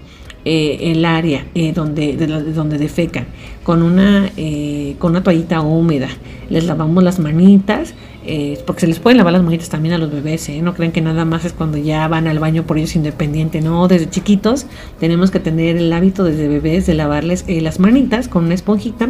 eh, 0.46 0.92
el 0.92 1.06
área 1.06 1.46
eh, 1.56 1.72
donde, 1.74 2.16
de, 2.18 2.28
donde 2.28 2.78
defecan 2.78 3.28
con 3.64 3.84
una, 3.84 4.32
con 4.98 5.12
una 5.12 5.24
toallita 5.24 5.62
húmeda, 5.62 6.10
les 6.50 6.66
lavamos 6.66 7.04
las 7.04 7.20
manitas, 7.20 7.94
eh, 8.24 8.62
porque 8.68 8.82
se 8.82 8.88
les 8.88 9.00
pueden 9.00 9.18
lavar 9.18 9.34
las 9.34 9.42
manitas 9.42 9.70
también 9.70 9.96
a 9.96 9.98
los 9.98 10.12
bebés, 10.12 10.48
¿eh? 10.50 10.62
no 10.62 10.76
creen 10.76 10.92
que 10.92 11.02
nada 11.02 11.26
más 11.26 11.44
es 11.44 11.54
cuando 11.54 11.80
ya 11.80 12.08
van 12.08 12.28
al 12.28 12.38
baño 12.38 12.68
por 12.68 12.78
ellos 12.78 12.96
independiente, 12.96 13.62
no, 13.62 13.88
desde 13.88 14.12
chiquitos 14.12 14.68
tenemos 15.00 15.32
que 15.32 15.40
tener 15.40 15.76
el 15.76 15.92
hábito 15.92 16.24
desde 16.24 16.48
bebés 16.48 16.86
de 16.86 16.94
lavarles 16.94 17.44
eh, 17.48 17.62
las 17.62 17.80
manitas 17.80 18.28
con 18.28 18.46
una 18.46 18.54
esponjita 18.54 19.10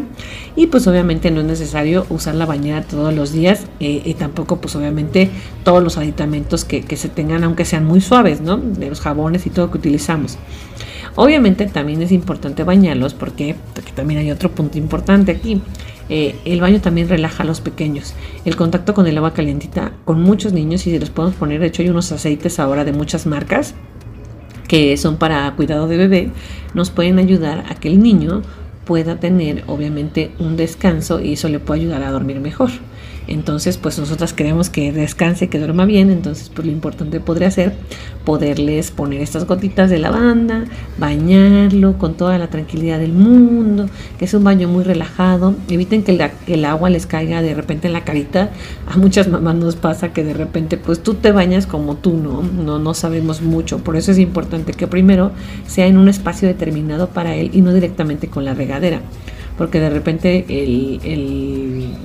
y 0.56 0.68
pues 0.68 0.88
obviamente 0.88 1.30
no 1.30 1.42
es 1.42 1.46
necesario 1.46 2.06
usar 2.10 2.36
la 2.36 2.46
bañera 2.46 2.84
todos 2.84 3.14
los 3.14 3.34
días 3.34 3.66
y 3.80 4.14
tampoco 4.14 4.62
pues 4.62 4.78
obviamente 4.78 5.30
todos 5.66 5.84
los 5.84 5.98
aditamentos 5.98 6.64
que, 6.64 6.82
que 6.82 6.96
se 6.96 7.10
tengan 7.10 7.44
aunque 7.44 7.66
sean 7.66 7.84
muy 7.84 8.00
suaves, 8.00 8.40
¿no? 8.40 8.56
De 8.56 8.88
los 8.88 9.02
jabones 9.02 9.46
y 9.46 9.50
todo 9.50 9.72
que 9.72 9.78
utilizamos. 9.78 10.38
Obviamente 11.16 11.66
también 11.66 12.02
es 12.02 12.12
importante 12.12 12.64
bañarlos 12.64 13.14
porque, 13.14 13.56
también 13.96 14.22
hay 14.22 14.32
otro 14.32 14.52
punto 14.52 14.78
importante 14.78 15.32
aquí. 15.32 15.62
Eh, 16.10 16.36
el 16.46 16.60
baño 16.62 16.82
también 16.82 17.08
relaja 17.10 17.44
a 17.44 17.46
los 17.46 17.62
pequeños. 17.62 18.14
El 18.44 18.56
contacto 18.56 18.94
con 18.94 19.08
el 19.08 19.18
agua 19.18 19.34
calientita 19.34 19.94
con 20.04 20.22
muchos 20.22 20.52
niños 20.54 20.86
y 20.88 20.92
se 20.92 21.00
los 21.00 21.10
podemos 21.10 21.36
poner, 21.36 21.60
de 21.60 21.68
hecho 21.68 21.82
hay 21.82 21.90
unos 21.90 22.12
aceites 22.12 22.60
ahora 22.60 22.84
de 22.84 22.92
muchas 22.92 23.26
marcas 23.26 23.76
que 24.68 24.96
son 24.96 25.18
para 25.18 25.54
cuidado 25.58 25.88
de 25.88 25.98
bebé, 25.98 26.32
nos 26.74 26.92
pueden 26.92 27.20
ayudar 27.20 27.66
a 27.70 27.76
que 27.76 27.90
el 27.90 28.02
niño 28.02 28.42
pueda 28.86 29.20
tener 29.20 29.66
obviamente 29.68 30.32
un 30.40 30.56
descanso 30.56 31.20
y 31.20 31.34
eso 31.34 31.50
le 31.50 31.60
puede 31.60 31.82
ayudar 31.82 32.04
a 32.04 32.12
dormir 32.12 32.40
mejor. 32.40 32.70
Entonces, 33.32 33.78
pues 33.78 33.98
nosotras 33.98 34.34
queremos 34.34 34.70
que 34.70 34.92
descanse, 34.92 35.48
que 35.48 35.58
duerma 35.58 35.86
bien. 35.86 36.10
Entonces, 36.10 36.52
pues 36.54 36.66
lo 36.66 36.74
importante 36.74 37.22
podría 37.22 37.50
ser 37.50 37.74
poderles 38.26 38.92
poner 38.92 39.22
estas 39.22 39.48
gotitas 39.48 39.90
de 39.90 40.00
lavanda, 40.00 40.66
bañarlo 40.98 41.98
con 41.98 42.16
toda 42.16 42.38
la 42.38 42.50
tranquilidad 42.50 43.00
del 43.00 43.14
mundo, 43.14 43.90
que 44.20 44.26
es 44.26 44.34
un 44.34 44.44
baño 44.44 44.68
muy 44.68 44.84
relajado. 44.84 45.56
Eviten 45.70 46.04
que 46.04 46.30
el, 46.48 46.66
agua 46.66 46.90
les 46.90 47.06
caiga 47.06 47.42
de 47.42 47.54
repente 47.54 47.88
en 47.88 47.94
la 47.94 48.04
carita. 48.04 48.50
A 48.86 48.98
muchas 48.98 49.30
mamás 49.30 49.56
nos 49.56 49.78
pasa 49.78 50.12
que 50.12 50.26
de 50.26 50.34
repente, 50.34 50.76
pues 50.76 51.02
tú 51.02 51.14
te 51.14 51.32
bañas 51.32 51.68
como 51.68 51.96
tú, 51.96 52.18
¿no? 52.18 52.44
No, 52.44 52.80
no 52.80 52.94
sabemos 52.94 53.42
mucho. 53.42 53.78
Por 53.78 53.96
eso 53.96 54.12
es 54.12 54.20
importante 54.20 54.74
que 54.74 54.88
primero 54.88 55.32
sea 55.68 55.88
en 55.88 55.98
un 55.98 56.10
espacio 56.10 56.50
determinado 56.50 57.08
para 57.08 57.34
él 57.36 57.52
y 57.54 57.62
no 57.62 57.74
directamente 57.74 58.28
con 58.28 58.44
la 58.44 58.54
regadera. 58.54 59.00
Porque 59.58 59.80
de 59.80 59.90
repente 59.90 60.46
el 60.50 61.00
el 61.04 61.96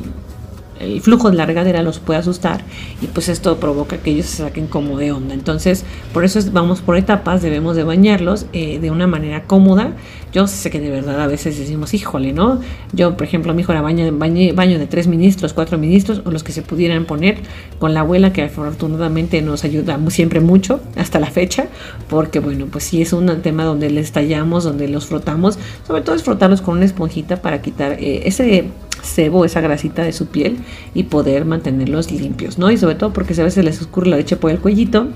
flujo 1.01 1.31
de 1.31 1.37
la 1.37 1.47
regadera 1.47 1.83
los 1.83 1.99
puede 1.99 2.19
asustar 2.19 2.63
y 3.01 3.07
pues 3.07 3.29
esto 3.29 3.57
provoca 3.59 3.99
que 3.99 4.11
ellos 4.11 4.27
se 4.27 4.43
saquen 4.43 4.67
como 4.67 4.99
de 4.99 5.13
onda. 5.13 5.35
Entonces, 5.35 5.85
por 6.13 6.25
eso 6.25 6.41
vamos 6.53 6.81
por 6.81 6.97
etapas, 6.97 7.43
debemos 7.43 7.77
de 7.77 7.85
bañarlos 7.85 8.47
eh, 8.53 8.79
de 8.79 8.91
una 8.91 9.07
manera 9.07 9.45
cómoda. 9.45 9.93
Yo 10.33 10.47
sé 10.47 10.71
que 10.71 10.81
de 10.81 10.91
verdad 10.91 11.21
a 11.21 11.27
veces 11.27 11.59
decimos, 11.59 11.95
híjole, 11.95 12.33
¿no? 12.33 12.61
Yo, 12.93 13.17
por 13.17 13.27
ejemplo, 13.27 13.55
mi 13.55 13.63
hijo 13.63 13.73
era 13.73 13.81
baño, 13.81 14.13
baño, 14.13 14.79
de 14.79 14.87
tres 14.87 15.07
ministros, 15.07 15.55
cuatro 15.55 15.79
ministros 15.79 16.21
o 16.27 16.31
los 16.31 16.43
que 16.43 16.53
se 16.53 16.63
pudieran 16.63 17.07
poner 17.07 17.39
con 17.79 17.95
la 17.95 18.01
abuela 18.01 18.33
que 18.33 18.43
afortunadamente 18.43 19.41
nos 19.41 19.65
ayuda 19.65 19.99
siempre 20.09 20.41
mucho 20.41 20.81
hasta 20.97 21.21
la 21.21 21.31
fecha, 21.31 21.69
porque 22.09 22.41
bueno, 22.41 22.67
pues 22.71 22.85
sí 22.85 23.01
es 23.01 23.13
un 23.13 23.27
tema 23.41 23.65
donde 23.65 23.89
les 23.89 24.13
tallamos, 24.13 24.65
donde 24.65 24.89
los 24.89 25.07
frotamos, 25.07 25.59
sobre 25.87 26.03
todo 26.03 26.17
es 26.17 26.23
frotarlos 26.23 26.61
con 26.61 26.77
una 26.77 26.85
esponjita 26.85 27.41
para 27.41 27.63
quitar 27.63 27.93
eh, 27.93 28.23
ese 28.27 28.67
sebo, 29.07 29.45
esa 29.45 29.61
grasita 29.61 30.03
de 30.03 30.13
su 30.13 30.27
piel 30.27 30.59
y 30.95 31.05
poder 31.05 31.45
mantenerlos 31.45 32.11
limpios, 32.11 32.59
¿no? 32.59 32.71
Y 32.71 32.77
sobre 32.77 32.97
todo 32.97 33.13
porque 33.13 33.41
a 33.41 33.45
veces 33.45 33.65
les 33.65 33.81
oscurre 33.81 34.09
la 34.09 34.17
leche 34.17 34.37
por 34.37 34.51
el 34.51 34.59
cuellito 34.59 35.09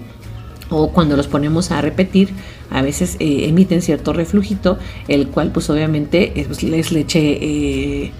o 0.70 0.90
cuando 0.92 1.16
los 1.16 1.26
ponemos 1.26 1.70
a 1.70 1.80
repetir, 1.80 2.30
a 2.70 2.82
veces 2.82 3.16
eh, 3.18 3.48
emiten 3.48 3.82
cierto 3.82 4.12
reflujito, 4.12 4.78
el 5.08 5.28
cual 5.28 5.50
pues 5.52 5.68
obviamente 5.68 6.40
es, 6.40 6.62
es 6.62 6.92
leche 6.92 7.20
eh, 7.20 8.12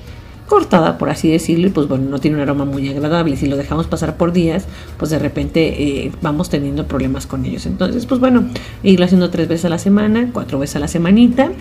cortada, 0.51 0.99
por 0.99 1.11
así 1.11 1.31
decirlo, 1.31 1.69
y 1.69 1.71
pues 1.71 1.87
bueno, 1.87 2.11
no 2.11 2.19
tiene 2.19 2.37
un 2.37 2.43
aroma 2.43 2.65
muy 2.65 2.89
agradable. 2.89 3.37
Si 3.37 3.47
lo 3.47 3.57
dejamos 3.57 3.87
pasar 3.87 4.17
por 4.17 4.33
días, 4.33 4.67
pues 4.99 5.13
de 5.13 5.21
repente 5.21 6.07
eh, 6.07 6.13
vamos 6.23 6.51
teniendo 6.51 6.89
problemas 6.89 7.29
con 7.29 7.45
ellos. 7.47 7.67
Entonces, 7.67 8.05
pues 8.05 8.21
bueno, 8.21 8.45
irlo 8.83 9.05
haciendo 9.05 9.31
tres 9.31 9.47
veces 9.47 9.67
a 9.67 9.69
la 9.69 9.79
semana, 9.79 10.31
cuatro 10.33 10.59
veces 10.59 10.77
a 10.77 10.81
la 10.81 10.89
semanita, 10.89 11.53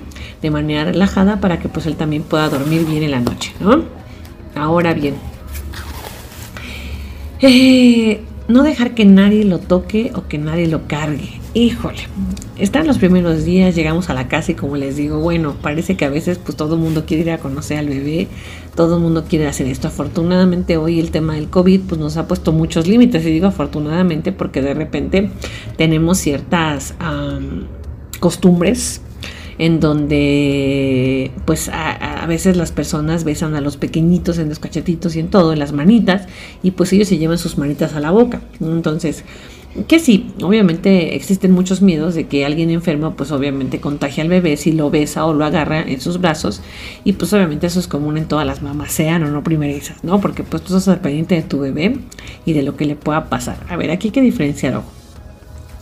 de 0.42 0.50
manera 0.50 0.86
relajada 0.86 1.40
para 1.40 1.60
que 1.60 1.70
pues 1.70 1.86
él 1.86 1.98
también 1.98 2.24
pueda 2.24 2.50
dormir 2.50 2.86
bien 2.86 3.04
en 3.04 3.12
la 3.12 3.20
noche, 3.20 3.54
¿no? 3.60 3.99
Ahora 4.60 4.94
bien, 4.94 5.16
eh, 7.40 8.20
no 8.50 8.64
dejar 8.64 8.94
que 8.94 9.06
nadie 9.06 9.46
lo 9.46 9.60
toque 9.60 10.12
o 10.16 10.28
que 10.28 10.38
nadie 10.38 10.68
lo 10.68 10.86
cargue. 10.86 11.40
Híjole, 11.54 12.00
están 12.58 12.86
los 12.86 12.98
primeros 12.98 13.46
días, 13.46 13.74
llegamos 13.74 14.10
a 14.10 14.14
la 14.14 14.28
casa 14.28 14.52
y 14.52 14.56
como 14.56 14.76
les 14.76 14.98
digo, 14.98 15.20
bueno, 15.20 15.56
parece 15.62 15.96
que 15.96 16.04
a 16.04 16.10
veces 16.10 16.40
pues 16.40 16.58
todo 16.58 16.76
el 16.76 16.82
mundo 16.82 17.06
quiere 17.06 17.24
ir 17.24 17.32
a 17.32 17.38
conocer 17.38 17.78
al 17.78 17.88
bebé, 17.88 18.28
todo 18.76 18.98
el 18.98 19.02
mundo 19.02 19.24
quiere 19.30 19.48
hacer 19.48 19.68
esto. 19.68 19.88
Afortunadamente 19.88 20.76
hoy 20.76 21.00
el 21.00 21.10
tema 21.10 21.36
del 21.36 21.50
COVID 21.50 21.82
pues 21.88 22.02
nos 22.02 22.18
ha 22.18 22.28
puesto 22.28 22.52
muchos 22.52 22.86
límites 22.86 23.26
y 23.26 23.32
digo 23.32 23.48
afortunadamente 23.48 24.34
porque 24.34 24.62
de 24.62 24.74
repente 24.74 25.32
tenemos 25.78 26.18
ciertas 26.18 26.96
costumbres 28.20 29.02
en 29.60 29.82
donde 29.82 31.32
pues 31.46 31.70
a, 31.72 32.26
veces 32.28 32.58
las 32.58 32.72
personas 32.72 33.24
besan 33.24 33.56
a 33.56 33.62
los 33.62 33.78
pequeñitos 33.78 34.38
en 34.40 34.50
los 34.50 34.60
cachetitos 34.60 35.16
y 35.16 35.20
en 35.20 35.30
todo, 35.30 35.54
en 35.54 35.60
las 35.60 35.74
manitas, 35.74 36.28
y 36.64 36.72
pues 36.72 36.92
ellos 36.94 37.08
se 37.08 37.18
llevan 37.18 37.38
sus 37.38 37.58
manitas 37.58 37.94
a 37.94 38.00
la 38.00 38.12
boca. 38.12 38.42
Entonces, 38.62 39.24
que 39.88 40.00
sí, 40.00 40.32
obviamente 40.42 41.16
existen 41.16 41.52
muchos 41.52 41.82
miedos 41.82 42.16
de 42.16 42.28
que 42.28 42.46
alguien 42.46 42.70
enfermo 42.70 43.16
pues 43.16 43.32
obviamente 43.32 43.80
contagie 43.80 44.22
al 44.22 44.30
bebé 44.30 44.58
si 44.58 44.72
lo 44.72 44.90
besa 44.90 45.26
o 45.26 45.34
lo 45.34 45.46
agarra 45.46 45.82
en 45.82 46.02
sus 46.02 46.20
brazos 46.20 46.62
y 47.04 47.14
pues 47.14 47.32
obviamente 47.34 47.68
eso 47.68 47.80
es 47.80 47.88
común 47.88 48.18
en 48.18 48.28
todas 48.28 48.48
las 48.48 48.64
mamás, 48.64 48.92
sean 48.92 49.24
o 49.24 49.30
no 49.30 49.44
primerizas, 49.44 50.04
¿no? 50.04 50.22
Porque 50.22 50.44
pues 50.44 50.64
tú 50.64 50.76
estás 50.76 50.98
pendiente 51.00 51.36
de 51.36 51.44
tu 51.44 51.60
bebé 51.60 51.98
y 52.46 52.54
de 52.54 52.64
lo 52.64 52.76
que 52.76 52.86
le 52.86 52.96
pueda 52.96 53.30
pasar. 53.30 53.58
A 53.70 53.76
ver, 53.76 53.92
aquí 53.92 54.08
hay 54.08 54.12
que 54.12 54.22
diferenciar, 54.22 54.76
ojo 54.76 54.99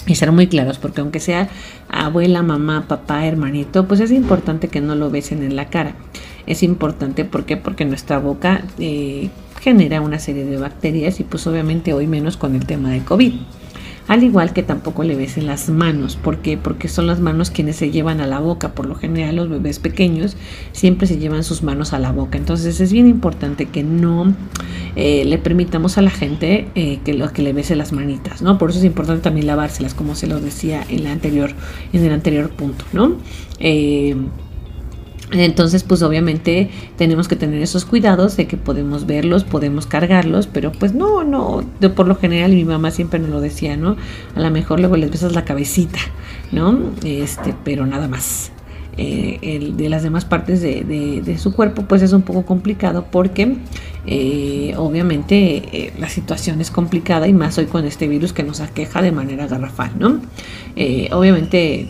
y 0.07 0.15
ser 0.15 0.31
muy 0.31 0.47
claros, 0.47 0.77
porque 0.79 1.01
aunque 1.01 1.19
sea 1.19 1.49
abuela, 1.89 2.41
mamá, 2.41 2.85
papá, 2.87 3.25
hermanito, 3.25 3.87
pues 3.87 3.99
es 3.99 4.11
importante 4.11 4.69
que 4.69 4.81
no 4.81 4.95
lo 4.95 5.11
besen 5.11 5.43
en 5.43 5.55
la 5.55 5.69
cara. 5.69 5.95
Es 6.45 6.63
importante 6.63 7.25
¿por 7.25 7.45
qué? 7.45 7.57
porque 7.57 7.85
nuestra 7.85 8.19
boca 8.19 8.63
eh, 8.79 9.29
genera 9.59 10.01
una 10.01 10.17
serie 10.17 10.45
de 10.45 10.57
bacterias 10.57 11.19
y 11.19 11.23
pues 11.23 11.45
obviamente 11.45 11.93
hoy 11.93 12.07
menos 12.07 12.37
con 12.37 12.55
el 12.55 12.65
tema 12.65 12.89
de 12.89 13.03
COVID 13.03 13.33
al 14.07 14.23
igual 14.23 14.53
que 14.53 14.63
tampoco 14.63 15.03
le 15.03 15.15
besen 15.15 15.47
las 15.47 15.69
manos. 15.69 16.15
¿Por 16.15 16.37
qué? 16.37 16.57
Porque 16.57 16.87
son 16.87 17.07
las 17.07 17.19
manos 17.19 17.51
quienes 17.51 17.75
se 17.75 17.91
llevan 17.91 18.21
a 18.21 18.27
la 18.27 18.39
boca. 18.39 18.73
Por 18.73 18.85
lo 18.85 18.95
general 18.95 19.35
los 19.35 19.49
bebés 19.49 19.79
pequeños 19.79 20.37
siempre 20.71 21.07
se 21.07 21.17
llevan 21.17 21.43
sus 21.43 21.63
manos 21.63 21.93
a 21.93 21.99
la 21.99 22.11
boca. 22.11 22.37
Entonces 22.37 22.79
es 22.79 22.93
bien 22.93 23.07
importante 23.07 23.65
que 23.65 23.83
no 23.83 24.33
eh, 24.95 25.25
le 25.25 25.37
permitamos 25.37 25.97
a 25.97 26.01
la 26.01 26.11
gente 26.11 26.67
eh, 26.75 26.99
que, 27.03 27.13
lo, 27.13 27.31
que 27.33 27.41
le 27.41 27.53
bese 27.53 27.75
las 27.75 27.91
manitas, 27.91 28.41
¿no? 28.41 28.57
Por 28.57 28.69
eso 28.69 28.79
es 28.79 28.85
importante 28.85 29.21
también 29.21 29.45
lavárselas, 29.47 29.93
como 29.93 30.15
se 30.15 30.27
lo 30.27 30.39
decía 30.39 30.85
en, 30.89 31.03
la 31.03 31.11
anterior, 31.11 31.51
en 31.91 32.03
el 32.03 32.13
anterior 32.13 32.49
punto, 32.49 32.85
¿no? 32.93 33.17
Eh, 33.59 34.15
entonces, 35.31 35.83
pues 35.83 36.01
obviamente 36.03 36.69
tenemos 36.95 37.27
que 37.27 37.35
tener 37.35 37.61
esos 37.61 37.83
cuidados 37.83 38.37
de 38.37 38.47
que 38.47 38.55
podemos 38.55 39.05
verlos, 39.05 39.43
podemos 39.43 39.85
cargarlos, 39.85 40.47
pero 40.47 40.71
pues 40.71 40.93
no, 40.93 41.23
no, 41.23 41.65
por 41.95 42.07
lo 42.07 42.15
general, 42.15 42.51
mi 42.51 42.63
mamá 42.63 42.91
siempre 42.91 43.19
nos 43.19 43.29
lo 43.29 43.41
decía, 43.41 43.75
¿no? 43.75 43.97
A 44.35 44.39
lo 44.39 44.49
mejor 44.51 44.79
luego 44.79 44.95
les 44.95 45.11
besas 45.11 45.33
la 45.33 45.43
cabecita, 45.43 45.99
¿no? 46.51 46.79
Este, 47.03 47.53
pero 47.63 47.85
nada 47.85 48.07
más. 48.07 48.51
Eh, 48.99 49.37
el 49.43 49.77
de 49.77 49.89
las 49.89 50.01
demás 50.01 50.25
partes 50.25 50.59
de, 50.59 51.37
su 51.37 51.53
cuerpo, 51.53 51.83
pues 51.83 52.01
es 52.01 52.13
un 52.13 52.23
poco 52.23 52.45
complicado 52.45 53.05
porque 53.11 53.57
eh, 54.07 54.73
obviamente 54.75 55.37
eh, 55.71 55.93
la 55.99 56.09
situación 56.09 56.61
es 56.61 56.71
complicada 56.71 57.27
y 57.27 57.33
más 57.33 57.59
hoy 57.59 57.67
con 57.67 57.85
este 57.85 58.07
virus 58.07 58.33
que 58.33 58.41
nos 58.41 58.59
aqueja 58.59 59.03
de 59.03 59.11
manera 59.11 59.45
garrafal, 59.45 59.91
¿no? 59.99 60.19
obviamente 61.11 61.89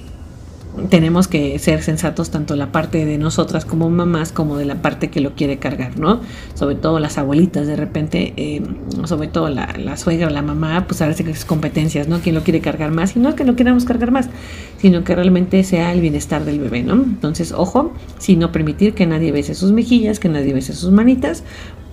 tenemos 0.90 1.28
que 1.28 1.58
ser 1.60 1.82
sensatos 1.84 2.30
tanto 2.30 2.56
la 2.56 2.72
parte 2.72 3.06
de 3.06 3.18
nosotras 3.18 3.66
como 3.66 3.90
mamás 3.90 4.32
como 4.32 4.58
de 4.58 4.66
la 4.66 4.82
parte 4.82 5.10
que 5.10 5.22
lo 5.22 5.36
quiere 5.36 5.58
cargar, 5.58 6.00
¿no? 6.00 6.22
Sobre 6.54 6.76
todo 6.76 7.00
las 7.00 7.18
abuelitas, 7.18 7.68
de 7.68 7.76
repente, 7.76 8.34
eh, 8.38 8.62
sobre 9.06 9.28
todo 9.28 9.50
la, 9.50 9.98
suegra 9.98 10.28
o 10.28 10.30
la 10.30 10.42
mamá, 10.42 10.86
pues 10.88 11.02
a 11.02 11.08
veces 11.08 11.26
que 11.26 11.32
es 11.32 11.46
competencias, 11.46 12.08
¿no? 12.08 12.20
Quién 12.20 12.36
lo 12.36 12.44
quiere 12.44 12.62
cargar 12.62 12.92
más 12.92 13.16
y 13.16 13.20
no 13.20 13.30
es 13.30 13.36
que 13.36 13.44
lo 13.44 13.56
queramos 13.56 13.86
cargar 13.86 14.12
más, 14.12 14.30
sino 14.78 15.04
que 15.04 15.16
realmente 15.16 15.63
sea 15.63 15.92
el 15.92 16.02
bienestar 16.02 16.46
del 16.46 16.60
bebé, 16.60 16.84
¿no? 16.84 16.94
Entonces, 16.94 17.52
ojo, 17.52 17.94
si 18.18 18.36
no 18.36 18.52
permitir 18.52 18.94
que 18.94 19.06
nadie 19.08 19.32
bese 19.32 19.56
sus 19.56 19.72
mejillas, 19.72 20.20
que 20.20 20.30
nadie 20.30 20.54
bese 20.54 20.74
sus 20.74 20.92
manitas, 20.92 21.44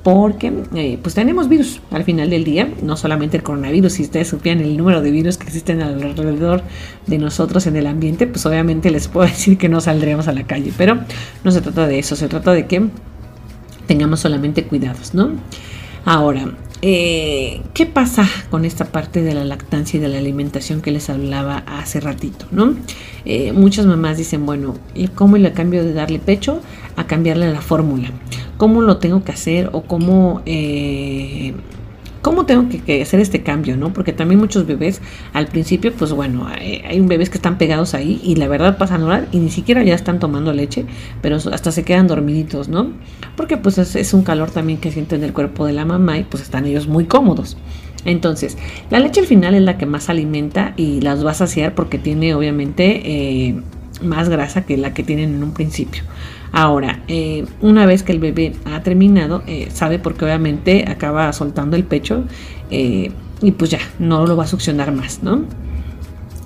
porque 0.04 0.52
eh, 0.74 0.98
pues 1.02 1.14
tenemos 1.14 1.48
virus 1.48 1.80
al 1.90 2.04
final 2.04 2.28
del 2.28 2.44
día, 2.44 2.68
no 2.82 2.94
solamente 2.94 3.38
el 3.38 3.42
coronavirus, 3.42 3.94
si 3.94 4.02
ustedes 4.02 4.28
supieran 4.28 4.62
el 4.62 4.76
número 4.76 5.00
de 5.00 5.10
virus 5.10 5.38
que 5.38 5.46
existen 5.46 5.80
alrededor 5.80 6.62
de 7.06 7.18
nosotros 7.18 7.66
en 7.66 7.76
el 7.76 7.86
ambiente, 7.86 8.26
pues 8.26 8.44
obviamente 8.44 8.90
les 8.90 9.08
puedo 9.08 9.26
decir 9.30 9.56
que 9.56 9.70
no 9.70 9.80
saldremos 9.80 10.28
a 10.28 10.32
la 10.32 10.46
calle, 10.46 10.72
pero 10.76 10.98
no 11.42 11.50
se 11.50 11.62
trata 11.62 11.86
de 11.86 11.98
eso, 11.98 12.16
se 12.16 12.28
trata 12.28 12.52
de 12.52 12.66
que 12.66 12.86
tengamos 13.86 14.20
solamente 14.20 14.64
cuidados, 14.64 15.14
¿no? 15.14 15.30
Ahora, 16.04 16.52
eh, 16.86 17.62
¿qué 17.72 17.86
pasa 17.86 18.28
con 18.50 18.66
esta 18.66 18.84
parte 18.84 19.22
de 19.22 19.32
la 19.32 19.42
lactancia 19.42 19.96
y 19.96 20.00
de 20.02 20.08
la 20.08 20.18
alimentación 20.18 20.82
que 20.82 20.90
les 20.90 21.08
hablaba 21.08 21.64
hace 21.66 21.98
ratito? 21.98 22.44
¿no? 22.50 22.74
Eh, 23.24 23.52
muchas 23.52 23.86
mamás 23.86 24.18
dicen, 24.18 24.44
bueno, 24.44 24.74
¿y 24.94 25.08
cómo 25.08 25.38
le 25.38 25.50
cambio 25.52 25.82
de 25.82 25.94
darle 25.94 26.18
pecho 26.18 26.60
a 26.96 27.06
cambiarle 27.06 27.50
la 27.50 27.62
fórmula? 27.62 28.10
¿Cómo 28.58 28.82
lo 28.82 28.98
tengo 28.98 29.24
que 29.24 29.32
hacer 29.32 29.70
o 29.72 29.84
cómo... 29.84 30.42
Eh, 30.44 31.54
¿Cómo 32.24 32.46
tengo 32.46 32.70
que, 32.70 33.02
hacer 33.02 33.20
este 33.20 33.42
cambio? 33.42 33.76
¿no? 33.76 33.92
Porque 33.92 34.14
también 34.14 34.40
muchos 34.40 34.66
bebés 34.66 35.02
al 35.34 35.46
principio, 35.46 35.92
pues 35.92 36.10
bueno, 36.10 36.46
hay, 36.46 36.98
un 36.98 37.06
bebés 37.06 37.28
que 37.28 37.36
están 37.36 37.58
pegados 37.58 37.92
ahí 37.92 38.18
y 38.24 38.36
la 38.36 38.48
verdad 38.48 38.78
pasan 38.78 39.02
a 39.02 39.04
orar 39.04 39.28
y 39.30 39.40
ni 39.40 39.50
siquiera 39.50 39.82
ya 39.82 39.94
están 39.94 40.20
tomando 40.20 40.50
leche, 40.54 40.86
pero 41.20 41.36
hasta 41.36 41.70
se 41.70 41.84
quedan 41.84 42.06
dormiditos, 42.06 42.70
¿no? 42.70 42.92
Porque 43.36 43.58
pues 43.58 43.76
es, 43.76 44.14
un 44.14 44.22
calor 44.22 44.50
también 44.50 44.78
que 44.78 44.90
sienten 44.90 45.22
el 45.22 45.34
cuerpo 45.34 45.66
de 45.66 45.74
la 45.74 45.84
mamá 45.84 46.16
y 46.16 46.24
pues 46.24 46.42
están 46.42 46.64
ellos 46.64 46.88
muy 46.88 47.04
cómodos. 47.04 47.58
Entonces, 48.06 48.56
la 48.88 49.00
leche 49.00 49.20
al 49.20 49.26
final 49.26 49.54
es 49.54 49.60
la 49.62 49.76
que 49.76 49.84
más 49.84 50.08
alimenta 50.08 50.72
y 50.78 51.02
las 51.02 51.26
va 51.26 51.32
a 51.32 51.34
saciar 51.34 51.74
porque 51.74 51.98
tiene 51.98 52.34
obviamente 52.34 53.02
eh, 53.04 53.60
más 54.02 54.30
grasa 54.30 54.64
que 54.64 54.78
la 54.78 54.94
que 54.94 55.02
tienen 55.02 55.34
en 55.34 55.42
un 55.42 55.52
principio. 55.52 56.04
Ahora, 56.54 57.02
eh, 57.08 57.44
una 57.62 57.84
vez 57.84 58.04
que 58.04 58.12
el 58.12 58.20
bebé 58.20 58.52
ha 58.64 58.80
terminado, 58.84 59.42
eh, 59.48 59.68
sabe 59.72 59.98
porque 59.98 60.24
obviamente 60.24 60.84
acaba 60.86 61.32
soltando 61.32 61.74
el 61.74 61.82
pecho 61.82 62.22
eh, 62.70 63.10
y 63.42 63.50
pues 63.50 63.70
ya, 63.70 63.80
no 63.98 64.24
lo 64.24 64.36
va 64.36 64.44
a 64.44 64.46
succionar 64.46 64.92
más, 64.92 65.20
¿no? 65.24 65.46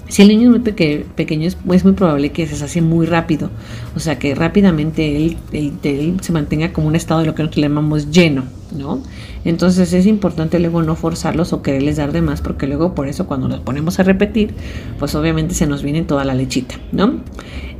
Si 0.08 0.22
el 0.22 0.28
niño 0.28 0.44
es 0.44 0.48
muy 0.48 0.60
pequeño, 0.60 1.46
es, 1.46 1.84
muy 1.84 1.92
probable 1.92 2.32
que 2.32 2.46
se 2.46 2.56
sacie 2.56 2.80
muy 2.80 3.04
rápido. 3.04 3.50
O 3.94 4.00
sea, 4.00 4.18
que 4.18 4.34
rápidamente 4.34 5.26
él, 5.52 6.16
se 6.22 6.32
mantenga 6.32 6.72
como 6.72 6.88
un 6.88 6.96
estado 6.96 7.20
de 7.20 7.26
lo 7.26 7.34
que 7.34 7.42
nosotros 7.42 7.62
llamamos 7.62 8.10
lleno, 8.10 8.44
¿no? 8.74 9.02
Entonces 9.44 9.92
es 9.92 10.06
importante 10.06 10.58
luego 10.58 10.80
no 10.80 10.96
forzarlos 10.96 11.52
o 11.52 11.60
quererles 11.60 11.98
dar 11.98 12.12
de 12.12 12.22
más, 12.22 12.40
porque 12.40 12.66
luego 12.66 12.94
por 12.94 13.08
eso 13.08 13.26
cuando 13.26 13.46
los 13.48 13.60
ponemos 13.60 14.00
a 14.00 14.04
repetir, 14.04 14.54
pues 14.98 15.14
obviamente 15.14 15.54
se 15.54 15.66
nos 15.66 15.82
viene 15.82 16.00
toda 16.00 16.24
la 16.24 16.32
lechita, 16.32 16.76
¿no? 16.92 17.20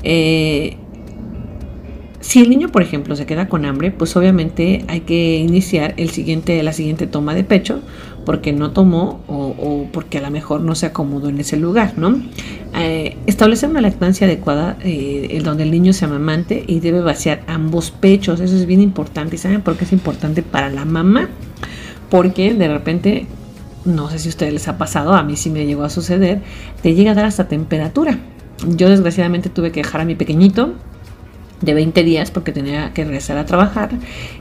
Eh, 0.02 0.76
si 2.28 2.40
el 2.40 2.50
niño, 2.50 2.68
por 2.68 2.82
ejemplo, 2.82 3.16
se 3.16 3.24
queda 3.24 3.48
con 3.48 3.64
hambre, 3.64 3.90
pues 3.90 4.14
obviamente 4.14 4.84
hay 4.86 5.00
que 5.00 5.38
iniciar 5.38 5.94
la 5.96 6.72
siguiente 6.74 7.06
toma 7.06 7.34
de 7.34 7.42
pecho 7.42 7.80
porque 8.26 8.52
no 8.52 8.72
tomó 8.72 9.22
o, 9.28 9.88
porque 9.90 10.18
a 10.18 10.20
lo 10.20 10.30
mejor 10.30 10.60
no 10.60 10.74
se 10.74 10.84
acomodó 10.84 11.30
en 11.30 11.40
ese 11.40 11.56
lugar, 11.56 11.94
¿no? 11.96 12.20
Eh, 12.74 13.16
establecer 13.24 13.70
una 13.70 13.80
lactancia 13.80 14.26
adecuada 14.26 14.76
eh, 14.82 15.40
donde 15.42 15.62
el 15.62 15.70
niño 15.70 15.94
se 15.94 16.04
amamante 16.04 16.64
y 16.66 16.80
debe 16.80 17.00
vaciar 17.00 17.40
ambos 17.46 17.90
pechos, 17.92 18.40
eso 18.40 18.56
es 18.56 18.66
bien 18.66 18.82
importante. 18.82 19.36
¿Y 19.36 19.38
saben 19.38 19.62
por 19.62 19.78
qué 19.78 19.86
es 19.86 19.92
importante 19.92 20.42
para 20.42 20.68
la 20.68 20.84
mamá? 20.84 21.30
Porque 22.10 22.52
de 22.52 22.68
repente, 22.68 23.26
no 23.86 24.10
sé 24.10 24.18
si 24.18 24.28
a 24.28 24.32
ustedes 24.32 24.52
les 24.52 24.68
ha 24.68 24.76
pasado, 24.76 25.14
a 25.14 25.22
mí 25.22 25.34
sí 25.34 25.48
me 25.48 25.64
llegó 25.64 25.82
a 25.82 25.88
suceder, 25.88 26.42
te 26.82 26.94
llega 26.94 27.12
a 27.12 27.14
dar 27.14 27.24
hasta 27.24 27.48
temperatura. 27.48 28.18
Yo 28.66 28.90
desgraciadamente 28.90 29.48
tuve 29.48 29.72
que 29.72 29.80
dejar 29.80 30.02
a 30.02 30.04
mi 30.04 30.14
pequeñito 30.14 30.74
de 31.60 31.74
20 31.74 32.04
días 32.04 32.30
porque 32.30 32.52
tenía 32.52 32.92
que 32.92 33.04
regresar 33.04 33.38
a 33.38 33.46
trabajar. 33.46 33.90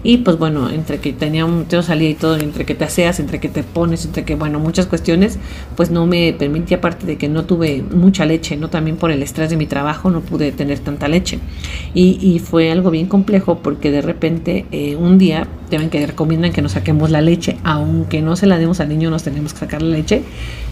Y 0.03 0.17
pues 0.17 0.37
bueno, 0.37 0.69
entre 0.69 0.99
que 0.99 1.13
tenía 1.13 1.45
un 1.45 1.67
yo 1.67 1.81
salía 1.81 2.09
y 2.09 2.15
todo, 2.15 2.37
entre 2.37 2.65
que 2.65 2.75
te 2.75 2.85
aseas, 2.85 3.19
entre 3.19 3.39
que 3.39 3.49
te 3.49 3.63
pones, 3.63 4.05
entre 4.05 4.23
que 4.23 4.35
bueno, 4.35 4.59
muchas 4.59 4.85
cuestiones, 4.85 5.39
pues 5.75 5.89
no 5.89 6.05
me 6.05 6.33
permitía 6.33 6.77
aparte 6.77 7.05
de 7.05 7.17
que 7.17 7.27
no 7.29 7.45
tuve 7.45 7.81
mucha 7.81 8.25
leche, 8.25 8.57
no 8.57 8.69
también 8.69 8.97
por 8.97 9.11
el 9.11 9.23
estrés 9.23 9.49
de 9.49 9.57
mi 9.57 9.65
trabajo 9.65 10.09
no 10.09 10.21
pude 10.21 10.51
tener 10.51 10.79
tanta 10.79 11.07
leche. 11.07 11.39
Y, 11.93 12.19
y 12.21 12.39
fue 12.39 12.71
algo 12.71 12.91
bien 12.91 13.07
complejo 13.07 13.59
porque 13.59 13.91
de 13.91 14.01
repente 14.01 14.65
eh, 14.71 14.95
un 14.95 15.17
día 15.17 15.47
ven 15.71 15.89
que 15.89 16.05
recomiendan 16.05 16.53
que 16.53 16.61
nos 16.61 16.73
saquemos 16.73 17.09
la 17.09 17.21
leche, 17.21 17.57
aunque 17.63 18.21
no 18.21 18.35
se 18.37 18.47
la 18.47 18.57
demos 18.57 18.79
al 18.79 18.87
niño, 18.87 19.09
nos 19.09 19.23
tenemos 19.23 19.53
que 19.53 19.59
sacar 19.59 19.81
la 19.81 19.97
leche. 19.97 20.23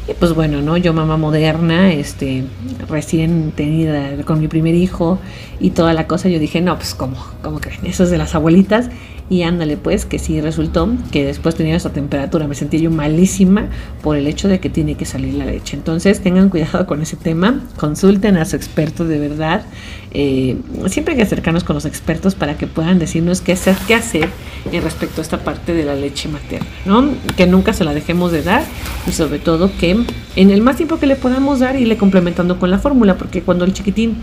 Y 0.08 0.14
pues 0.14 0.34
bueno, 0.34 0.62
¿no? 0.62 0.78
Yo 0.78 0.94
mamá 0.94 1.18
moderna, 1.18 1.92
este, 1.92 2.46
recién 2.88 3.52
tenida 3.52 4.24
con 4.24 4.40
mi 4.40 4.48
primer 4.48 4.76
hijo 4.76 5.20
y 5.60 5.72
toda 5.72 5.94
la 5.94 6.08
cosa, 6.08 6.30
yo 6.30 6.40
dije, 6.40 6.62
no, 6.62 6.76
pues 6.78 6.96
¿cómo? 6.96 7.18
¿Cómo 7.42 7.60
creen? 7.60 7.86
Eso 7.86 8.04
es 8.04 8.12
de 8.12 8.18
las 8.18 8.36
abuelitas. 8.36 8.90
Y 9.28 9.42
ándale, 9.42 9.76
pues, 9.78 10.06
que 10.06 10.20
sí 10.20 10.40
resultó 10.40 10.88
que 11.12 11.26
después 11.26 11.56
tenía 11.56 11.76
esa 11.76 11.92
temperatura. 11.92 12.48
Me 12.48 12.54
sentí 12.54 12.80
yo 12.80 12.92
malísima 12.92 13.70
por 14.04 14.18
el 14.18 14.28
hecho 14.28 14.48
de 14.48 14.60
que 14.60 14.70
tiene 14.70 14.96
que 14.96 15.06
salir 15.06 15.34
la 15.34 15.46
leche. 15.46 15.76
Entonces, 15.76 16.22
tengan 16.22 16.50
cuidado 16.50 16.86
con 16.86 17.02
ese 17.02 17.16
tema. 17.16 17.64
Consulten 17.78 18.38
a 18.38 18.46
su 18.46 18.56
experto 18.56 19.04
de 19.04 19.18
verdad. 19.18 19.64
Eh, 20.12 20.58
siempre 20.88 21.14
hay 21.14 21.18
que 21.18 21.24
acercarnos 21.24 21.64
con 21.64 21.74
los 21.74 21.86
expertos 21.86 22.36
para 22.36 22.56
que 22.58 22.68
puedan 22.68 23.00
decirnos 23.00 23.42
qué 23.42 23.54
hacer, 23.54 23.76
qué 23.88 23.96
hacer 23.96 24.30
respecto 24.72 25.22
a 25.22 25.24
esta 25.24 25.44
parte 25.44 25.74
de 25.74 25.84
la 25.84 25.96
leche 25.96 26.30
materna, 26.30 26.68
¿no? 26.86 27.10
Que 27.36 27.48
nunca 27.48 27.74
se 27.74 27.84
la 27.84 27.94
dejemos 27.94 28.32
de 28.32 28.42
dar 28.42 28.64
y 29.08 29.12
sobre 29.12 29.40
todo 29.40 29.72
que 29.78 29.98
en 30.36 30.50
el 30.52 30.62
más 30.62 30.78
tiempo 30.78 31.00
que 31.00 31.06
le 31.06 31.16
podamos 31.16 31.60
dar 31.60 31.76
y 31.76 31.86
le 31.86 31.98
complementando 31.98 32.60
con 32.60 32.72
la 32.72 32.80
fórmula, 32.80 33.18
porque 33.18 33.42
cuando 33.42 33.66
el 33.66 33.74
chiquitín 33.74 34.16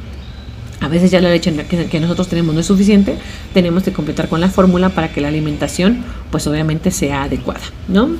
a 0.82 0.88
veces 0.88 1.10
ya 1.12 1.20
la 1.20 1.30
leche 1.30 1.54
que, 1.64 2.00
nosotros 2.00 2.28
tenemos 2.28 2.54
no 2.54 2.60
es 2.60 2.66
suficiente, 2.66 3.16
tenemos 3.54 3.84
que 3.84 3.92
completar 3.92 4.28
con 4.28 4.40
la 4.40 4.48
fórmula 4.48 4.88
para 4.88 5.12
que 5.12 5.20
la 5.20 5.28
alimentación 5.28 6.04
pues 6.30 6.46
obviamente 6.48 6.90
sea 6.90 7.22
adecuada, 7.22 7.60
¿no? 7.86 8.10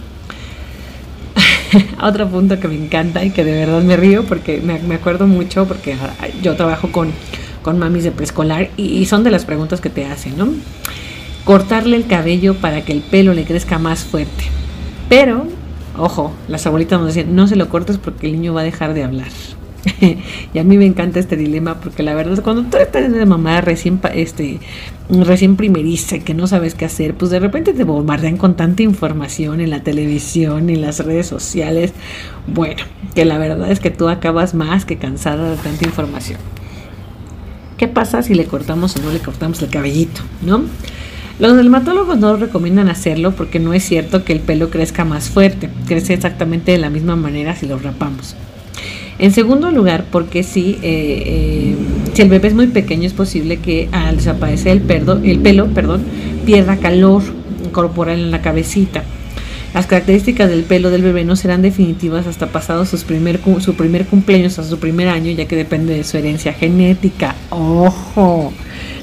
Otro 2.03 2.29
punto 2.29 2.61
que 2.61 2.69
me 2.69 2.77
encanta 2.77 3.25
y 3.25 3.31
que 3.31 3.45
de 3.45 3.53
verdad 3.53 3.83
me 3.83 3.97
río 3.97 4.25
porque 4.25 4.61
me, 4.61 4.95
acuerdo 4.95 5.27
mucho 5.27 5.67
porque 5.67 5.97
yo 6.41 6.55
trabajo 6.55 6.93
con, 6.93 7.11
con 7.63 7.79
mamis 7.79 8.05
de 8.05 8.13
preescolar 8.13 8.71
y, 8.77 9.05
son 9.07 9.25
de 9.25 9.33
las 9.33 9.45
preguntas 9.45 9.81
que 9.81 9.91
te 9.91 10.05
hacen, 10.05 10.39
¿no? 10.39 10.49
Cortarle 11.45 11.97
el 11.97 12.07
cabello 12.07 12.55
para 12.55 12.85
que 12.85 12.93
el 12.93 13.01
pelo 13.01 13.35
le 13.35 13.45
crezca 13.45 13.81
más 13.81 14.05
fuerte. 14.05 14.45
Pero, 15.09 15.49
ojo, 15.99 16.33
las 16.47 16.65
abuelitas 16.67 17.01
nos 17.01 17.15
decían, 17.15 17.35
no 17.35 17.49
se 17.49 17.57
lo 17.57 17.69
cortes 17.69 17.99
porque 17.99 18.29
el 18.29 18.35
niño 18.35 18.55
va 18.55 18.61
a 18.61 18.65
dejar 18.65 18.95
de 18.95 19.03
hablar. 19.03 19.29
y 20.55 20.59
a 20.59 20.65
mí 20.65 20.77
me 20.79 20.87
encanta 20.87 21.19
este 21.19 21.37
dilema 21.37 21.81
porque 21.81 22.03
la 22.03 22.15
verdad 22.15 22.41
cuando 22.43 22.63
tú 22.63 22.77
eres 22.77 23.13
de 23.13 23.27
mamá 23.27 23.61
recién 23.61 24.01
este 24.15 24.61
recién 25.09 25.57
primeriza 25.57 26.21
que 26.21 26.35
no 26.35 26.47
sabes 26.47 26.75
qué 26.75 26.85
hacer, 26.85 27.15
pues 27.15 27.31
de 27.31 27.41
repente 27.41 27.73
te 27.73 27.85
bombardean 27.85 28.37
con 28.37 28.57
tanta 28.57 28.83
información 28.83 29.61
en 29.61 29.71
la 29.71 29.83
televisión, 29.83 30.71
en 30.71 30.81
las 30.81 31.05
redes 31.05 31.27
sociales. 31.27 31.93
Bueno, 32.47 32.83
que 33.15 33.25
la 33.25 33.39
verdad 33.39 33.71
es 33.71 33.81
que 33.81 33.91
tú 33.91 34.09
acabas 34.09 34.55
más 34.55 34.85
que 34.85 34.99
cansada 34.99 35.51
de 35.51 35.57
tanta 35.57 35.85
información. 35.85 36.39
¿Qué 37.77 37.89
pasa 37.89 38.23
si 38.23 38.35
le 38.35 38.47
cortamos 38.47 38.97
o 38.97 39.03
no 39.03 39.11
le 39.11 39.19
cortamos 39.19 39.61
el 39.63 39.69
cabellito, 39.69 40.23
no? 40.43 40.63
Los 41.39 41.57
dermatólogos 41.57 42.19
no 42.19 42.37
recomiendan 42.37 42.89
hacerlo 42.89 43.33
porque 43.33 43.59
no 43.59 43.75
es 43.75 43.83
cierto 43.83 44.25
que 44.25 44.33
el 44.33 44.41
pelo 44.41 44.71
crezca 44.71 45.05
más 45.05 45.29
fuerte, 45.29 45.69
crece 45.87 46.15
exactamente 46.15 46.73
de 46.73 46.79
la 46.79 46.91
misma 46.91 47.17
manera 47.17 47.57
si 47.57 47.67
lo 47.67 47.79
rapamos. 47.79 48.37
En 49.19 49.33
segundo 49.33 49.71
lugar, 49.71 50.07
porque 50.11 50.43
si, 50.43 50.79
eh, 50.83 51.23
eh, 51.27 51.77
si 52.13 52.23
el 52.23 52.29
bebé 52.29 52.49
es 52.49 52.55
muy 52.55 52.67
pequeño 52.69 53.07
es 53.07 53.13
posible 53.13 53.59
que 53.59 53.89
al 53.93 54.17
desaparecer 54.17 54.83
el, 54.89 55.25
el 55.25 55.39
pelo 55.41 55.67
perdón, 55.69 56.03
pierda 56.45 56.77
calor 56.79 57.23
corporal 57.73 58.19
en 58.19 58.31
la 58.31 58.43
cabecita. 58.43 59.05
Las 59.75 59.87
características 59.87 60.51
del 60.51 60.65
pelo 60.65 60.91
del 60.91 61.01
bebé 61.01 61.25
no 61.25 61.35
serán 61.35 61.63
definitivas 61.63 62.27
hasta 62.27 62.49
pasado 62.49 62.85
sus 62.85 63.05
primer, 63.05 63.41
su 63.61 63.75
primer 63.75 64.07
cumpleaños, 64.07 64.59
hasta 64.59 64.71
su 64.71 64.79
primer 64.79 65.09
año, 65.09 65.31
ya 65.31 65.47
que 65.47 65.57
depende 65.57 65.95
de 65.95 66.05
su 66.05 66.19
herencia 66.19 66.53
genética. 66.53 67.37
¡Ojo! 67.49 68.53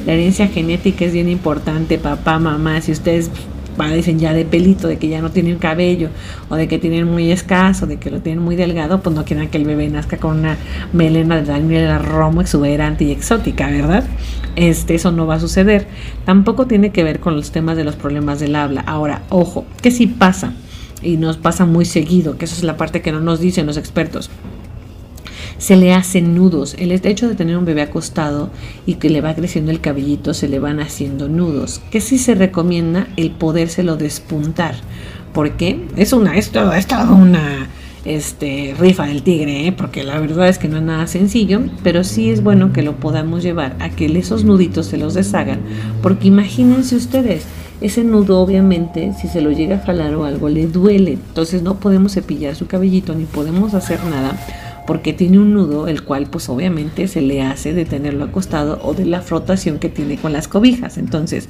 La 0.05 0.13
herencia 0.13 0.47
genética 0.47 1.05
es 1.05 1.13
bien 1.13 1.27
importante, 1.27 1.97
papá, 1.97 2.37
mamá. 2.37 2.81
Si 2.81 2.91
ustedes 2.91 3.31
padecen 3.79 4.19
ya 4.19 4.33
de 4.33 4.43
pelito, 4.43 4.89
de 4.89 4.97
que 4.97 5.07
ya 5.07 5.21
no 5.21 5.31
tienen 5.31 5.57
cabello, 5.57 6.09
o 6.49 6.57
de 6.57 6.67
que 6.67 6.79
tienen 6.79 7.05
muy 7.05 7.31
escaso, 7.31 7.87
de 7.87 7.95
que 7.95 8.11
lo 8.11 8.19
tienen 8.19 8.43
muy 8.43 8.57
delgado, 8.57 9.01
pues 9.01 9.15
no 9.15 9.23
quieran 9.23 9.47
que 9.47 9.57
el 9.57 9.63
bebé 9.63 9.87
nazca 9.87 10.17
con 10.17 10.39
una 10.39 10.57
melena 10.91 11.37
de 11.37 11.43
Daniela 11.43 11.97
Romo 11.97 12.41
exuberante 12.41 13.05
y 13.05 13.11
exótica, 13.11 13.67
¿verdad? 13.71 14.03
Este, 14.57 14.95
eso 14.95 15.13
no 15.13 15.25
va 15.25 15.35
a 15.35 15.39
suceder. 15.39 15.87
Tampoco 16.25 16.67
tiene 16.67 16.91
que 16.91 17.05
ver 17.05 17.21
con 17.21 17.37
los 17.37 17.51
temas 17.51 17.77
de 17.77 17.85
los 17.85 17.95
problemas 17.95 18.41
del 18.41 18.57
habla. 18.57 18.81
Ahora, 18.81 19.21
ojo, 19.29 19.63
que 19.81 19.91
sí 19.91 20.07
pasa, 20.07 20.51
y 21.01 21.15
nos 21.15 21.37
pasa 21.37 21.65
muy 21.65 21.85
seguido, 21.85 22.37
que 22.37 22.43
esa 22.43 22.55
es 22.55 22.63
la 22.63 22.75
parte 22.75 23.01
que 23.01 23.13
no 23.13 23.21
nos 23.21 23.39
dicen 23.39 23.65
los 23.65 23.77
expertos 23.77 24.29
se 25.59 25.75
le 25.75 25.93
hacen 25.93 26.33
nudos. 26.33 26.75
El 26.79 26.91
hecho 26.91 27.27
de 27.27 27.35
tener 27.35 27.55
un 27.57 27.65
bebé 27.65 27.83
acostado 27.83 28.49
y 28.87 28.95
que 28.95 29.09
le 29.09 29.21
va 29.21 29.35
creciendo 29.35 29.69
el 29.69 29.81
cabellito, 29.81 30.33
se 30.33 30.47
le 30.47 30.57
van 30.57 30.79
haciendo 30.79 31.27
nudos. 31.29 31.81
Que 31.91 32.01
sí 32.01 32.17
se 32.17 32.33
recomienda 32.33 33.07
el 33.17 33.29
podérselo 33.29 33.95
despuntar. 33.95 34.75
porque 35.33 35.85
Es 35.95 36.13
una, 36.13 36.37
es 36.37 36.49
toda 36.49 37.11
una 37.11 37.67
este, 38.05 38.73
rifa 38.79 39.05
del 39.05 39.21
tigre, 39.21 39.67
¿eh? 39.67 39.71
porque 39.71 40.03
la 40.03 40.19
verdad 40.19 40.47
es 40.47 40.57
que 40.57 40.69
no 40.69 40.77
es 40.77 40.83
nada 40.83 41.05
sencillo, 41.07 41.61
pero 41.83 42.03
sí 42.03 42.29
es 42.29 42.41
bueno 42.41 42.71
que 42.73 42.81
lo 42.81 42.95
podamos 42.95 43.43
llevar 43.43 43.75
a 43.79 43.89
que 43.89 44.05
esos 44.17 44.45
nuditos 44.45 44.87
se 44.87 44.97
los 44.97 45.13
deshagan, 45.13 45.59
porque 46.01 46.27
imagínense 46.27 46.95
ustedes, 46.95 47.43
ese 47.81 48.03
nudo 48.03 48.39
obviamente 48.39 49.13
si 49.19 49.27
se 49.27 49.41
lo 49.41 49.51
llega 49.51 49.75
a 49.75 49.85
jalar 49.85 50.15
o 50.15 50.25
algo 50.25 50.49
le 50.49 50.67
duele, 50.67 51.13
entonces 51.13 51.61
no 51.61 51.75
podemos 51.75 52.13
cepillar 52.13 52.55
su 52.55 52.67
cabellito 52.67 53.13
ni 53.13 53.25
podemos 53.25 53.73
hacer 53.73 54.03
nada 54.05 54.37
porque 54.89 55.13
tiene 55.13 55.37
un 55.37 55.53
nudo, 55.53 55.87
el 55.87 56.01
cual 56.01 56.31
pues 56.31 56.49
obviamente 56.49 57.07
se 57.07 57.21
le 57.21 57.43
hace 57.43 57.73
de 57.75 57.85
tenerlo 57.85 58.25
acostado 58.25 58.79
o 58.81 58.95
de 58.95 59.05
la 59.05 59.21
frotación 59.21 59.77
que 59.77 59.87
tiene 59.87 60.17
con 60.17 60.33
las 60.33 60.47
cobijas. 60.47 60.97
Entonces, 60.97 61.47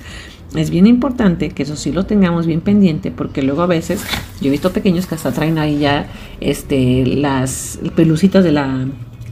es 0.56 0.70
bien 0.70 0.86
importante 0.88 1.48
que 1.52 1.64
eso 1.64 1.78
sí 1.78 1.94
lo 1.94 2.06
tengamos 2.06 2.48
bien 2.48 2.60
pendiente, 2.60 3.12
porque 3.12 3.42
luego 3.42 3.62
a 3.62 3.66
veces 3.66 4.04
yo 4.42 4.50
he 4.50 4.52
visto 4.52 4.74
pequeños 4.74 5.06
que 5.06 5.16
hasta 5.16 5.32
traen 5.32 5.58
ahí 5.58 5.80
ya 5.80 6.08
este, 6.42 7.06
las 7.06 7.80
pelucitas 7.96 8.44
de 8.44 8.52
la 8.52 8.88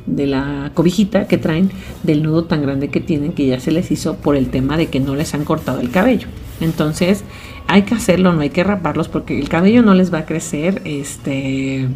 de 0.06 0.26
la 0.26 0.72
cobijita 0.74 1.28
que 1.28 1.38
traen 1.38 1.70
del 2.04 2.24
nudo 2.24 2.46
tan 2.46 2.62
grande 2.62 2.88
que 2.88 3.02
tienen 3.02 3.34
que 3.34 3.46
ya 3.46 3.60
se 3.60 3.72
les 3.72 3.92
hizo 3.92 4.16
por 4.16 4.38
el 4.38 4.48
tema 4.48 4.78
de 4.78 4.88
que 4.88 5.02
no 5.02 5.16
les 5.16 5.34
han 5.34 5.44
cortado 5.44 5.82
el 5.82 5.92
cabello. 5.92 6.30
Entonces, 6.62 7.26
hay 7.68 7.82
que 7.82 7.96
hacerlo, 7.96 8.32
no 8.32 8.40
hay 8.40 8.52
que 8.52 8.64
raparlos 8.64 9.10
porque 9.10 9.38
el 9.38 9.50
cabello 9.50 9.82
no 9.82 9.94
les 9.94 10.14
va 10.14 10.20
a 10.20 10.26
crecer 10.26 10.82
este 10.86 11.90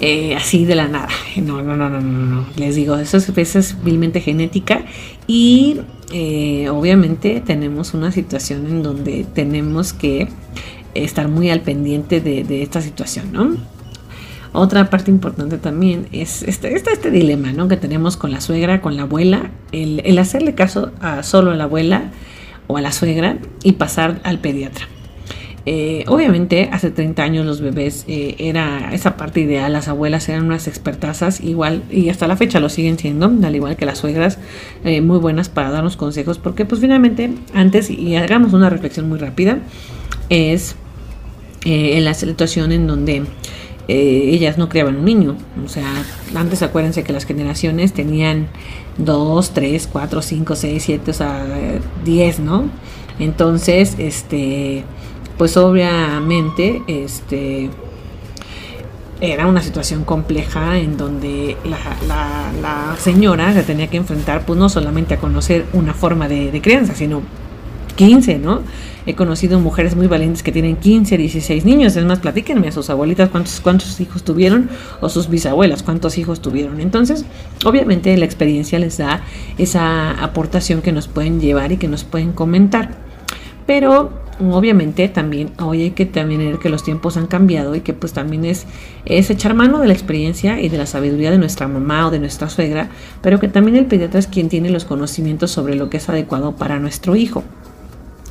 eh, 0.00 0.34
así 0.34 0.64
de 0.64 0.74
la 0.74 0.88
nada. 0.88 1.08
No, 1.36 1.62
no, 1.62 1.76
no, 1.76 1.88
no, 1.90 2.00
no, 2.00 2.26
no. 2.26 2.46
Les 2.56 2.74
digo, 2.74 2.96
eso 2.96 3.18
es, 3.18 3.56
es 3.56 3.84
vilmente 3.84 4.20
genética 4.20 4.84
y 5.26 5.80
eh, 6.12 6.68
obviamente 6.70 7.42
tenemos 7.44 7.94
una 7.94 8.10
situación 8.10 8.66
en 8.66 8.82
donde 8.82 9.26
tenemos 9.32 9.92
que 9.92 10.28
estar 10.94 11.28
muy 11.28 11.50
al 11.50 11.60
pendiente 11.60 12.20
de, 12.20 12.62
esta 12.62 12.80
situación, 12.80 13.32
¿no? 13.32 13.56
Otra 14.52 14.90
parte 14.90 15.12
importante 15.12 15.58
también 15.58 16.08
es 16.10 16.42
este, 16.42 16.74
este, 16.74 16.92
este, 16.92 17.12
dilema 17.12 17.52
¿no? 17.52 17.68
que 17.68 17.76
tenemos 17.76 18.16
con 18.16 18.32
la 18.32 18.40
suegra, 18.40 18.80
con 18.80 18.96
la 18.96 19.02
abuela, 19.02 19.52
el, 19.70 20.02
el 20.04 20.18
hacerle 20.18 20.56
caso 20.56 20.90
a 21.00 21.22
solo 21.22 21.52
a 21.52 21.54
la 21.54 21.64
abuela 21.64 22.10
o 22.66 22.76
a 22.76 22.80
la 22.80 22.90
suegra 22.90 23.38
y 23.62 23.72
pasar 23.72 24.20
al 24.24 24.40
pediatra. 24.40 24.88
Eh, 25.66 26.04
obviamente 26.06 26.70
hace 26.72 26.90
30 26.90 27.22
años 27.22 27.44
los 27.44 27.60
bebés 27.60 28.06
eh, 28.08 28.34
era 28.38 28.94
esa 28.94 29.18
parte 29.18 29.40
ideal, 29.40 29.72
las 29.72 29.88
abuelas 29.88 30.26
eran 30.30 30.46
unas 30.46 30.66
expertazas 30.66 31.40
igual 31.40 31.82
y 31.90 32.08
hasta 32.08 32.26
la 32.26 32.36
fecha 32.36 32.60
lo 32.60 32.70
siguen 32.70 32.98
siendo, 32.98 33.30
al 33.42 33.54
igual 33.54 33.76
que 33.76 33.84
las 33.84 33.98
suegras, 33.98 34.38
eh, 34.84 35.02
muy 35.02 35.18
buenas 35.18 35.50
para 35.50 35.70
darnos 35.70 35.98
consejos 35.98 36.38
porque 36.38 36.64
pues 36.64 36.80
finalmente 36.80 37.30
antes, 37.52 37.90
y 37.90 38.16
hagamos 38.16 38.54
una 38.54 38.70
reflexión 38.70 39.08
muy 39.08 39.18
rápida, 39.18 39.58
es 40.30 40.76
en 41.66 42.06
la 42.06 42.14
situación 42.14 42.72
en 42.72 42.86
donde 42.86 43.24
ellas 43.86 44.56
no 44.56 44.70
criaban 44.70 44.96
un 44.96 45.04
niño, 45.04 45.36
o 45.62 45.68
sea, 45.68 45.84
antes 46.34 46.62
acuérdense 46.62 47.02
que 47.02 47.12
las 47.12 47.26
generaciones 47.26 47.92
tenían 47.92 48.46
2, 48.96 49.50
3, 49.50 49.88
4, 49.92 50.22
5, 50.22 50.56
6, 50.56 50.82
7, 50.82 51.10
o 51.10 51.14
sea, 51.14 51.44
10, 52.04 52.40
¿no? 52.40 52.70
Entonces, 53.18 53.96
este 53.98 54.84
pues 55.40 55.56
obviamente 55.56 56.82
este, 56.86 57.70
era 59.22 59.46
una 59.46 59.62
situación 59.62 60.04
compleja 60.04 60.76
en 60.76 60.98
donde 60.98 61.56
la, 61.64 62.94
señora 62.98 63.54
se 63.54 63.62
tenía 63.62 63.86
que 63.86 63.96
enfrentar 63.96 64.44
pues 64.44 64.58
no 64.58 64.68
solamente 64.68 65.14
a 65.14 65.16
conocer 65.16 65.64
una 65.72 65.94
forma 65.94 66.28
de, 66.28 66.60
crianza, 66.60 66.94
sino 66.94 67.22
15, 67.96 68.38
¿no? 68.38 68.60
He 69.06 69.14
conocido 69.14 69.58
mujeres 69.60 69.96
muy 69.96 70.08
valientes 70.08 70.42
que 70.42 70.52
tienen 70.52 70.76
15, 70.76 71.16
16 71.16 71.64
niños. 71.64 71.96
Es 71.96 72.04
más, 72.04 72.18
platíquenme 72.18 72.68
a 72.68 72.72
sus 72.72 72.90
abuelitas 72.90 73.30
cuántos, 73.30 73.60
cuántos 73.60 73.98
hijos 73.98 74.22
tuvieron 74.22 74.68
o 75.00 75.08
sus 75.08 75.30
bisabuelas 75.30 75.82
cuántos 75.82 76.18
hijos 76.18 76.42
tuvieron. 76.42 76.82
Entonces, 76.82 77.24
obviamente 77.64 78.14
la 78.18 78.26
experiencia 78.26 78.78
les 78.78 78.98
da 78.98 79.22
esa 79.56 80.22
aportación 80.22 80.82
que 80.82 80.92
nos 80.92 81.08
pueden 81.08 81.40
llevar 81.40 81.72
y 81.72 81.78
que 81.78 81.88
nos 81.88 82.04
pueden 82.04 82.32
comentar. 82.32 82.90
Pero 83.64 84.19
obviamente 84.40 85.08
también 85.08 85.52
hoy 85.58 85.82
hay 85.82 85.90
que 85.90 86.06
también 86.06 86.40
ver 86.40 86.58
que 86.58 86.68
los 86.68 86.82
tiempos 86.82 87.16
han 87.16 87.26
cambiado 87.26 87.74
y 87.74 87.80
que 87.80 87.92
pues 87.92 88.12
también 88.12 88.44
es, 88.44 88.66
es 89.04 89.30
echar 89.30 89.54
mano 89.54 89.78
de 89.78 89.86
la 89.86 89.92
experiencia 89.92 90.60
y 90.60 90.68
de 90.68 90.78
la 90.78 90.86
sabiduría 90.86 91.30
de 91.30 91.38
nuestra 91.38 91.68
mamá 91.68 92.06
o 92.06 92.10
de 92.10 92.18
nuestra 92.18 92.48
suegra, 92.48 92.90
pero 93.22 93.38
que 93.38 93.48
también 93.48 93.76
el 93.76 93.86
pediatra 93.86 94.18
es 94.18 94.26
quien 94.26 94.48
tiene 94.48 94.70
los 94.70 94.84
conocimientos 94.84 95.50
sobre 95.50 95.74
lo 95.74 95.90
que 95.90 95.98
es 95.98 96.08
adecuado 96.08 96.56
para 96.56 96.78
nuestro 96.78 97.16
hijo. 97.16 97.44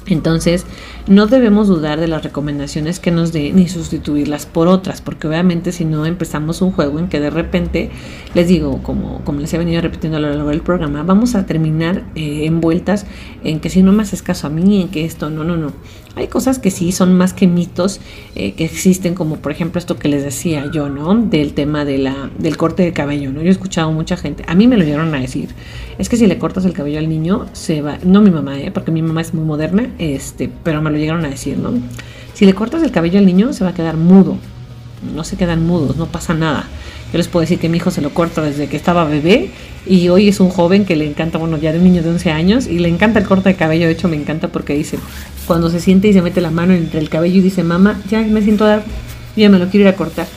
Entonces, 0.07 0.65
no 1.09 1.25
debemos 1.25 1.67
dudar 1.67 1.99
de 1.99 2.07
las 2.07 2.23
recomendaciones 2.23 2.99
que 2.99 3.09
nos 3.09 3.33
dé 3.33 3.51
ni 3.51 3.67
sustituirlas 3.67 4.45
por 4.45 4.67
otras, 4.67 5.01
porque 5.01 5.27
obviamente 5.27 5.71
si 5.71 5.83
no 5.83 6.05
empezamos 6.05 6.61
un 6.61 6.71
juego 6.71 6.99
en 6.99 7.09
que 7.09 7.19
de 7.19 7.31
repente, 7.31 7.89
les 8.35 8.47
digo, 8.47 8.81
como, 8.83 9.21
como 9.25 9.39
les 9.39 9.51
he 9.53 9.57
venido 9.57 9.81
repitiendo 9.81 10.17
a 10.17 10.21
lo 10.21 10.29
largo 10.29 10.49
del 10.49 10.61
programa, 10.61 11.01
vamos 11.01 11.33
a 11.33 11.47
terminar 11.47 12.03
eh, 12.13 12.45
envueltas 12.45 13.07
en 13.43 13.59
que 13.59 13.71
si 13.71 13.81
no 13.81 13.91
me 13.91 14.03
haces 14.03 14.21
caso 14.21 14.45
a 14.47 14.49
mí, 14.51 14.81
en 14.81 14.89
que 14.89 15.03
esto, 15.03 15.31
no, 15.31 15.43
no, 15.43 15.57
no. 15.57 15.73
Hay 16.15 16.27
cosas 16.27 16.59
que 16.59 16.69
sí 16.69 16.91
son 16.91 17.17
más 17.17 17.33
que 17.33 17.47
mitos 17.47 18.01
eh, 18.35 18.53
que 18.53 18.65
existen, 18.65 19.15
como 19.15 19.37
por 19.37 19.51
ejemplo 19.51 19.79
esto 19.79 19.97
que 19.97 20.09
les 20.09 20.23
decía 20.23 20.69
yo, 20.71 20.89
¿no? 20.89 21.15
Del 21.15 21.53
tema 21.53 21.85
de 21.85 21.97
la, 21.97 22.29
del 22.37 22.57
corte 22.57 22.83
de 22.83 22.93
cabello, 22.93 23.31
¿no? 23.31 23.41
Yo 23.41 23.47
he 23.47 23.51
escuchado 23.51 23.91
mucha 23.91 24.17
gente, 24.17 24.43
a 24.47 24.53
mí 24.53 24.67
me 24.67 24.77
lo 24.77 24.83
llegaron 24.83 25.13
a 25.15 25.19
decir, 25.19 25.49
es 25.97 26.09
que 26.09 26.17
si 26.17 26.27
le 26.27 26.37
cortas 26.37 26.65
el 26.65 26.73
cabello 26.73 26.99
al 26.99 27.09
niño, 27.09 27.45
se 27.53 27.81
va, 27.81 27.97
no 28.03 28.21
mi 28.21 28.31
mamá, 28.31 28.59
¿eh? 28.59 28.69
Porque 28.71 28.91
mi 28.91 29.01
mamá 29.01 29.21
es 29.21 29.33
muy 29.33 29.45
moderna, 29.45 29.89
este, 29.97 30.51
pero 30.63 30.81
me 30.81 30.91
lo 30.91 30.98
llegaron 30.99 31.25
a 31.25 31.29
decir, 31.29 31.57
¿no? 31.57 31.73
Si 32.33 32.45
le 32.45 32.53
cortas 32.53 32.83
el 32.83 32.91
cabello 32.91 33.19
al 33.19 33.25
niño, 33.25 33.53
se 33.53 33.63
va 33.63 33.71
a 33.71 33.73
quedar 33.73 33.97
mudo. 33.97 34.37
No 35.15 35.23
se 35.23 35.37
quedan 35.37 35.65
mudos, 35.65 35.97
no 35.97 36.07
pasa 36.07 36.33
nada. 36.33 36.67
Yo 37.11 37.17
les 37.17 37.27
puedo 37.27 37.41
decir 37.41 37.57
que 37.59 37.69
mi 37.69 37.77
hijo 37.77 37.89
se 37.89 38.01
lo 38.01 38.11
corta 38.11 38.41
desde 38.41 38.67
que 38.67 38.77
estaba 38.77 39.03
bebé 39.05 39.49
y 39.85 40.09
hoy 40.09 40.27
es 40.27 40.39
un 40.39 40.49
joven 40.49 40.85
que 40.85 40.95
le 40.95 41.07
encanta, 41.07 41.37
bueno, 41.37 41.57
ya 41.57 41.71
de 41.71 41.79
un 41.79 41.85
niño 41.85 42.03
de 42.03 42.09
11 42.09 42.31
años 42.31 42.67
y 42.67 42.79
le 42.79 42.87
encanta 42.87 43.19
el 43.19 43.25
corte 43.25 43.49
de 43.49 43.55
cabello. 43.55 43.87
De 43.87 43.93
hecho, 43.93 44.07
me 44.07 44.15
encanta 44.15 44.49
porque 44.49 44.73
dice, 44.75 44.99
cuando 45.47 45.69
se 45.69 45.79
siente 45.79 46.07
y 46.07 46.13
se 46.13 46.21
mete 46.21 46.41
la 46.41 46.51
mano 46.51 46.73
entre 46.73 46.99
el 46.99 47.09
cabello 47.09 47.37
y 47.37 47.41
dice, 47.41 47.63
mamá, 47.63 47.99
ya 48.09 48.21
me 48.21 48.41
siento 48.41 48.65
dar, 48.65 48.83
ya 49.35 49.49
me 49.49 49.57
lo 49.57 49.69
quiero 49.69 49.87
ir 49.87 49.93
a 49.93 49.95
cortar. 49.95 50.27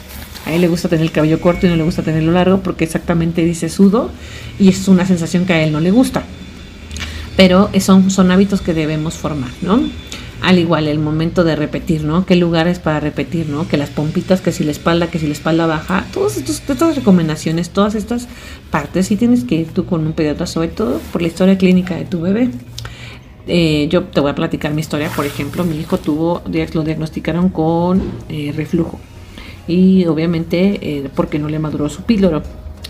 A 0.47 0.53
él 0.53 0.61
le 0.61 0.69
gusta 0.69 0.89
tener 0.89 1.05
el 1.05 1.13
cabello 1.13 1.41
corto 1.41 1.67
y 1.67 1.71
no 1.71 1.77
le 1.77 1.83
gusta 1.83 2.03
tenerlo 2.03 2.33
largo 2.33 2.61
porque 2.61 2.85
exactamente 2.85 3.45
dice 3.45 3.69
sudo 3.69 4.11
y 4.59 4.71
es 4.71 4.89
una 4.89 5.07
sensación 5.07 5.45
que 5.45 5.53
a 5.53 5.63
él 5.63 5.73
no 5.73 5.81
le 5.81 5.91
gusta. 5.91 6.25
Pero 7.37 7.71
son, 7.81 8.11
son 8.11 8.31
hábitos 8.31 8.61
que 8.61 8.75
debemos 8.75 9.15
formar, 9.15 9.51
¿no? 9.61 9.83
Al 10.43 10.59
igual 10.59 10.89
el 10.89 10.99
momento 10.99 11.45
de 11.45 11.57
repetir, 11.57 12.05
¿no? 12.05 12.27
¿Qué 12.27 12.37
lugares 12.37 12.79
para 12.79 13.01
repetir, 13.01 13.49
¿no? 13.49 13.69
Que 13.69 13.77
las 13.77 13.91
pompitas, 13.91 14.41
que 14.41 14.53
si 14.53 14.65
la 14.65 14.73
espalda, 14.73 15.07
que 15.09 15.19
si 15.19 15.27
la 15.27 15.33
espalda 15.33 15.67
baja, 15.67 16.05
todas 16.13 16.37
estas 16.37 16.97
recomendaciones, 16.97 17.71
todas 17.71 17.95
estas 17.95 18.29
partes, 18.71 19.07
sí 19.07 19.17
tienes 19.17 19.45
que 19.45 19.55
ir 19.55 19.69
tú 19.69 19.87
con 19.87 20.05
un 20.05 20.13
pediatra, 20.13 20.47
sobre 20.47 20.69
todo 20.69 21.01
por 21.13 21.23
la 21.23 21.29
historia 21.29 21.57
clínica 21.57 21.95
de 21.95 22.05
tu 22.05 22.21
bebé. 22.21 22.51
Eh, 23.47 23.89
yo 23.91 24.05
te 24.05 24.21
voy 24.21 24.31
a 24.31 24.35
platicar 24.35 24.75
mi 24.75 24.81
historia, 24.81 25.11
por 25.15 25.27
ejemplo, 25.27 25.65
mi 25.65 25.79
hijo 25.79 25.99
tuvo, 25.99 26.43
lo 26.45 26.83
diagnosticaron 26.83 27.49
con 27.49 28.03
eh, 28.29 28.53
reflujo 28.55 29.01
y 29.67 30.07
obviamente 30.07 30.79
eh, 30.83 31.09
porque 31.15 31.39
no 31.39 31.49
le 31.49 31.59
maduró 31.59 31.89
su 31.89 32.03
píloro 32.03 32.43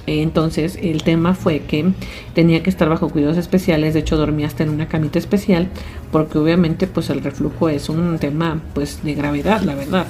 entonces 0.06 0.78
el 0.82 1.02
tema 1.02 1.34
fue 1.34 1.60
que 1.60 1.92
tenía 2.34 2.62
que 2.62 2.70
estar 2.70 2.88
bajo 2.88 3.08
cuidados 3.08 3.36
especiales, 3.36 3.94
de 3.94 4.00
hecho 4.00 4.16
dormía 4.16 4.46
hasta 4.46 4.64
en 4.64 4.70
una 4.70 4.88
camita 4.88 5.18
especial, 5.18 5.68
porque 6.10 6.38
obviamente 6.38 6.86
pues 6.86 7.10
el 7.10 7.22
reflujo 7.22 7.68
es 7.68 7.88
un 7.88 8.18
tema 8.18 8.60
pues 8.74 9.02
de 9.04 9.14
gravedad, 9.14 9.62
la 9.62 9.74
verdad, 9.74 10.06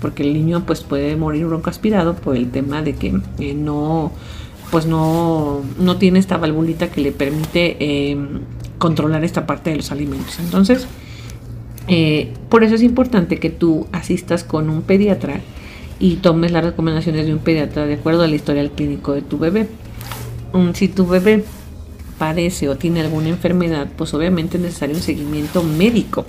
porque 0.00 0.22
el 0.22 0.34
niño 0.34 0.64
pues 0.66 0.82
puede 0.82 1.16
morir 1.16 1.46
broncoaspirado 1.46 2.14
por 2.16 2.36
el 2.36 2.50
tema 2.50 2.82
de 2.82 2.94
que 2.94 3.20
eh, 3.38 3.54
no 3.54 4.12
pues 4.70 4.86
no, 4.86 5.62
no 5.78 5.96
tiene 5.96 6.18
esta 6.18 6.38
valvulita 6.38 6.88
que 6.90 7.00
le 7.00 7.12
permite 7.12 8.10
em, 8.10 8.40
controlar 8.78 9.24
esta 9.24 9.46
parte 9.46 9.70
de 9.70 9.76
los 9.76 9.92
alimentos. 9.92 10.38
Entonces, 10.40 10.88
eh, 11.88 12.32
por 12.48 12.64
eso 12.64 12.74
es 12.74 12.82
importante 12.82 13.38
que 13.38 13.50
tú 13.50 13.86
asistas 13.92 14.42
con 14.42 14.68
un 14.68 14.82
pediatra 14.82 15.40
y 15.98 16.16
tomes 16.16 16.52
las 16.52 16.64
recomendaciones 16.64 17.26
de 17.26 17.32
un 17.32 17.38
pediatra 17.38 17.86
de 17.86 17.94
acuerdo 17.94 18.22
al 18.22 18.34
historial 18.34 18.70
clínico 18.70 19.12
de 19.12 19.22
tu 19.22 19.38
bebé. 19.38 19.68
Mm, 20.52 20.72
si 20.74 20.88
tu 20.88 21.06
bebé 21.06 21.44
padece 22.18 22.68
o 22.68 22.76
tiene 22.76 23.00
alguna 23.00 23.28
enfermedad, 23.28 23.88
pues 23.96 24.14
obviamente 24.14 24.56
es 24.56 24.62
necesario 24.62 24.96
un 24.96 25.02
seguimiento 25.02 25.62
médico, 25.62 26.26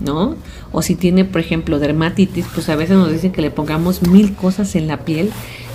¿no? 0.00 0.36
O 0.72 0.82
si 0.82 0.94
tiene, 0.94 1.24
por 1.24 1.40
ejemplo, 1.40 1.78
dermatitis, 1.78 2.46
pues 2.52 2.68
a 2.68 2.76
veces 2.76 2.96
nos 2.96 3.10
dicen 3.10 3.32
que 3.32 3.42
le 3.42 3.50
pongamos 3.50 4.02
mil 4.02 4.34
cosas 4.34 4.74
en 4.76 4.86
la 4.86 4.98
piel 4.98 5.30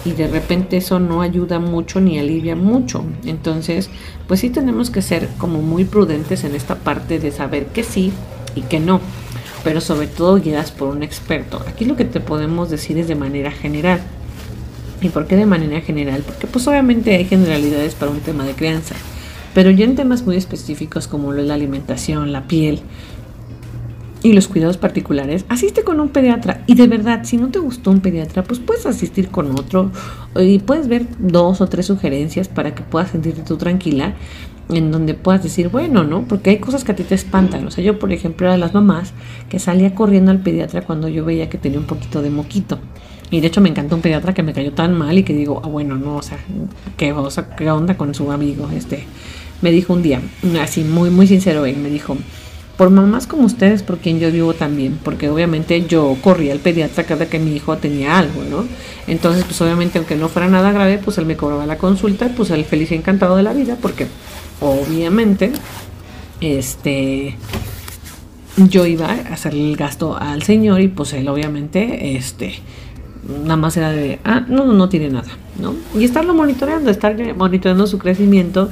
y 0.06 0.12
de 0.12 0.28
repente 0.28 0.78
eso 0.78 1.00
no 1.00 1.22
ayuda 1.22 1.60
mucho 1.60 2.02
ni 2.02 2.18
alivia 2.20 2.56
mucho. 2.56 3.04
Entonces, 3.26 3.90
pues 4.28 4.40
sí 4.40 4.50
tenemos 4.50 4.90
que 4.90 5.02
ser 5.02 5.30
como 5.38 5.62
muy 5.62 5.86
prudentes 5.86 6.44
en 6.44 6.56
esta 6.56 6.76
parte 6.76 7.20
de 7.20 7.32
saber 7.32 7.68
que 7.68 7.84
sí 7.84 8.12
y 8.56 8.62
que 8.62 8.80
no 8.80 9.00
pero 9.64 9.82
sobre 9.82 10.08
todo 10.08 10.40
guiadas 10.40 10.72
por 10.72 10.90
un 10.90 11.04
experto. 11.04 11.64
Aquí 11.68 11.86
lo 11.86 11.96
que 11.96 12.06
te 12.06 12.20
podemos 12.20 12.70
decir 12.70 12.98
es 12.98 13.08
de 13.08 13.16
manera 13.16 13.52
general. 13.52 14.02
¿Y 15.02 15.10
por 15.10 15.28
qué 15.28 15.36
de 15.36 15.46
manera 15.46 15.82
general? 15.82 16.22
Porque 16.26 16.48
pues 16.48 16.68
obviamente 16.68 17.16
hay 17.16 17.26
generalidades 17.26 17.96
para 17.96 18.12
un 18.12 18.20
tema 18.20 18.46
de 18.46 18.54
crianza, 18.54 18.96
pero 19.54 19.72
ya 19.72 19.86
en 19.86 19.96
temas 19.96 20.26
muy 20.26 20.36
específicos 20.36 21.08
como 21.08 21.32
lo 21.32 21.42
es 21.42 21.48
la 21.48 21.56
alimentación, 21.56 22.32
la 22.32 22.48
piel 22.48 22.82
y 24.24 24.34
los 24.34 24.48
cuidados 24.48 24.78
particulares, 24.78 25.46
asiste 25.50 25.84
con 25.84 26.00
un 26.00 26.10
pediatra 26.10 26.64
y 26.68 26.76
de 26.76 26.88
verdad, 26.88 27.22
si 27.24 27.38
no 27.38 27.50
te 27.50 27.58
gustó 27.58 27.90
un 27.90 28.02
pediatra, 28.02 28.44
pues 28.44 28.60
puedes 28.60 28.86
asistir 28.86 29.30
con 29.30 29.52
otro 29.52 29.92
y 30.36 30.60
puedes 30.60 30.88
ver 30.88 31.08
dos 31.18 31.62
o 31.62 31.68
tres 31.68 31.88
sugerencias 31.88 32.48
para 32.48 32.76
que 32.76 32.84
puedas 32.84 33.12
sentirte 33.12 33.42
tú 33.42 33.58
tranquila 33.58 34.14
en 34.72 34.92
donde 34.92 35.14
puedas 35.14 35.44
decir, 35.44 35.70
bueno, 35.70 36.04
¿no? 36.04 36.24
Porque 36.24 36.52
hay 36.52 36.58
cosas 36.58 36.84
que 36.84 36.92
a 36.92 36.96
ti 36.96 37.04
te 37.04 37.16
espantan. 37.16 37.66
O 37.68 37.72
sea, 37.72 37.84
yo, 37.84 38.00
por 38.00 38.12
ejemplo, 38.12 38.48
era 38.48 38.54
de 38.54 38.60
las 38.60 38.74
mamás 38.74 39.14
que 39.50 39.60
salía 39.60 39.94
corriendo 39.96 40.32
al 40.32 40.40
pediatra 40.40 40.82
cuando 40.82 41.08
yo 41.08 41.26
veía 41.26 41.50
que 41.50 41.58
tenía 41.58 41.80
un 41.80 41.86
poquito 41.86 42.22
de 42.22 42.30
moquito. 42.30 42.80
Y 43.30 43.40
de 43.40 43.48
hecho 43.48 43.62
me 43.62 43.70
encantó 43.70 43.96
un 43.96 44.02
pediatra 44.02 44.34
que 44.34 44.44
me 44.44 44.54
cayó 44.54 44.74
tan 44.74 44.98
mal 44.98 45.18
y 45.18 45.24
que 45.24 45.34
digo, 45.34 45.62
ah, 45.64 45.68
bueno, 45.68 45.96
no, 45.96 46.18
o 46.18 46.22
sea, 46.22 46.38
¿qué, 46.98 47.16
¿qué 47.58 47.72
onda 47.72 47.96
con 47.96 48.14
su 48.14 48.30
amigo? 48.32 48.70
Este, 48.76 49.06
me 49.62 49.72
dijo 49.72 49.94
un 49.94 50.02
día, 50.02 50.22
así 50.62 50.84
muy, 50.84 51.10
muy 51.10 51.28
sincero, 51.28 51.66
él 51.66 51.78
me 51.78 51.90
dijo, 51.90 52.18
por 52.76 52.90
mamás 52.90 53.28
como 53.28 53.44
ustedes, 53.44 53.84
por 53.84 54.00
quien 54.00 54.20
yo 54.20 54.32
vivo 54.32 54.54
también, 54.54 55.00
porque 55.04 55.30
obviamente 55.30 55.86
yo 55.88 56.18
corría 56.22 56.52
al 56.52 56.60
pediatra 56.60 57.04
cada 57.04 57.28
que 57.28 57.38
mi 57.38 57.56
hijo 57.56 57.78
tenía 57.78 58.18
algo, 58.18 58.44
¿no? 58.50 58.66
Entonces, 59.08 59.44
pues 59.46 59.62
obviamente, 59.62 60.00
aunque 60.00 60.16
no 60.16 60.30
fuera 60.30 60.50
nada 60.50 60.72
grave, 60.72 60.98
pues 60.98 61.18
él 61.18 61.26
me 61.26 61.38
cobraba 61.38 61.66
la 61.66 61.78
consulta, 61.78 62.30
pues 62.36 62.50
el 62.50 62.66
feliz 62.66 62.92
y 62.92 62.96
encantado 62.96 63.36
de 63.36 63.44
la 63.44 63.54
vida, 63.54 63.78
porque 63.80 64.08
obviamente, 64.62 65.52
este, 66.40 67.36
yo 68.58 68.86
iba 68.86 69.08
a 69.08 69.34
hacerle 69.34 69.70
el 69.72 69.76
gasto 69.76 70.16
al 70.16 70.44
señor 70.44 70.80
y 70.82 70.88
pues 70.88 71.14
él 71.14 71.28
obviamente, 71.28 72.16
este, 72.16 72.54
nada 73.44 73.58
más 73.58 73.76
era 73.76 73.92
de, 73.92 74.20
ah, 74.24 74.46
no, 74.48 74.66
no 74.66 74.88
tiene 74.88 75.10
nada, 75.10 75.30
¿no? 75.60 75.76
Y 76.00 76.06
estarlo 76.06 76.34
monitoreando, 76.34 76.90
estar 76.90 77.16
monitoreando 77.36 77.88
su 77.88 77.98
crecimiento, 77.98 78.70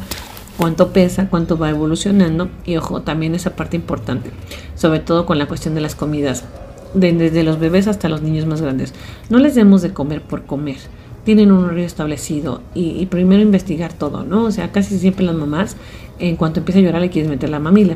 cuánto 0.58 0.94
pesa, 0.94 1.28
cuánto 1.30 1.58
va 1.58 1.70
evolucionando 1.70 2.50
y 2.66 2.78
ojo, 2.78 3.02
también 3.02 3.36
esa 3.36 3.56
parte 3.56 3.76
importante, 3.76 4.32
sobre 4.76 5.00
todo 5.00 5.26
con 5.26 5.38
la 5.38 5.48
cuestión 5.48 5.74
de 5.76 5.82
las 5.82 5.96
comidas, 5.96 6.46
desde 6.94 7.44
los 7.44 7.60
bebés 7.60 7.88
hasta 7.88 8.10
los 8.10 8.22
niños 8.22 8.46
más 8.46 8.62
grandes. 8.62 8.94
No 9.30 9.40
les 9.40 9.56
demos 9.56 9.82
de 9.82 9.94
comer 9.94 10.22
por 10.22 10.46
comer 10.46 10.78
tienen 11.24 11.52
un 11.52 11.66
horario 11.66 11.86
establecido 11.86 12.62
y, 12.74 13.06
primero 13.08 13.42
investigar 13.42 13.94
todo, 13.94 14.24
¿no? 14.24 14.46
O 14.46 14.52
sea, 14.52 14.72
casi 14.72 14.98
siempre 15.00 15.26
las 15.26 15.36
mamás, 15.36 15.78
en 16.20 16.36
cuanto 16.36 16.60
empieza 16.60 16.80
a 16.80 16.84
llorar, 16.84 17.02
le 17.02 17.10
quieres 17.10 17.30
meter 17.30 17.50
la 17.50 17.60
mamila. 17.60 17.96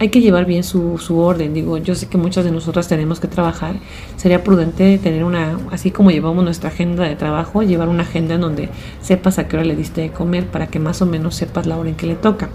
Hay 0.00 0.08
que 0.08 0.20
llevar 0.20 0.44
bien 0.44 0.64
su, 0.64 0.98
su 0.98 1.18
orden, 1.18 1.54
digo, 1.54 1.78
yo 1.78 1.94
sé 1.94 2.08
que 2.08 2.18
muchas 2.18 2.44
de 2.44 2.50
nosotras 2.50 2.88
tenemos 2.88 3.20
que 3.20 3.28
trabajar, 3.28 3.76
sería 4.16 4.42
prudente 4.42 4.98
tener 4.98 5.22
una, 5.22 5.56
así 5.70 5.92
como 5.92 6.10
llevamos 6.10 6.42
nuestra 6.42 6.70
agenda 6.70 7.04
de 7.04 7.14
trabajo, 7.14 7.62
llevar 7.62 7.88
una 7.88 8.02
agenda 8.02 8.34
en 8.34 8.40
donde 8.40 8.70
sepas 9.00 9.38
a 9.38 9.46
qué 9.46 9.56
hora 9.56 9.64
le 9.64 9.76
diste 9.76 10.00
de 10.00 10.10
comer 10.10 10.46
para 10.46 10.66
que 10.66 10.80
más 10.80 11.00
o 11.00 11.06
menos 11.06 11.36
sepas 11.36 11.66
la 11.66 11.78
hora 11.78 11.90
en 11.90 11.94
que 11.94 12.06
le 12.06 12.16
toca. 12.16 12.50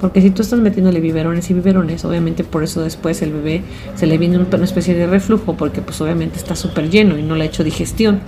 Porque 0.00 0.22
si 0.22 0.30
tú 0.30 0.42
estás 0.42 0.60
metiéndole 0.60 1.00
biberones 1.00 1.50
y 1.50 1.54
biberones, 1.54 2.04
obviamente 2.04 2.44
por 2.44 2.62
eso 2.62 2.82
después 2.82 3.20
el 3.22 3.32
bebé 3.32 3.62
se 3.96 4.06
le 4.06 4.16
viene 4.16 4.38
una 4.38 4.64
especie 4.64 4.94
de 4.94 5.06
reflujo 5.06 5.54
porque 5.54 5.82
pues 5.82 6.00
obviamente 6.00 6.38
está 6.38 6.54
súper 6.54 6.88
lleno 6.88 7.18
y 7.18 7.22
no 7.22 7.34
le 7.34 7.44
ha 7.44 7.46
hecho 7.46 7.64
digestión. 7.64 8.20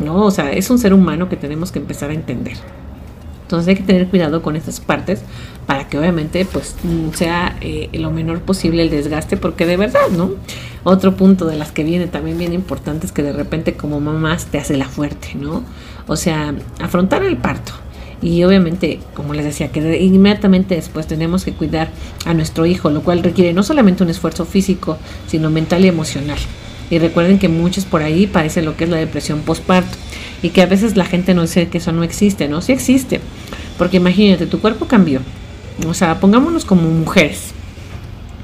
¿No? 0.00 0.24
O 0.24 0.30
sea, 0.30 0.52
es 0.52 0.70
un 0.70 0.78
ser 0.78 0.94
humano 0.94 1.28
que 1.28 1.36
tenemos 1.36 1.72
que 1.72 1.78
empezar 1.78 2.10
a 2.10 2.14
entender. 2.14 2.56
Entonces 3.42 3.68
hay 3.68 3.74
que 3.76 3.82
tener 3.82 4.08
cuidado 4.08 4.42
con 4.42 4.56
estas 4.56 4.80
partes 4.80 5.22
para 5.66 5.86
que 5.86 5.98
obviamente 5.98 6.44
pues 6.44 6.76
mm, 6.82 7.10
sea 7.14 7.56
eh, 7.60 7.88
lo 7.92 8.10
menor 8.10 8.40
posible 8.40 8.82
el 8.82 8.90
desgaste 8.90 9.36
porque 9.36 9.66
de 9.66 9.76
verdad, 9.76 10.08
¿no? 10.16 10.32
Otro 10.82 11.14
punto 11.14 11.46
de 11.46 11.56
las 11.56 11.70
que 11.70 11.84
viene 11.84 12.06
también 12.06 12.38
bien 12.38 12.52
importante 12.52 13.06
es 13.06 13.12
que 13.12 13.22
de 13.22 13.32
repente 13.32 13.74
como 13.74 14.00
mamás 14.00 14.46
te 14.46 14.58
hace 14.58 14.76
la 14.76 14.88
fuerte, 14.88 15.34
¿no? 15.34 15.62
O 16.06 16.16
sea, 16.16 16.54
afrontar 16.80 17.22
el 17.22 17.36
parto. 17.36 17.72
Y 18.22 18.42
obviamente, 18.44 19.00
como 19.12 19.34
les 19.34 19.44
decía, 19.44 19.70
que 19.70 20.00
inmediatamente 20.00 20.76
después 20.76 21.06
tenemos 21.06 21.44
que 21.44 21.52
cuidar 21.52 21.90
a 22.24 22.32
nuestro 22.32 22.64
hijo, 22.64 22.88
lo 22.88 23.02
cual 23.02 23.22
requiere 23.22 23.52
no 23.52 23.62
solamente 23.62 24.02
un 24.02 24.08
esfuerzo 24.08 24.46
físico, 24.46 24.96
sino 25.26 25.50
mental 25.50 25.84
y 25.84 25.88
emocional. 25.88 26.38
Y 26.90 26.98
recuerden 26.98 27.38
que 27.38 27.48
muchos 27.48 27.84
por 27.84 28.02
ahí 28.02 28.26
padecen 28.26 28.64
lo 28.64 28.76
que 28.76 28.84
es 28.84 28.90
la 28.90 28.96
depresión 28.96 29.40
postparto 29.40 29.96
y 30.42 30.50
que 30.50 30.62
a 30.62 30.66
veces 30.66 30.96
la 30.96 31.04
gente 31.04 31.34
no 31.34 31.42
dice 31.42 31.68
que 31.68 31.78
eso 31.78 31.92
no 31.92 32.02
existe, 32.02 32.48
¿no? 32.48 32.60
Sí 32.60 32.72
existe. 32.72 33.20
Porque 33.78 33.96
imagínate, 33.96 34.46
tu 34.46 34.60
cuerpo 34.60 34.86
cambió. 34.86 35.20
O 35.88 35.94
sea, 35.94 36.20
pongámonos 36.20 36.64
como 36.64 36.82
mujeres. 36.90 37.52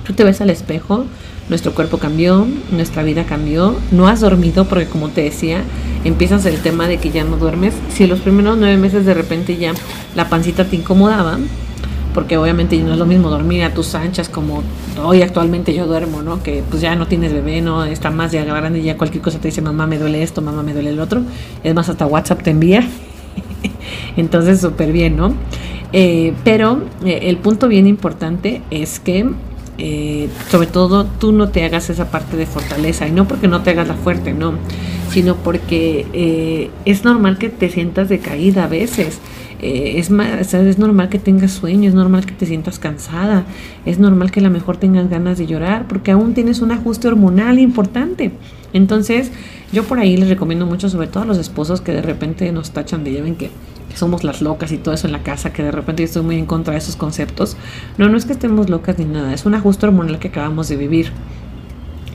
Tú 0.05 0.15
te 0.15 0.25
ves 0.25 0.41
al 0.41 0.51
espejo, 0.51 1.05
nuestro 1.51 1.75
cuerpo 1.75 1.99
cambió, 1.99 2.47
nuestra 2.71 3.03
vida 3.03 3.25
cambió, 3.25 3.77
no 3.91 4.09
has 4.09 4.21
dormido 4.21 4.67
porque 4.67 4.87
como 4.87 5.11
te 5.11 5.23
decía, 5.23 5.63
empiezas 6.05 6.47
el 6.47 6.63
tema 6.63 6.89
de 6.89 6.99
que 6.99 7.11
ya 7.11 7.25
no 7.25 7.37
duermes. 7.37 7.75
Si 7.93 8.07
los 8.07 8.21
primeros 8.21 8.57
nueve 8.57 8.77
meses 8.77 9.05
de 9.05 9.15
repente 9.15 9.57
ya 9.57 9.75
la 10.15 10.29
pancita 10.29 10.65
te 10.65 10.77
incomodaba, 10.77 11.39
porque 12.15 12.37
obviamente 12.37 12.77
no 12.79 12.93
es 12.93 12.99
lo 12.99 13.07
mismo 13.07 13.31
dormir 13.31 13.65
a 13.65 13.73
tus 13.73 13.95
anchas 13.95 14.29
como 14.29 14.63
hoy 15.03 15.23
actualmente 15.23 15.75
yo 15.75 15.87
duermo, 15.87 16.23
¿no? 16.23 16.43
Que 16.43 16.63
pues 16.69 16.83
ya 16.83 16.95
no 16.97 17.07
tienes 17.07 17.33
bebé, 17.33 17.61
¿no? 17.61 17.85
Está 17.85 18.11
más 18.11 18.33
ya 18.33 18.45
grande 18.45 18.83
ya 18.83 18.97
cualquier 18.97 19.23
cosa 19.23 19.39
te 19.39 19.49
dice, 19.49 19.63
mamá 19.63 19.87
me 19.87 19.99
duele 19.99 20.23
esto, 20.23 20.43
mamá 20.43 20.63
me 20.63 20.73
duele 20.73 20.91
el 20.91 21.01
otro. 21.01 21.23
Es 21.63 21.75
más, 21.75 21.89
hasta 21.89 22.07
WhatsApp 22.07 22.43
te 22.43 22.51
envía. 22.51 22.87
Entonces, 24.17 24.61
súper 24.61 24.93
bien, 24.93 25.17
¿no? 25.17 25.35
Eh, 25.93 26.35
pero 26.45 26.83
eh, 27.05 27.21
el 27.23 27.39
punto 27.39 27.69
bien 27.69 27.87
importante 27.87 28.63
es 28.71 29.01
que 29.01 29.29
eh, 29.79 30.29
sobre 30.51 30.67
todo 30.67 31.05
tú 31.05 31.33
no 31.33 31.49
te 31.49 31.65
hagas 31.65 31.91
esa 31.91 32.11
parte 32.11 32.37
de 32.37 32.47
fortaleza 32.47 33.09
y 33.09 33.13
no 33.13 33.27
porque 33.27 33.49
no 33.49 33.63
te 33.63 33.71
hagas 33.71 33.89
la 33.89 33.95
fuerte, 33.95 34.33
no, 34.33 34.55
sino 35.11 35.37
porque 35.37 36.71
es 36.85 37.05
normal 37.05 37.39
que 37.39 37.49
te 37.49 37.71
sientas 37.71 38.09
decaída 38.09 38.65
a 38.65 38.69
veces. 38.69 39.19
Es, 39.63 40.11
es 40.11 40.79
normal 40.79 41.09
que 41.09 41.19
tengas 41.19 41.53
sueño, 41.53 41.89
es 41.89 41.95
normal 41.95 42.27
que 42.27 42.33
te 42.33 42.47
sientas 42.47 42.79
cansada, 42.79 43.45
es 43.85 43.99
normal 43.99 44.31
que 44.31 44.41
a 44.41 44.43
lo 44.43 44.51
mejor 44.51 44.77
tengas 44.77 45.09
ganas 45.09 45.39
de 45.39 45.47
llorar, 45.47 45.87
porque 45.89 46.11
aún 46.11 46.35
tienes 46.35 46.61
un 46.61 46.73
ajuste 46.73 47.09
hormonal 47.09 47.59
importante. 47.59 48.33
Entonces, 48.73 49.31
yo 49.73 49.85
por 49.85 49.99
ahí 49.99 50.17
les 50.17 50.29
recomiendo 50.29 50.67
mucho, 50.67 50.89
sobre 50.89 51.09
todo 51.09 51.25
a 51.25 51.27
los 51.27 51.39
esposos 51.39 51.81
que 51.81 51.93
de 51.93 52.03
repente 52.03 52.51
nos 52.53 52.71
tachan 52.71 53.05
de 53.05 53.13
lleven 53.13 53.37
que 53.37 53.51
somos 53.95 54.25
las 54.25 54.41
locas 54.41 54.73
y 54.73 54.79
todo 54.79 54.95
eso 54.95 55.07
en 55.07 55.13
la 55.13 55.23
casa, 55.23 55.53
que 55.53 55.63
de 55.63 55.73
repente 55.73 56.03
yo 56.03 56.07
estoy 56.07 56.23
muy 56.23 56.39
en 56.39 56.47
contra 56.47 56.73
de 56.73 56.79
esos 56.79 56.97
conceptos. 56.97 57.57
No, 57.99 58.09
no 58.09 58.17
es 58.17 58.25
que 58.25 58.33
estemos 58.33 58.71
locas 58.71 58.99
ni 58.99 59.05
nada, 59.05 59.35
es 59.35 59.47
un 59.47 59.55
ajuste 59.55 59.87
hormonal 59.87 60.19
que 60.19 60.29
acabamos 60.29 60.69
de 60.69 60.77
vivir. 60.77 61.13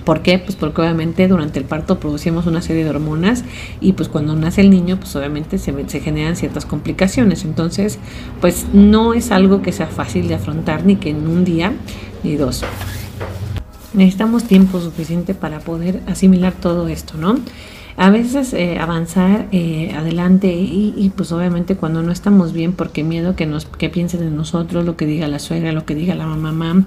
¿Por 0.06 0.22
qué? 0.22 0.38
Pues 0.39 0.56
porque 0.56 0.82
obviamente 0.82 1.28
durante 1.28 1.60
el 1.60 1.66
parto 1.66 1.99
producimos 1.99 2.45
una 2.45 2.62
serie 2.62 2.84
de 2.84 2.91
hormonas 2.91 3.43
y 3.82 3.93
pues 3.93 4.08
cuando 4.08 4.36
nace 4.36 4.62
el 4.62 4.70
niño 4.70 4.97
pues 4.97 5.16
obviamente 5.16 5.58
se, 5.58 5.74
se, 5.89 5.99
generan 5.99 6.36
ciertas 6.36 6.66
complicaciones. 6.66 7.43
Entonces 7.43 7.99
pues 8.39 8.68
no 8.72 9.14
es 9.14 9.32
algo 9.32 9.62
que 9.62 9.72
sea 9.72 9.88
fácil 9.88 10.28
de 10.28 10.36
afrontar 10.36 10.86
ni 10.86 10.95
que 10.95 11.10
en 11.10 11.28
un 11.28 11.43
día 11.43 11.74
ni 12.24 12.36
dos. 12.36 12.64
Necesitamos 13.93 14.43
tiempo 14.43 14.80
suficiente 14.80 15.34
para 15.34 15.60
poder 15.60 16.01
asimilar 16.06 16.53
todo 16.53 16.88
esto, 16.88 17.18
¿no? 17.18 17.39
A 17.98 18.10
veces 18.10 18.54
eh, 18.54 18.78
avanzar 18.80 19.48
eh, 19.52 19.93
adelante 19.96 20.54
y, 20.54 21.12
pues 21.16 21.32
obviamente 21.32 21.76
cuando 21.76 22.04
no 22.04 22.12
estamos 22.12 22.52
bien 22.52 22.74
porque 22.74 23.04
miedo 23.04 23.36
que 23.36 23.46
nos 23.46 23.66
que 23.66 23.89
piensen 23.89 24.20
de 24.20 24.32
nosotros 24.32 24.84
lo 24.84 24.98
que 24.98 25.06
diga 25.06 25.28
la 25.28 25.39
suegra 25.39 25.72
lo 25.72 25.86
que 25.86 25.96
diga 25.96 26.14
la 26.14 26.28
mamá 26.28 26.84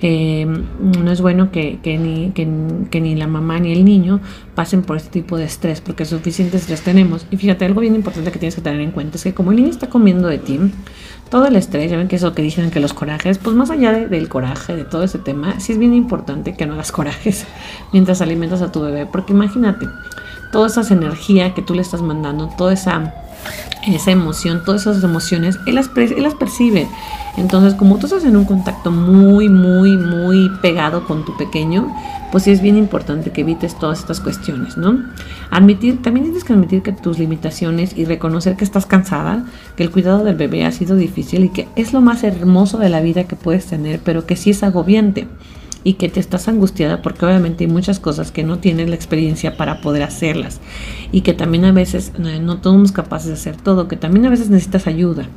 eh, 0.00 0.46
no 0.46 1.12
es 1.12 1.20
bueno 1.20 1.50
que, 1.50 1.78
que, 1.82 1.98
ni, 1.98 2.30
que, 2.30 2.48
que, 2.90 3.00
ni 3.00 3.14
la 3.16 3.26
mamá 3.26 3.58
ni 3.60 3.72
el 3.72 3.84
niño 3.84 4.20
pasen 4.54 4.82
por 4.82 4.96
este 4.96 5.10
tipo 5.10 5.36
de 5.36 5.44
estrés 5.44 5.80
porque 5.80 6.04
suficiente 6.04 6.56
estrés 6.56 6.82
tenemos. 6.82 7.26
Y 7.30 7.36
fíjate 7.36 7.64
algo 7.64 7.80
bien 7.80 7.94
importante 7.94 8.30
que 8.30 8.38
tienes 8.38 8.54
que 8.54 8.62
tener 8.62 8.80
en 8.80 8.90
cuenta 8.90 9.16
es 9.16 9.24
que 9.24 9.34
como 9.34 9.50
el 9.50 9.56
niño 9.56 9.68
está 9.68 9.88
comiendo 9.88 10.28
de 10.28 10.38
ti 10.38 10.58
todo 11.30 11.46
el 11.46 11.56
estrés, 11.56 11.90
ya 11.90 11.96
ven 11.96 12.08
que 12.08 12.16
eso 12.16 12.34
que 12.34 12.42
dicen 12.42 12.70
que 12.70 12.80
los 12.80 12.94
corajes, 12.94 13.38
pues 13.38 13.56
más 13.56 13.70
allá 13.70 13.92
del 13.92 14.28
coraje, 14.28 14.76
de 14.76 14.84
todo 14.84 15.02
ese 15.02 15.18
tema, 15.18 15.58
sí 15.58 15.72
es 15.72 15.78
bien 15.78 15.92
importante 15.92 16.54
que 16.54 16.66
no 16.66 16.74
hagas 16.74 16.92
corajes 16.92 17.46
mientras 17.92 18.20
alimentas 18.20 18.62
a 18.62 18.70
tu 18.70 18.80
bebé, 18.80 19.06
porque 19.06 19.32
imagínate, 19.32 19.86
toda 20.50 20.68
esa 20.68 20.82
energía 20.92 21.54
que 21.54 21.62
tú 21.62 21.74
le 21.74 21.82
estás 21.82 22.02
mandando, 22.02 22.48
toda 22.56 22.72
esa, 22.72 23.14
esa 23.86 24.10
emoción, 24.10 24.62
todas 24.64 24.82
esas 24.82 25.02
emociones, 25.02 25.58
él 25.66 25.74
las, 25.76 25.90
él 25.96 26.22
las 26.22 26.34
percibe. 26.34 26.88
Entonces, 27.36 27.74
como 27.74 27.98
tú 27.98 28.06
estás 28.06 28.24
en 28.24 28.36
un 28.36 28.46
contacto 28.46 28.90
muy, 28.90 29.48
muy, 29.48 29.96
muy 29.96 30.50
pegado 30.62 31.06
con 31.06 31.24
tu 31.24 31.36
pequeño, 31.36 31.94
pues 32.32 32.44
sí 32.44 32.50
es 32.50 32.62
bien 32.62 32.76
importante 32.76 33.30
que 33.30 33.42
evites 33.42 33.78
todas 33.78 34.00
estas 34.00 34.20
cuestiones, 34.20 34.76
¿no? 34.76 35.04
Admitir, 35.50 36.02
también 36.02 36.24
tienes 36.24 36.44
que 36.44 36.54
admitir 36.54 36.82
que 36.82 36.92
tus 36.92 37.18
limitaciones 37.18 37.96
y 37.96 38.04
reconocer 38.04 38.56
que 38.56 38.64
estás 38.64 38.86
cansada, 38.86 39.44
que 39.76 39.82
el 39.82 39.90
cuidado 39.90 40.24
del 40.24 40.34
bebé 40.34 40.64
ha 40.64 40.72
sido 40.72 40.96
difícil 40.96 41.44
y 41.44 41.48
que 41.50 41.68
es 41.76 41.92
lo 41.92 42.00
más 42.00 42.24
hermoso 42.24 42.78
de 42.78 42.88
la 42.88 43.00
vida 43.00 43.24
que 43.24 43.36
puedes 43.36 43.66
tener, 43.66 44.00
pero 44.02 44.26
que 44.26 44.36
sí 44.36 44.50
es 44.50 44.62
agobiante 44.62 45.28
y 45.86 45.92
que 45.92 46.08
te 46.08 46.18
estás 46.18 46.48
angustiada 46.48 47.00
porque 47.00 47.24
obviamente 47.24 47.62
hay 47.62 47.70
muchas 47.70 48.00
cosas 48.00 48.32
que 48.32 48.42
no 48.42 48.58
tienes 48.58 48.88
la 48.88 48.96
experiencia 48.96 49.56
para 49.56 49.80
poder 49.80 50.02
hacerlas 50.02 50.60
y 51.12 51.20
que 51.20 51.32
también 51.32 51.64
a 51.64 51.70
veces 51.70 52.10
no, 52.18 52.60
somos 52.60 52.90
capaces 52.90 53.28
de 53.28 53.34
hacer 53.34 53.56
todo, 53.56 53.86
que 53.86 53.94
también 53.94 54.26
a 54.26 54.28
veces 54.28 54.50
necesitas 54.50 54.88
ayuda, 54.88 55.28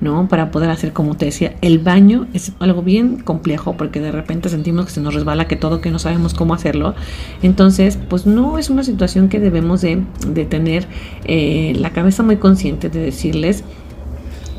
¿no? 0.00 0.28
Para 0.28 0.52
poder 0.52 0.70
hacer, 0.70 0.92
como 0.92 1.16
te 1.16 1.24
decía, 1.24 1.56
el 1.60 1.80
baño 1.80 2.28
es 2.34 2.52
algo 2.60 2.82
bien 2.82 3.18
complejo 3.18 3.76
porque 3.76 3.98
de 3.98 4.12
repente 4.12 4.48
sentimos 4.48 4.86
que 4.86 4.92
se 4.92 5.00
nos 5.00 5.12
resbala, 5.12 5.48
que 5.48 5.56
todo, 5.56 5.80
que 5.80 5.90
no 5.90 5.98
sabemos 5.98 6.34
cómo 6.34 6.54
hacerlo. 6.54 6.94
Entonces, 7.42 7.98
pues 8.08 8.26
no 8.26 8.58
es 8.58 8.70
una 8.70 8.84
situación 8.84 9.28
que 9.28 9.40
debemos 9.40 9.80
de, 9.80 10.04
tener 10.48 10.86
eh, 11.24 11.72
la 11.80 11.90
cabeza 11.90 12.22
muy 12.22 12.36
consciente 12.36 12.90
de 12.90 13.00
decirles, 13.00 13.64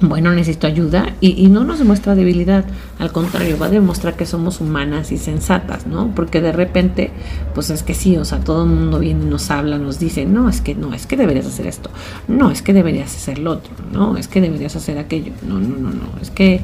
bueno, 0.01 0.31
necesito 0.33 0.67
ayuda 0.67 1.15
y, 1.21 1.47
no 1.47 1.63
nos 1.63 1.79
demuestra 1.79 2.15
debilidad, 2.15 2.65
al 2.99 3.11
contrario, 3.11 3.57
va 3.57 3.67
a 3.67 3.69
demostrar 3.69 4.15
que 4.15 4.25
somos 4.25 4.61
humanas 4.61 5.11
y 5.11 5.17
sensatas, 5.17 5.87
¿no? 5.87 6.13
Porque 6.15 6.41
de 6.41 6.51
repente, 6.51 7.11
pues 7.55 7.69
es 7.69 7.83
que 7.83 7.93
sí, 7.93 8.17
o 8.17 8.25
sea, 8.25 8.39
todo 8.39 8.63
el 8.63 8.69
mundo 8.69 8.99
viene 8.99 9.23
y 9.23 9.27
nos 9.27 9.49
habla, 9.49 9.77
nos 9.77 9.99
dice, 9.99 10.25
no, 10.25 10.49
es 10.49 10.61
que 10.61 10.75
no, 10.75 10.93
es 10.93 11.07
que 11.07 11.17
deberías 11.17 11.45
hacer 11.45 11.67
esto, 11.67 11.89
no, 12.27 12.51
es 12.51 12.61
que 12.61 12.73
deberías 12.73 13.15
hacer 13.15 13.39
lo 13.39 13.51
otro, 13.51 13.71
no, 13.91 14.17
es 14.17 14.27
que 14.27 14.41
deberías 14.41 14.75
hacer 14.75 14.97
aquello, 14.97 15.33
no, 15.47 15.59
no, 15.59 15.77
no, 15.77 15.89
no, 15.89 16.21
es 16.21 16.29
que 16.29 16.61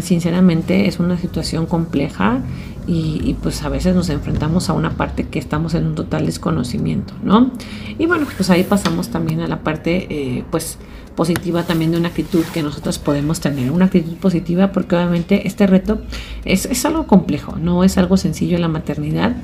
sinceramente 0.00 0.86
es 0.86 1.00
una 1.00 1.18
situación 1.18 1.66
compleja 1.66 2.40
y, 2.86 3.36
pues 3.40 3.62
a 3.62 3.68
veces 3.68 3.94
nos 3.94 4.08
enfrentamos 4.08 4.68
a 4.68 4.72
una 4.72 4.96
parte 4.96 5.28
que 5.28 5.38
estamos 5.38 5.74
en 5.74 5.86
un 5.86 5.94
total 5.94 6.26
desconocimiento, 6.26 7.14
¿no? 7.22 7.52
Y 7.98 8.06
bueno, 8.06 8.26
pues 8.36 8.50
ahí 8.50 8.64
pasamos 8.64 9.10
también 9.10 9.40
a 9.40 9.46
la 9.46 9.60
parte, 9.60 10.06
eh, 10.10 10.44
pues, 10.50 10.78
positiva 11.20 11.64
también 11.64 11.90
de 11.90 11.98
una 11.98 12.08
actitud 12.08 12.42
que 12.46 12.62
nosotros 12.62 12.98
podemos 12.98 13.40
tener. 13.40 13.70
Una 13.72 13.84
actitud 13.84 14.14
positiva 14.14 14.72
porque 14.72 14.96
obviamente 14.96 15.46
este 15.46 15.66
reto 15.66 16.00
es, 16.46 16.64
es 16.64 16.82
algo 16.86 17.06
complejo, 17.06 17.56
no 17.56 17.84
es 17.84 17.98
algo 17.98 18.16
sencillo 18.16 18.56
en 18.56 18.62
la 18.62 18.68
maternidad. 18.68 19.36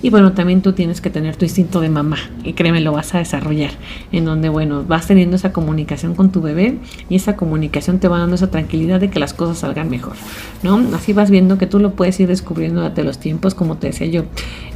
Y 0.00 0.08
bueno, 0.08 0.32
también 0.32 0.62
tú 0.62 0.72
tienes 0.72 1.02
que 1.02 1.10
tener 1.10 1.36
tu 1.36 1.44
instinto 1.44 1.82
de 1.82 1.90
mamá 1.90 2.16
y 2.44 2.54
créeme, 2.54 2.80
lo 2.80 2.92
vas 2.92 3.14
a 3.14 3.18
desarrollar. 3.18 3.72
En 4.10 4.24
donde, 4.24 4.48
bueno, 4.48 4.84
vas 4.88 5.06
teniendo 5.06 5.36
esa 5.36 5.52
comunicación 5.52 6.14
con 6.14 6.32
tu 6.32 6.40
bebé 6.40 6.78
y 7.10 7.16
esa 7.16 7.36
comunicación 7.36 7.98
te 7.98 8.08
va 8.08 8.20
dando 8.20 8.36
esa 8.36 8.50
tranquilidad 8.50 8.98
de 8.98 9.10
que 9.10 9.18
las 9.18 9.34
cosas 9.34 9.58
salgan 9.58 9.90
mejor, 9.90 10.14
¿no? 10.62 10.82
Así 10.94 11.12
vas 11.12 11.30
viendo 11.30 11.58
que 11.58 11.66
tú 11.66 11.78
lo 11.78 11.90
puedes 11.90 12.18
ir 12.20 12.28
descubriendo 12.28 12.80
durante 12.80 13.04
los 13.04 13.18
tiempos, 13.18 13.54
como 13.54 13.76
te 13.76 13.88
decía 13.88 14.06
yo. 14.06 14.22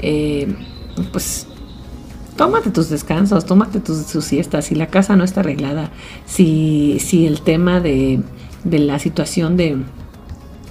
Eh, 0.01 0.55
pues 1.13 1.47
tómate 2.37 2.71
tus 2.71 2.89
descansos, 2.89 3.45
tómate 3.47 3.81
tus, 3.81 3.99
siestas, 4.25 4.67
si 4.67 4.75
la 4.75 4.87
casa 4.87 5.17
no 5.17 5.25
está 5.25 5.41
arreglada, 5.41 5.91
si, 6.27 6.99
si 7.01 7.27
el 7.27 7.43
tema 7.43 7.81
de, 7.81 8.21
la 8.65 8.99
situación 8.99 9.57
de, 9.57 9.79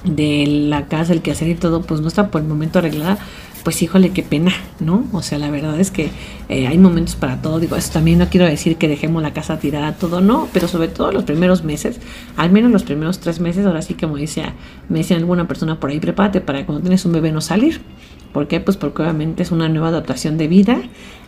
de 0.04 0.46
la 0.48 0.88
casa, 0.88 1.14
el 1.14 1.22
quehacer 1.22 1.50
y 1.50 1.56
todo, 1.56 1.82
pues 1.82 2.02
no 2.02 2.08
está 2.08 2.30
por 2.30 2.42
el 2.42 2.48
momento 2.48 2.80
arreglada, 2.80 3.18
pues 3.64 3.82
híjole, 3.82 4.12
qué 4.12 4.24
pena, 4.24 4.52
¿no? 4.80 5.06
O 5.12 5.22
sea, 5.22 5.38
la 5.38 5.50
verdad 5.50 5.80
es 5.80 5.92
que 5.92 6.10
eh, 6.50 6.68
hay 6.68 6.78
momentos 6.78 7.16
para 7.16 7.42
todo. 7.42 7.60
Digo, 7.60 7.76
eso 7.76 7.92
también 7.92 8.20
no 8.20 8.30
quiero 8.30 8.46
decir 8.46 8.78
que 8.78 8.88
dejemos 8.88 9.22
la 9.22 9.34
casa 9.34 9.60
tirada, 9.60 9.94
todo, 9.94 10.22
no, 10.22 10.48
pero 10.54 10.68
sobre 10.68 10.88
todo 10.88 11.12
los 11.12 11.24
primeros 11.24 11.64
meses, 11.64 12.00
al 12.38 12.52
menos 12.52 12.72
los 12.72 12.84
primeros 12.84 13.20
tres 13.20 13.40
meses, 13.40 13.66
ahora 13.66 13.82
sí, 13.82 13.94
como 13.94 14.18
decía, 14.18 14.54
me 14.90 15.00
decía 15.00 15.18
alguna 15.18 15.48
persona 15.48 15.80
por 15.80 15.90
ahí, 15.90 16.00
prepárate 16.00 16.42
para 16.42 16.66
cuando 16.66 16.82
tienes 16.82 17.06
un 17.06 17.14
bebé 17.14 17.32
no 17.32 17.42
salir. 17.42 17.82
¿Por 18.34 18.48
qué? 18.48 18.62
Pues 18.62 18.78
porque 18.78 19.02
obviamente 19.02 19.44
es 19.44 19.52
una 19.52 19.68
nueva 19.68 19.90
adaptación 19.90 20.38
de 20.38 20.48
vida, 20.48 20.82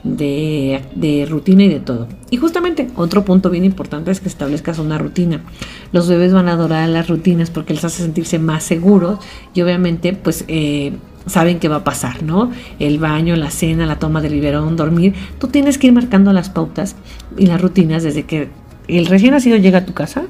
de, 0.03 1.27
rutina 1.29 1.63
y 1.63 1.69
de 1.69 1.79
todo. 1.79 2.07
Y 2.29 2.37
justamente 2.37 2.87
otro 2.95 3.25
punto 3.25 3.49
bien 3.49 3.65
importante 3.65 4.11
es 4.11 4.21
que 4.21 4.29
establezcas 4.29 4.79
una 4.79 4.97
rutina. 4.97 5.43
Los 5.91 6.07
bebés 6.07 6.33
van 6.33 6.47
a 6.47 6.53
adorar 6.53 6.87
las 6.89 7.09
rutinas 7.09 7.49
porque 7.49 7.73
les 7.73 7.83
hace 7.83 8.03
sentirse 8.03 8.39
más 8.39 8.63
seguros 8.63 9.19
y 9.53 9.61
obviamente 9.61 10.13
pues 10.13 10.45
eh, 10.47 10.93
saben 11.25 11.59
qué 11.59 11.67
va 11.67 11.77
a 11.77 11.83
pasar, 11.83 12.23
¿no? 12.23 12.51
El 12.79 12.99
baño, 12.99 13.35
la 13.35 13.49
cena, 13.49 13.85
la 13.85 13.99
toma 13.99 14.21
del 14.21 14.33
biberón, 14.33 14.75
dormir. 14.75 15.13
Tú 15.39 15.47
tienes 15.47 15.77
que 15.77 15.87
ir 15.87 15.93
marcando 15.93 16.33
las 16.33 16.49
pautas 16.49 16.95
y 17.37 17.45
las 17.45 17.61
rutinas 17.61 18.03
desde 18.03 18.23
que 18.23 18.49
el 18.87 19.05
recién 19.05 19.31
nacido 19.31 19.57
llega 19.57 19.79
a 19.79 19.85
tu 19.85 19.93
casa 19.93 20.25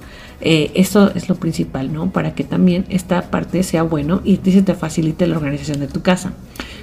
eh, 0.45 0.71
eso 0.73 1.09
es 1.15 1.29
lo 1.29 1.35
principal, 1.35 1.93
¿no? 1.93 2.11
Para 2.11 2.35
que 2.35 2.43
también 2.43 2.83
esta 2.89 3.31
parte 3.31 3.63
sea 3.63 3.83
bueno 3.83 4.19
y 4.25 4.41
se 4.43 4.61
te 4.61 4.73
facilite 4.73 5.25
la 5.25 5.37
organización 5.37 5.79
de 5.79 5.87
tu 5.87 6.01
casa. 6.01 6.33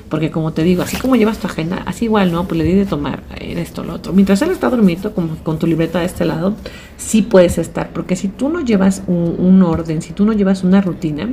Porque 0.09 0.31
como 0.31 0.53
te 0.55 0.63
digo, 0.63 0.83
así 0.83 0.97
como 0.97 1.15
llevas 1.15 1.39
tu 1.39 1.47
agenda, 1.47 1.83
así 1.85 2.07
igual, 2.07 2.33
¿no? 2.33 2.49
Pues 2.49 2.59
le 2.59 2.65
di 2.65 2.73
de 2.73 2.87
tomar 2.87 3.23
eh, 3.39 3.55
esto, 3.59 3.85
lo 3.85 3.93
otro. 3.93 4.15
Mientras 4.15 4.41
él 4.41 4.51
está 4.51 4.71
dormido, 4.71 5.15
como 5.15 5.37
con 5.37 5.59
tu 5.59 5.67
libreta 5.67 6.01
de 6.01 6.07
este 6.07 6.25
lado, 6.25 6.55
sí 6.97 7.21
puedes 7.21 7.59
estar. 7.59 7.91
Porque 7.91 8.17
si 8.17 8.29
tú 8.29 8.49
no 8.49 8.63
llevas 8.63 9.03
un 9.07 9.63
orden, 9.63 10.01
si 10.01 10.15
tú 10.15 10.25
no 10.25 10.33
llevas 10.33 10.65
una 10.65 10.81
rutina, 10.81 11.29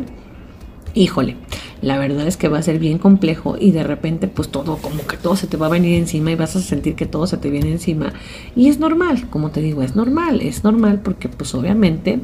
híjole, 0.97 1.35
la 1.81 1.97
verdad 1.97 2.27
es 2.27 2.37
que 2.37 2.49
va 2.49 2.57
a 2.57 2.63
ser 2.63 2.79
bien 2.79 2.97
complejo 2.97 3.55
y 3.59 3.71
de 3.71 3.83
repente 3.83 4.27
pues 4.27 4.49
todo, 4.49 4.77
como 4.77 5.05
que 5.05 5.17
todo 5.17 5.35
se 5.35 5.47
te 5.47 5.57
va 5.57 5.67
a 5.67 5.69
venir 5.69 5.95
encima 5.97 6.31
y 6.31 6.35
vas 6.35 6.55
a 6.55 6.59
sentir 6.59 6.95
que 6.95 7.05
todo 7.05 7.27
se 7.27 7.37
te 7.37 7.49
viene 7.49 7.71
encima. 7.71 8.13
Y 8.55 8.67
es 8.67 8.79
normal, 8.79 9.29
como 9.29 9.51
te 9.51 9.61
digo, 9.61 9.83
es 9.83 9.95
normal, 9.95 10.41
es 10.41 10.63
normal 10.63 11.01
porque 11.03 11.29
pues 11.29 11.53
obviamente 11.53 12.19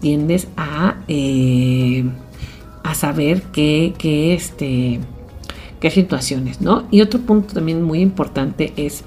tiendes 0.00 0.48
a, 0.56 0.96
eh, 1.08 2.04
a 2.82 2.94
saber 2.94 3.42
qué, 3.52 3.94
qué, 3.98 4.34
este, 4.34 5.00
qué 5.80 5.90
situaciones, 5.90 6.60
¿no? 6.60 6.84
Y 6.90 7.02
otro 7.02 7.20
punto 7.20 7.54
también 7.54 7.82
muy 7.82 8.00
importante 8.00 8.72
es 8.76 9.04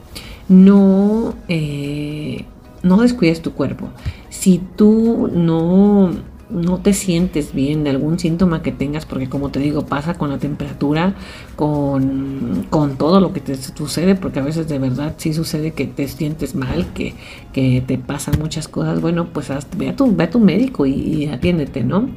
no, 0.48 1.36
eh, 1.48 2.46
no 2.84 2.98
descuides 3.02 3.42
tu 3.42 3.54
cuerpo. 3.54 3.90
Si 4.30 4.62
tú 4.76 5.30
no 5.34 6.12
no 6.50 6.78
te 6.80 6.94
sientes 6.94 7.54
bien 7.54 7.84
de 7.84 7.90
algún 7.90 8.20
síntoma 8.20 8.62
que 8.62 8.72
tengas, 8.72 9.06
porque 9.06 9.28
como 9.28 9.50
te 9.50 9.60
digo, 9.60 9.86
pasa 9.86 10.14
con 10.14 10.30
la 10.30 10.38
temperatura, 10.38 11.16
con, 11.56 12.66
con 12.70 12.98
todo 12.98 13.20
lo 13.20 13.34
que 13.34 13.42
te 13.42 13.56
sucede, 13.56 14.16
porque 14.16 14.40
a 14.40 14.44
veces 14.44 14.68
de 14.68 14.80
verdad 14.80 15.16
sí 15.18 15.34
sucede 15.34 15.72
que 15.72 15.86
te 15.86 16.08
sientes 16.08 16.56
mal, 16.56 16.94
que, 16.94 17.14
que 17.54 17.84
te 17.86 17.98
pasan 17.98 18.40
muchas 18.40 18.68
cosas, 18.68 19.02
bueno, 19.02 19.28
pues 19.34 19.50
ve, 19.78 19.90
a 19.90 19.96
tu, 19.96 20.16
ve 20.16 20.24
a 20.24 20.30
tu 20.30 20.40
médico 20.40 20.86
y, 20.86 21.26
atiéndete, 21.28 21.84
¿no? 21.84 22.10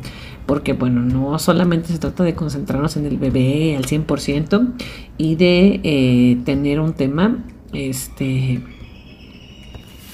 Porque 0.47 0.73
bueno, 0.73 1.03
no 1.03 1.39
solamente 1.39 1.89
se 1.89 1.99
trata 1.99 2.25
de 2.25 2.35
concentrarnos 2.35 2.97
en 2.97 3.07
el 3.07 3.19
bebé 3.19 3.77
al 3.77 3.85
100% 3.85 4.73
y 5.19 5.37
de 5.37 5.81
eh, 5.83 6.39
tener 6.45 6.81
un 6.81 6.93
tema, 6.95 7.45
este 7.73 8.61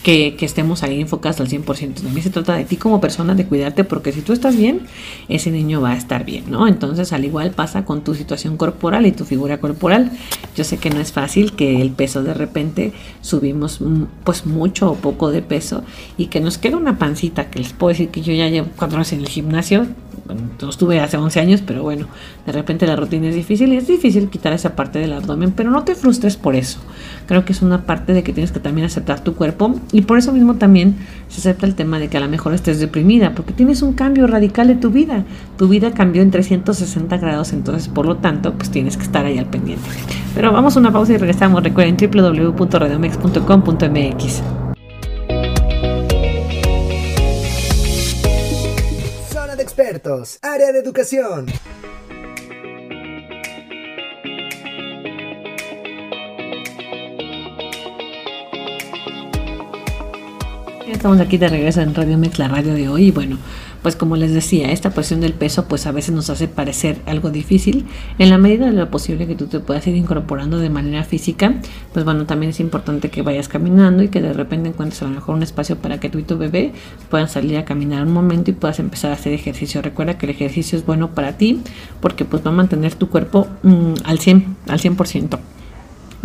que, 0.07 0.36
estemos 0.40 0.84
ahí 0.84 1.00
enfocados 1.00 1.40
al 1.40 1.48
100%. 1.48 1.94
También 1.94 2.22
se 2.22 2.30
trata 2.30 2.54
de 2.54 2.64
ti 2.64 2.76
como 2.76 3.00
persona, 3.00 3.34
de 3.34 3.44
cuidarte, 3.44 3.82
porque 3.82 4.12
si 4.12 4.22
tú 4.22 4.32
estás 4.32 4.57
bien, 4.57 4.82
ese 5.28 5.50
niño 5.50 5.80
va 5.80 5.90
a 5.90 5.96
estar 5.96 6.24
bien, 6.24 6.44
¿no? 6.48 6.68
Entonces, 6.68 7.12
al 7.12 7.24
igual 7.24 7.50
pasa 7.50 7.84
con 7.84 8.04
tu 8.04 8.14
situación 8.14 8.57
corporal 8.57 9.04
y 9.07 9.11
tu 9.11 9.24
figura 9.24 9.59
corporal. 9.59 10.12
Yo 10.54 10.62
sé 10.62 10.76
que 10.78 10.90
no 10.90 11.00
es 11.00 11.11
fácil 11.11 11.54
que 11.54 11.82
el 11.82 11.90
peso 11.90 12.22
de 12.22 12.34
repente 12.34 12.92
subimos 13.20 13.80
mm, 13.80 14.04
pues 14.22 14.46
mucho 14.46 14.92
o 14.92 14.94
poco 14.94 15.32
de 15.32 15.42
peso 15.42 15.82
y 16.16 16.26
que 16.26 16.38
nos 16.38 16.57
queda 16.57 16.76
una 16.76 16.98
pancita, 16.98 17.50
que 17.50 17.59
les 17.59 17.72
puedo 17.72 17.88
decir 17.88 18.11
que 18.11 18.22
yo 18.22 18.32
ya 18.32 18.48
llevo 18.48 18.68
cuatro 18.76 18.98
años 18.98 19.12
en 19.12 19.22
el 19.22 19.28
gimnasio, 19.28 19.88
bueno, 20.24 20.42
estuve 20.68 21.00
hace 21.00 21.16
11 21.16 21.40
años, 21.40 21.62
pero 21.66 21.82
bueno, 21.82 22.06
de 22.46 22.52
repente 22.52 22.86
la 22.86 22.96
rutina 22.96 23.28
es 23.28 23.34
difícil 23.34 23.72
y 23.72 23.76
es 23.76 23.86
difícil 23.86 24.28
quitar 24.28 24.52
esa 24.52 24.74
parte 24.74 24.98
del 24.98 25.12
abdomen, 25.12 25.52
pero 25.52 25.70
no 25.70 25.84
te 25.84 25.94
frustres 25.94 26.36
por 26.36 26.56
eso. 26.56 26.78
Creo 27.26 27.44
que 27.44 27.52
es 27.52 27.62
una 27.62 27.82
parte 27.82 28.12
de 28.12 28.22
que 28.22 28.32
tienes 28.32 28.52
que 28.52 28.60
también 28.60 28.86
aceptar 28.86 29.20
tu 29.20 29.34
cuerpo 29.34 29.74
y 29.92 30.02
por 30.02 30.18
eso 30.18 30.32
mismo 30.32 30.54
también 30.54 30.96
se 31.28 31.40
acepta 31.40 31.66
el 31.66 31.74
tema 31.74 31.98
de 31.98 32.08
que 32.08 32.16
a 32.16 32.20
lo 32.20 32.28
mejor 32.28 32.54
estés 32.54 32.80
deprimida, 32.80 33.34
porque 33.34 33.52
tienes 33.52 33.82
un 33.82 33.92
cambio 33.92 34.26
radical 34.26 34.68
de 34.68 34.76
tu 34.76 34.90
vida. 34.90 35.24
Tu 35.58 35.68
vida 35.68 35.92
cambió 35.92 36.22
en 36.22 36.30
360 36.30 37.16
grados, 37.18 37.52
entonces 37.52 37.88
por 37.88 38.06
lo 38.06 38.16
tanto, 38.16 38.54
pues 38.54 38.70
tienes 38.70 38.96
que 38.96 39.02
estar 39.02 39.26
ahí 39.26 39.38
al 39.38 39.46
pendiente. 39.46 39.84
Pero 40.34 40.52
vamos 40.52 40.76
a 40.76 40.80
una 40.80 40.92
pausa 40.92 41.14
y 41.14 41.16
regresamos. 41.16 41.62
Recuerden 41.62 41.96
www.radiomex.com.mx. 41.96 44.65
área 50.43 50.72
de 50.72 50.80
educación. 50.80 51.47
Estamos 60.89 61.20
aquí 61.20 61.39
de 61.39 61.49
regreso 61.49 61.82
en 61.82 61.95
Radio 61.95 62.18
Mex, 62.18 62.37
la 62.41 62.49
radio 62.49 62.74
de 62.74 62.89
hoy. 62.89 63.07
Y 63.07 63.11
bueno, 63.12 63.39
pues 63.87 63.95
como 63.95 64.16
les 64.16 64.34
decía, 64.34 64.72
esta 64.72 64.91
cuestión 64.91 65.20
del 65.20 65.32
peso 65.32 65.66
pues 65.66 65.87
a 65.87 65.93
veces 65.93 66.12
nos 66.12 66.28
hace 66.28 66.49
parecer 66.49 67.01
algo 67.07 67.30
difícil. 67.30 67.87
En 68.18 68.30
la 68.30 68.37
medida 68.37 68.66
de 68.66 68.72
lo 68.72 68.91
posible 68.91 69.28
que 69.28 69.37
tú 69.37 69.47
te 69.47 69.61
puedas 69.61 69.87
ir 69.87 69.95
incorporando 69.95 70.59
de 70.59 70.68
manera 70.70 71.05
física, 71.05 71.55
pues 71.93 72.05
bueno, 72.05 72.26
también 72.26 72.51
es 72.51 72.59
importante 72.59 73.11
que 73.11 73.22
vayas 73.22 73.47
caminando 73.47 74.03
y 74.03 74.09
que 74.09 74.20
de 74.20 74.32
repente 74.32 74.70
encuentres 74.70 75.03
a 75.03 75.05
lo 75.05 75.12
mejor 75.12 75.37
un 75.37 75.45
espacio 75.45 75.76
para 75.76 76.01
que 76.01 76.11
tú 76.11 76.18
y 76.18 76.24
tu 76.24 76.37
bebé 76.37 76.72
puedan 77.11 77.28
salir 77.28 77.59
a 77.59 77.64
caminar 77.64 78.03
un 78.03 78.12
momento 78.12 78.51
y 78.51 78.55
puedas 78.55 78.80
empezar 78.80 79.12
a 79.12 79.14
hacer 79.14 79.32
ejercicio. 79.32 79.80
Recuerda 79.82 80.18
que 80.18 80.26
el 80.26 80.30
ejercicio 80.30 80.76
es 80.76 80.84
bueno 80.84 81.12
para 81.12 81.39
ti 81.39 81.62
porque 82.01 82.24
pues 82.24 82.45
va 82.45 82.51
a 82.51 82.55
mantener 82.55 82.97
tu 82.97 83.09
cuerpo 83.09 83.47
mm, 83.62 83.93
al 84.03 84.18
100, 84.18 84.57
al 84.66 84.80
100%. 84.80 85.39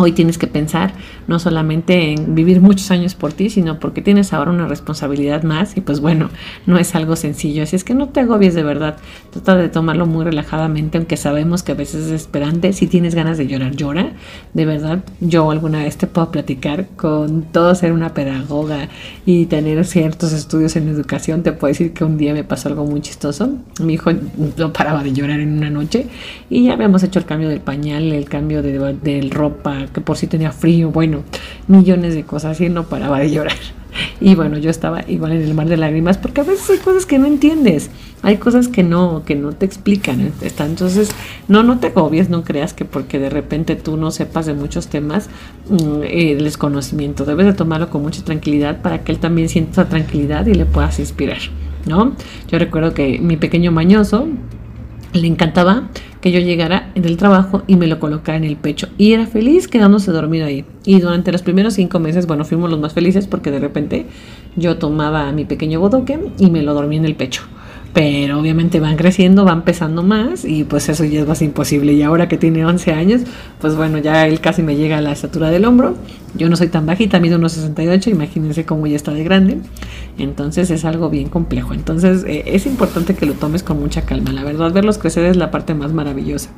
Hoy 0.02 0.14
tienes 0.14 0.39
que 0.39 0.47
pensar 0.47 0.93
no 1.28 1.38
solamente 1.38 2.14
en 2.14 2.34
vivir 2.34 2.60
muchos 2.60 2.89
años 2.89 3.14
por 3.14 3.34
ti, 3.34 3.52
sino 3.52 3.80
porque 3.80 4.02
tienes 4.02 4.34
ahora 4.34 4.49
una 4.49 4.68
responsabilidad 4.68 5.43
más 5.43 5.78
y 5.78 5.82
pues 5.82 5.99
bueno, 5.99 6.32
no 6.66 6.80
es 6.80 6.95
algo 6.95 7.16
sencillo. 7.16 7.62
Así 7.62 7.76
es 7.76 7.84
que 7.84 7.93
no 7.93 8.10
te 8.10 8.22
agobies 8.22 8.56
de 8.56 8.64
verdad. 8.64 8.97
Trata 9.30 9.56
de 9.56 9.70
tomarlo 9.70 10.08
muy 10.08 10.26
relajadamente, 10.26 10.97
aunque 10.97 11.18
sabemos 11.18 11.62
que 11.62 11.74
a 11.74 11.76
veces 11.76 12.08
es 12.08 12.12
esperante. 12.12 12.74
Si 12.74 12.88
tienes 12.88 13.14
ganas 13.14 13.38
de 13.38 13.45
llorar, 13.45 13.76
llora. 13.76 14.14
De 14.56 14.66
verdad, 14.66 15.04
yo 15.20 15.52
alguna 15.52 15.84
vez 15.84 15.97
te 15.97 16.08
puedo 16.08 16.32
platicar 16.32 16.88
con 16.95 17.43
todo 17.43 17.76
ser 17.76 17.91
una 17.93 18.16
pedagoga 18.16 18.89
y 19.26 19.45
tener 19.45 19.86
ciertos 19.86 20.34
estudios 20.34 20.76
en 20.78 20.88
educación. 20.88 21.43
Te 21.43 21.52
puedo 21.52 21.72
decir 21.72 21.93
que 21.93 22.04
un 22.04 22.18
día 22.18 22.34
me 22.34 22.43
pasó 22.43 22.70
algo 22.70 22.86
muy 22.86 23.02
chistoso. 23.02 23.54
Mi 23.80 23.93
hijo 23.93 24.12
no 24.58 24.74
paraba 24.74 25.04
de 25.04 25.14
llorar 25.14 25.39
en 25.39 25.58
una 25.58 25.70
noche 25.70 26.08
y 26.49 26.66
ya 26.66 26.74
habíamos 26.74 27.04
hecho 27.04 27.20
el 27.20 27.26
cambio 27.26 27.49
del 27.49 27.62
pañal, 27.62 28.12
el 28.12 28.26
cambio 28.26 28.64
de, 28.64 28.95
de 28.95 29.30
ropa 29.32 29.88
que 29.93 30.01
por 30.01 30.17
si 30.17 30.27
tenía 30.27 30.51
frío, 30.51 30.91
bueno, 30.91 31.23
millones 31.67 32.15
de 32.15 32.23
cosas 32.23 32.59
y 32.61 32.69
no 32.69 32.85
paraba 32.85 33.19
de 33.19 33.31
llorar. 33.31 33.57
Y 34.21 34.35
bueno, 34.35 34.57
yo 34.57 34.69
estaba 34.69 35.03
igual 35.07 35.33
en 35.33 35.41
el 35.41 35.53
mar 35.53 35.67
de 35.67 35.77
lágrimas 35.77 36.17
porque 36.17 36.41
a 36.41 36.43
veces 36.43 36.69
hay 36.69 36.77
cosas 36.77 37.05
que 37.05 37.17
no 37.17 37.25
entiendes, 37.25 37.89
hay 38.21 38.37
cosas 38.37 38.67
que 38.67 38.83
no, 38.83 39.23
que 39.25 39.35
no 39.35 39.51
te 39.51 39.65
explican. 39.65 40.31
Entonces, 40.41 41.11
no, 41.47 41.63
no 41.63 41.79
te 41.79 41.87
agobies, 41.87 42.29
no 42.29 42.43
creas 42.43 42.73
que 42.73 42.85
porque 42.85 43.19
de 43.19 43.29
repente 43.29 43.75
tú 43.75 43.97
no 43.97 44.11
sepas 44.11 44.45
de 44.45 44.53
muchos 44.53 44.87
temas, 44.87 45.29
mm, 45.69 46.03
el 46.03 46.43
desconocimiento, 46.43 47.25
debes 47.25 47.47
de 47.47 47.53
tomarlo 47.53 47.89
con 47.89 48.01
mucha 48.01 48.23
tranquilidad 48.23 48.81
para 48.81 49.03
que 49.03 49.11
él 49.11 49.19
también 49.19 49.49
sienta 49.49 49.71
esa 49.71 49.89
tranquilidad 49.89 50.45
y 50.45 50.53
le 50.53 50.65
puedas 50.65 50.99
inspirar, 50.99 51.39
¿no? 51.85 52.15
Yo 52.47 52.59
recuerdo 52.59 52.93
que 52.93 53.19
mi 53.19 53.37
pequeño 53.37 53.71
mañoso 53.71 54.27
le 55.14 55.28
encantaba 55.28 55.89
que 56.22 56.32
yo 56.32 56.39
llegara 56.39 56.91
del 56.95 57.18
trabajo 57.18 57.64
y 57.68 57.76
me 57.76 57.88
lo 57.88 57.99
colocara 57.99 58.38
en 58.38 58.43
el 58.43 58.55
pecho. 58.55 58.88
Y 58.97 59.14
era 59.14 59.26
feliz 59.26 59.68
quedándose 59.68 60.12
dormido 60.12 60.45
ahí. 60.45 60.66
Y 60.86 60.99
durante 60.99 61.32
los 61.32 61.41
primeros 61.41 61.74
cinco 61.74 61.99
meses, 61.99 62.28
bueno, 62.28 62.45
fuimos 62.45 62.70
los 62.70 62.80
más 62.80 62.93
felices 62.93 63.28
porque 63.28 63.51
de 63.51 63.59
repente 63.59 64.05
yo 64.55 64.78
tomaba 64.78 65.28
a 65.28 65.32
mi 65.32 65.45
pequeño 65.45 65.80
bodoque 65.80 66.20
y 66.38 66.49
me 66.49 66.62
lo 66.62 66.74
dormía 66.74 66.99
en 66.99 67.05
el 67.05 67.16
pecho 67.16 67.43
pero 67.93 68.39
obviamente 68.39 68.79
van 68.79 68.95
creciendo, 68.95 69.43
van 69.43 69.63
pesando 69.63 70.01
más 70.01 70.45
y 70.45 70.63
pues 70.63 70.87
eso 70.87 71.03
ya 71.03 71.21
es 71.21 71.27
más 71.27 71.41
imposible. 71.41 71.93
Y 71.93 72.01
ahora 72.03 72.27
que 72.27 72.37
tiene 72.37 72.65
11 72.65 72.93
años, 72.93 73.21
pues 73.59 73.75
bueno, 73.75 73.97
ya 73.97 74.27
él 74.27 74.39
casi 74.39 74.63
me 74.63 74.75
llega 74.75 74.97
a 74.97 75.01
la 75.01 75.11
estatura 75.11 75.49
del 75.49 75.65
hombro. 75.65 75.95
Yo 76.33 76.49
no 76.49 76.55
soy 76.55 76.69
tan 76.69 76.85
bajita, 76.85 77.19
mido 77.19 77.37
unos 77.37 77.51
68, 77.53 78.09
imagínense 78.09 78.65
cómo 78.65 78.87
ya 78.87 78.95
está 78.95 79.11
de 79.11 79.23
grande. 79.23 79.57
Entonces 80.17 80.71
es 80.71 80.85
algo 80.85 81.09
bien 81.09 81.27
complejo. 81.27 81.73
Entonces 81.73 82.23
eh, 82.25 82.43
es 82.45 82.65
importante 82.65 83.15
que 83.15 83.25
lo 83.25 83.33
tomes 83.33 83.63
con 83.63 83.79
mucha 83.79 84.03
calma. 84.03 84.31
La 84.31 84.43
verdad, 84.43 84.71
verlos 84.71 84.97
crecer 84.97 85.25
es 85.25 85.35
la 85.35 85.51
parte 85.51 85.73
más 85.73 85.91
maravillosa. 85.91 86.49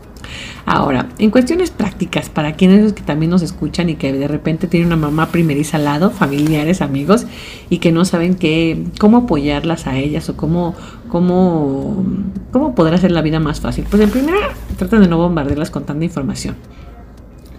Ahora, 0.65 1.09
en 1.19 1.29
cuestiones 1.29 1.71
prácticas, 1.71 2.29
para 2.29 2.53
quienes 2.53 2.93
que 2.93 3.01
también 3.01 3.29
nos 3.29 3.41
escuchan 3.41 3.89
y 3.89 3.95
que 3.95 4.13
de 4.13 4.27
repente 4.27 4.67
tienen 4.67 4.87
una 4.87 4.95
mamá 4.95 5.27
primeriza 5.27 5.77
al 5.77 5.85
lado, 5.85 6.09
familiares, 6.09 6.81
amigos, 6.81 7.25
y 7.69 7.79
que 7.79 7.91
no 7.91 8.05
saben 8.05 8.35
qué, 8.35 8.85
cómo 8.99 9.17
apoyarlas 9.17 9.87
a 9.87 9.97
ellas 9.97 10.29
o 10.29 10.37
cómo, 10.37 10.75
cómo, 11.13 12.03
cómo 12.51 12.73
poder 12.73 12.95
hacer 12.95 13.11
la 13.11 13.21
vida 13.21 13.39
más 13.39 13.61
fácil. 13.61 13.85
Pues 13.87 14.01
en 14.01 14.09
primera, 14.09 14.49
traten 14.77 14.99
de 14.99 15.07
no 15.07 15.17
bombardearlas 15.17 15.69
con 15.69 15.85
tanta 15.85 16.03
información 16.03 16.55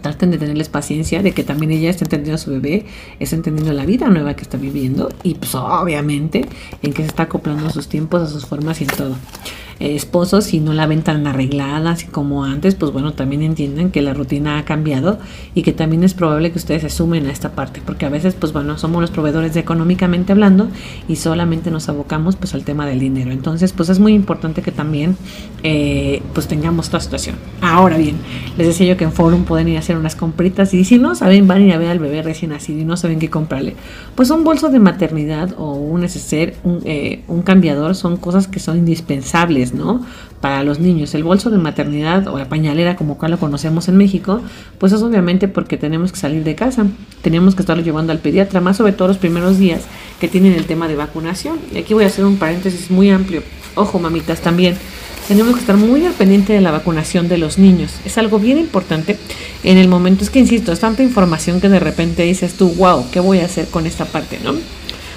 traten 0.02 0.30
de 0.30 0.36
tenerles 0.36 0.68
paciencia, 0.68 1.22
de 1.22 1.32
que 1.32 1.44
también 1.44 1.70
ella 1.70 1.88
esté 1.88 2.04
entendiendo 2.04 2.34
a 2.34 2.38
su 2.38 2.50
bebé, 2.50 2.84
está 3.20 3.36
entendiendo 3.36 3.72
la 3.72 3.86
vida 3.86 4.06
nueva 4.08 4.34
que 4.34 4.42
está 4.42 4.58
viviendo 4.58 5.08
y 5.22 5.34
pues 5.36 5.54
obviamente 5.54 6.46
en 6.82 6.92
que 6.92 7.00
se 7.00 7.08
está 7.08 7.22
acoplando 7.22 7.68
a 7.68 7.70
sus 7.70 7.88
tiempos, 7.88 8.20
a 8.20 8.26
sus 8.26 8.44
formas 8.44 8.82
y 8.82 8.84
en 8.84 8.90
todo. 8.90 9.16
Eh, 9.80 9.96
esposos, 9.96 10.44
si 10.44 10.60
no 10.60 10.72
la 10.72 10.86
ven 10.86 11.02
tan 11.02 11.26
arreglada 11.26 11.90
así 11.90 12.06
como 12.06 12.44
antes, 12.44 12.74
pues 12.76 12.92
bueno, 12.92 13.12
también 13.12 13.42
entiendan 13.42 13.90
que 13.90 14.02
la 14.02 14.14
rutina 14.14 14.58
ha 14.58 14.64
cambiado 14.64 15.18
y 15.54 15.62
que 15.62 15.72
también 15.72 16.04
es 16.04 16.14
probable 16.14 16.52
que 16.52 16.58
ustedes 16.58 16.82
se 16.82 16.90
sumen 16.90 17.26
a 17.26 17.32
esta 17.32 17.52
parte, 17.52 17.82
porque 17.84 18.06
a 18.06 18.08
veces, 18.08 18.34
pues 18.34 18.52
bueno, 18.52 18.78
somos 18.78 19.00
los 19.00 19.10
proveedores 19.10 19.56
económicamente 19.56 20.32
hablando 20.32 20.68
y 21.08 21.16
solamente 21.16 21.70
nos 21.70 21.88
abocamos 21.88 22.36
pues 22.36 22.54
al 22.54 22.64
tema 22.64 22.86
del 22.86 23.00
dinero. 23.00 23.32
Entonces, 23.32 23.72
pues 23.72 23.88
es 23.88 23.98
muy 23.98 24.14
importante 24.14 24.62
que 24.62 24.70
también 24.70 25.16
eh, 25.62 26.22
pues 26.32 26.46
tengamos 26.46 26.86
esta 26.86 27.00
situación. 27.00 27.36
Ahora 27.60 27.96
bien, 27.96 28.16
les 28.56 28.68
decía 28.68 28.86
yo 28.86 28.96
que 28.96 29.04
en 29.04 29.12
Forum 29.12 29.44
pueden 29.44 29.68
ir 29.68 29.76
a 29.76 29.80
hacer 29.80 29.96
unas 29.96 30.14
compritas 30.14 30.72
y 30.74 30.84
si 30.84 30.98
no 30.98 31.14
saben, 31.14 31.48
van 31.48 31.62
a 31.62 31.64
ir 31.66 31.72
a 31.72 31.78
ver 31.78 31.88
al 31.88 31.98
bebé 31.98 32.22
recién 32.22 32.52
nacido 32.52 32.80
y 32.80 32.84
no 32.84 32.96
saben 32.96 33.18
qué 33.18 33.28
comprarle, 33.28 33.74
pues 34.14 34.30
un 34.30 34.44
bolso 34.44 34.68
de 34.68 34.78
maternidad 34.78 35.54
o 35.58 35.72
un 35.72 36.02
neceser, 36.02 36.56
un, 36.62 36.80
eh, 36.84 37.22
un 37.26 37.42
cambiador 37.42 37.94
son 37.94 38.16
cosas 38.16 38.46
que 38.46 38.60
son 38.60 38.78
indispensables 38.78 39.63
¿no? 39.72 40.04
Para 40.40 40.62
los 40.62 40.80
niños. 40.80 41.14
El 41.14 41.24
bolso 41.24 41.48
de 41.50 41.58
maternidad 41.58 42.28
o 42.28 42.38
la 42.38 42.48
pañalera, 42.48 42.96
como 42.96 43.16
cual 43.16 43.30
lo 43.30 43.38
conocemos 43.38 43.88
en 43.88 43.96
México, 43.96 44.40
pues 44.78 44.92
es 44.92 45.02
obviamente 45.02 45.48
porque 45.48 45.76
tenemos 45.76 46.12
que 46.12 46.18
salir 46.18 46.44
de 46.44 46.54
casa, 46.54 46.86
tenemos 47.22 47.54
que 47.54 47.62
estarlo 47.62 47.82
llevando 47.82 48.12
al 48.12 48.18
pediatra, 48.18 48.60
más 48.60 48.76
sobre 48.76 48.92
todo 48.92 49.08
los 49.08 49.18
primeros 49.18 49.58
días 49.58 49.82
que 50.20 50.28
tienen 50.28 50.52
el 50.52 50.66
tema 50.66 50.88
de 50.88 50.96
vacunación. 50.96 51.58
Y 51.72 51.78
aquí 51.78 51.94
voy 51.94 52.04
a 52.04 52.08
hacer 52.08 52.24
un 52.24 52.36
paréntesis 52.36 52.90
muy 52.90 53.10
amplio. 53.10 53.42
Ojo, 53.76 53.98
mamitas, 53.98 54.40
también 54.40 54.76
tenemos 55.26 55.54
que 55.54 55.60
estar 55.60 55.76
muy 55.76 56.04
al 56.04 56.12
pendiente 56.12 56.52
de 56.52 56.60
la 56.60 56.70
vacunación 56.70 57.28
de 57.28 57.38
los 57.38 57.58
niños. 57.58 57.92
Es 58.04 58.18
algo 58.18 58.38
bien 58.38 58.58
importante 58.58 59.16
en 59.62 59.78
el 59.78 59.88
momento, 59.88 60.22
es 60.22 60.30
que 60.30 60.38
insisto, 60.38 60.72
es 60.72 60.80
tanta 60.80 61.02
información 61.02 61.60
que 61.60 61.68
de 61.68 61.80
repente 61.80 62.24
dices 62.24 62.54
tú, 62.54 62.68
wow, 62.74 63.06
¿qué 63.10 63.20
voy 63.20 63.38
a 63.38 63.46
hacer 63.46 63.66
con 63.68 63.86
esta 63.86 64.04
parte, 64.04 64.38
no? 64.44 64.54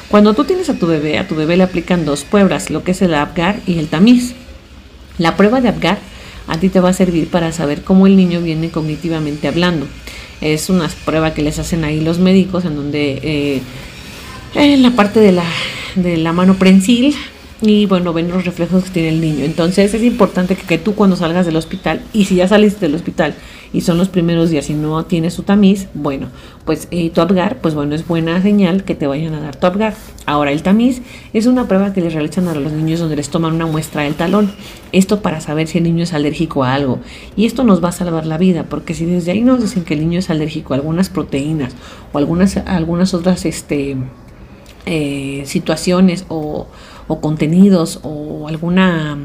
Cuando 0.09 0.33
tú 0.33 0.45
tienes 0.45 0.69
a 0.69 0.79
tu 0.79 0.87
bebé, 0.87 1.17
a 1.17 1.27
tu 1.27 1.35
bebé 1.35 1.57
le 1.57 1.63
aplican 1.63 2.05
dos 2.05 2.23
pruebas, 2.23 2.69
lo 2.69 2.83
que 2.83 2.91
es 2.91 3.01
el 3.01 3.13
APGAR 3.13 3.59
y 3.67 3.77
el 3.77 3.87
tamiz. 3.87 4.33
La 5.17 5.35
prueba 5.35 5.59
de 5.59 5.69
APGAR 5.69 5.97
a 6.47 6.57
ti 6.57 6.69
te 6.69 6.79
va 6.79 6.89
a 6.89 6.93
servir 6.93 7.27
para 7.27 7.51
saber 7.51 7.83
cómo 7.83 8.07
el 8.07 8.15
niño 8.15 8.41
viene 8.41 8.69
cognitivamente 8.69 9.47
hablando. 9.47 9.85
Es 10.39 10.69
una 10.69 10.89
prueba 11.05 11.33
que 11.33 11.41
les 11.41 11.59
hacen 11.59 11.83
ahí 11.83 11.99
los 11.99 12.19
médicos 12.19 12.63
en 12.63 12.75
donde 12.75 13.19
eh, 13.21 13.61
en 14.55 14.81
la 14.81 14.91
parte 14.91 15.19
de 15.19 15.33
la, 15.33 15.43
de 15.95 16.17
la 16.17 16.31
mano 16.31 16.55
prensil 16.55 17.15
y 17.61 17.85
bueno, 17.87 18.13
ven 18.13 18.29
los 18.29 18.45
reflejos 18.45 18.85
que 18.85 18.89
tiene 18.91 19.09
el 19.09 19.21
niño. 19.21 19.43
Entonces 19.43 19.93
es 19.93 20.03
importante 20.03 20.55
que, 20.55 20.63
que 20.63 20.77
tú 20.77 20.95
cuando 20.95 21.15
salgas 21.15 21.45
del 21.45 21.55
hospital, 21.55 22.01
y 22.13 22.25
si 22.25 22.35
ya 22.35 22.47
saliste 22.47 22.81
del 22.81 22.95
hospital 22.95 23.33
y 23.73 23.81
son 23.81 23.97
los 23.97 24.09
primeros 24.09 24.49
días 24.49 24.69
y 24.69 24.73
no 24.73 25.03
tienes 25.05 25.33
su 25.33 25.43
tamiz, 25.43 25.87
bueno, 25.93 26.27
pues 26.65 26.87
eh, 26.91 27.09
tu 27.09 27.21
Apgar, 27.21 27.57
pues 27.61 27.73
bueno, 27.75 27.95
es 27.95 28.07
buena 28.07 28.41
señal 28.41 28.83
que 28.83 28.95
te 28.95 29.07
vayan 29.07 29.33
a 29.33 29.41
dar 29.41 29.55
tu 29.55 29.67
Apgar. 29.67 29.95
Ahora, 30.25 30.51
el 30.51 30.61
tamiz 30.61 31.01
es 31.33 31.45
una 31.45 31.67
prueba 31.67 31.93
que 31.93 32.01
les 32.01 32.13
realizan 32.13 32.47
a 32.47 32.55
los 32.55 32.71
niños 32.71 32.99
donde 32.99 33.15
les 33.15 33.29
toman 33.29 33.53
una 33.53 33.65
muestra 33.65 34.03
del 34.03 34.15
talón. 34.15 34.51
Esto 34.91 35.21
para 35.21 35.41
saber 35.41 35.67
si 35.67 35.79
el 35.79 35.85
niño 35.85 36.03
es 36.03 36.13
alérgico 36.13 36.63
a 36.63 36.73
algo. 36.73 36.99
Y 37.35 37.45
esto 37.45 37.63
nos 37.63 37.83
va 37.83 37.89
a 37.89 37.93
salvar 37.93 38.25
la 38.25 38.37
vida, 38.37 38.65
porque 38.69 38.93
si 38.93 39.05
desde 39.05 39.31
ahí 39.31 39.41
nos 39.41 39.61
dicen 39.61 39.83
que 39.83 39.93
el 39.93 40.01
niño 40.01 40.19
es 40.19 40.29
alérgico 40.29 40.73
a 40.73 40.77
algunas 40.77 41.09
proteínas 41.09 41.73
o 42.13 42.17
algunas, 42.17 42.57
algunas 42.57 43.13
otras 43.13 43.45
este, 43.45 43.97
eh, 44.85 45.43
situaciones 45.45 46.25
o 46.29 46.67
o 47.07 47.21
contenidos 47.21 47.99
o 48.03 48.47
alguna 48.47 49.17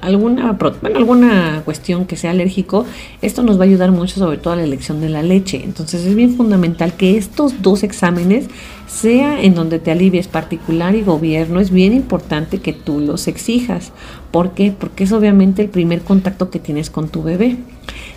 alguna 0.00 0.52
bueno, 0.52 0.96
alguna 0.96 1.62
cuestión 1.64 2.06
que 2.06 2.16
sea 2.16 2.32
alérgico, 2.32 2.86
esto 3.22 3.42
nos 3.42 3.58
va 3.58 3.62
a 3.62 3.66
ayudar 3.66 3.92
mucho 3.92 4.16
sobre 4.16 4.38
todo 4.38 4.54
a 4.54 4.56
la 4.56 4.64
elección 4.64 5.00
de 5.00 5.08
la 5.08 5.22
leche. 5.22 5.62
Entonces 5.64 6.04
es 6.04 6.14
bien 6.14 6.36
fundamental 6.36 6.94
que 6.94 7.16
estos 7.16 7.62
dos 7.62 7.82
exámenes 7.82 8.48
sea 8.86 9.40
en 9.40 9.54
donde 9.54 9.78
te 9.78 9.92
alivies 9.92 10.28
particular 10.28 10.94
y 10.94 11.02
gobierno, 11.02 11.60
es 11.60 11.70
bien 11.70 11.92
importante 11.92 12.58
que 12.58 12.72
tú 12.72 13.00
los 13.00 13.28
exijas. 13.28 13.92
¿Por 14.30 14.52
qué? 14.52 14.74
Porque 14.76 15.04
es 15.04 15.12
obviamente 15.12 15.62
el 15.62 15.68
primer 15.68 16.02
contacto 16.02 16.50
que 16.50 16.58
tienes 16.58 16.90
con 16.90 17.08
tu 17.08 17.22
bebé. 17.22 17.56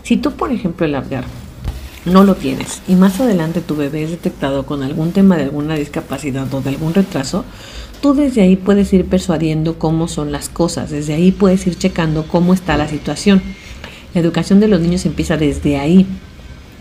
Si 0.01 0.17
tú, 0.17 0.31
por 0.31 0.51
ejemplo, 0.51 0.85
el 0.85 0.95
Apgar 0.95 1.25
no 2.05 2.23
lo 2.23 2.35
tienes 2.35 2.81
y 2.87 2.95
más 2.95 3.19
adelante 3.21 3.61
tu 3.61 3.75
bebé 3.75 4.03
es 4.03 4.09
detectado 4.09 4.65
con 4.65 4.83
algún 4.83 5.13
tema 5.13 5.37
de 5.37 5.43
alguna 5.43 5.75
discapacidad 5.75 6.53
o 6.53 6.61
de 6.61 6.69
algún 6.69 6.93
retraso, 6.93 7.45
tú 8.03 8.13
desde 8.13 8.41
ahí 8.41 8.57
puedes 8.57 8.91
ir 8.91 9.05
persuadiendo 9.05 9.79
cómo 9.79 10.09
son 10.09 10.33
las 10.33 10.49
cosas, 10.49 10.91
desde 10.91 11.13
ahí 11.13 11.31
puedes 11.31 11.65
ir 11.65 11.77
checando 11.77 12.27
cómo 12.27 12.53
está 12.53 12.75
la 12.75 12.89
situación. 12.89 13.41
La 14.13 14.19
educación 14.19 14.59
de 14.59 14.67
los 14.67 14.81
niños 14.81 15.05
empieza 15.05 15.37
desde 15.37 15.77
ahí. 15.77 16.05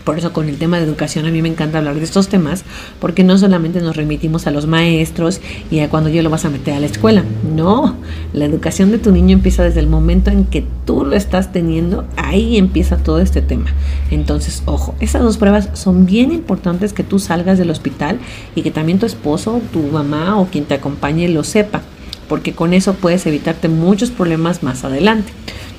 Por 0.03 0.17
eso 0.17 0.33
con 0.33 0.49
el 0.49 0.57
tema 0.57 0.77
de 0.77 0.83
educación 0.83 1.25
a 1.25 1.31
mí 1.31 1.41
me 1.41 1.47
encanta 1.47 1.77
hablar 1.77 1.95
de 1.95 2.03
estos 2.03 2.27
temas, 2.27 2.65
porque 2.99 3.23
no 3.23 3.37
solamente 3.37 3.79
nos 3.81 3.95
remitimos 3.95 4.47
a 4.47 4.51
los 4.51 4.67
maestros 4.67 5.39
y 5.71 5.79
a 5.79 5.89
cuando 5.89 6.09
yo 6.09 6.21
lo 6.21 6.29
vas 6.29 6.45
a 6.45 6.49
meter 6.49 6.73
a 6.73 6.79
la 6.79 6.87
escuela. 6.87 7.23
No, 7.55 7.95
la 8.33 8.45
educación 8.45 8.91
de 8.91 8.97
tu 8.97 9.11
niño 9.11 9.33
empieza 9.33 9.63
desde 9.63 9.79
el 9.79 9.87
momento 9.87 10.29
en 10.29 10.45
que 10.45 10.65
tú 10.85 11.05
lo 11.05 11.15
estás 11.15 11.51
teniendo, 11.51 12.05
ahí 12.17 12.57
empieza 12.57 12.97
todo 12.97 13.19
este 13.19 13.41
tema. 13.41 13.67
Entonces, 14.11 14.63
ojo, 14.65 14.95
esas 14.99 15.21
dos 15.21 15.37
pruebas 15.37 15.69
son 15.73 16.05
bien 16.05 16.31
importantes 16.31 16.93
que 16.93 17.03
tú 17.03 17.19
salgas 17.19 17.57
del 17.57 17.69
hospital 17.69 18.19
y 18.55 18.61
que 18.61 18.71
también 18.71 18.99
tu 18.99 19.05
esposo, 19.05 19.61
tu 19.71 19.81
mamá 19.83 20.39
o 20.39 20.47
quien 20.47 20.65
te 20.65 20.73
acompañe 20.73 21.29
lo 21.29 21.43
sepa, 21.43 21.81
porque 22.27 22.53
con 22.53 22.73
eso 22.73 22.93
puedes 22.93 23.25
evitarte 23.25 23.69
muchos 23.69 24.11
problemas 24.11 24.63
más 24.63 24.83
adelante. 24.83 25.31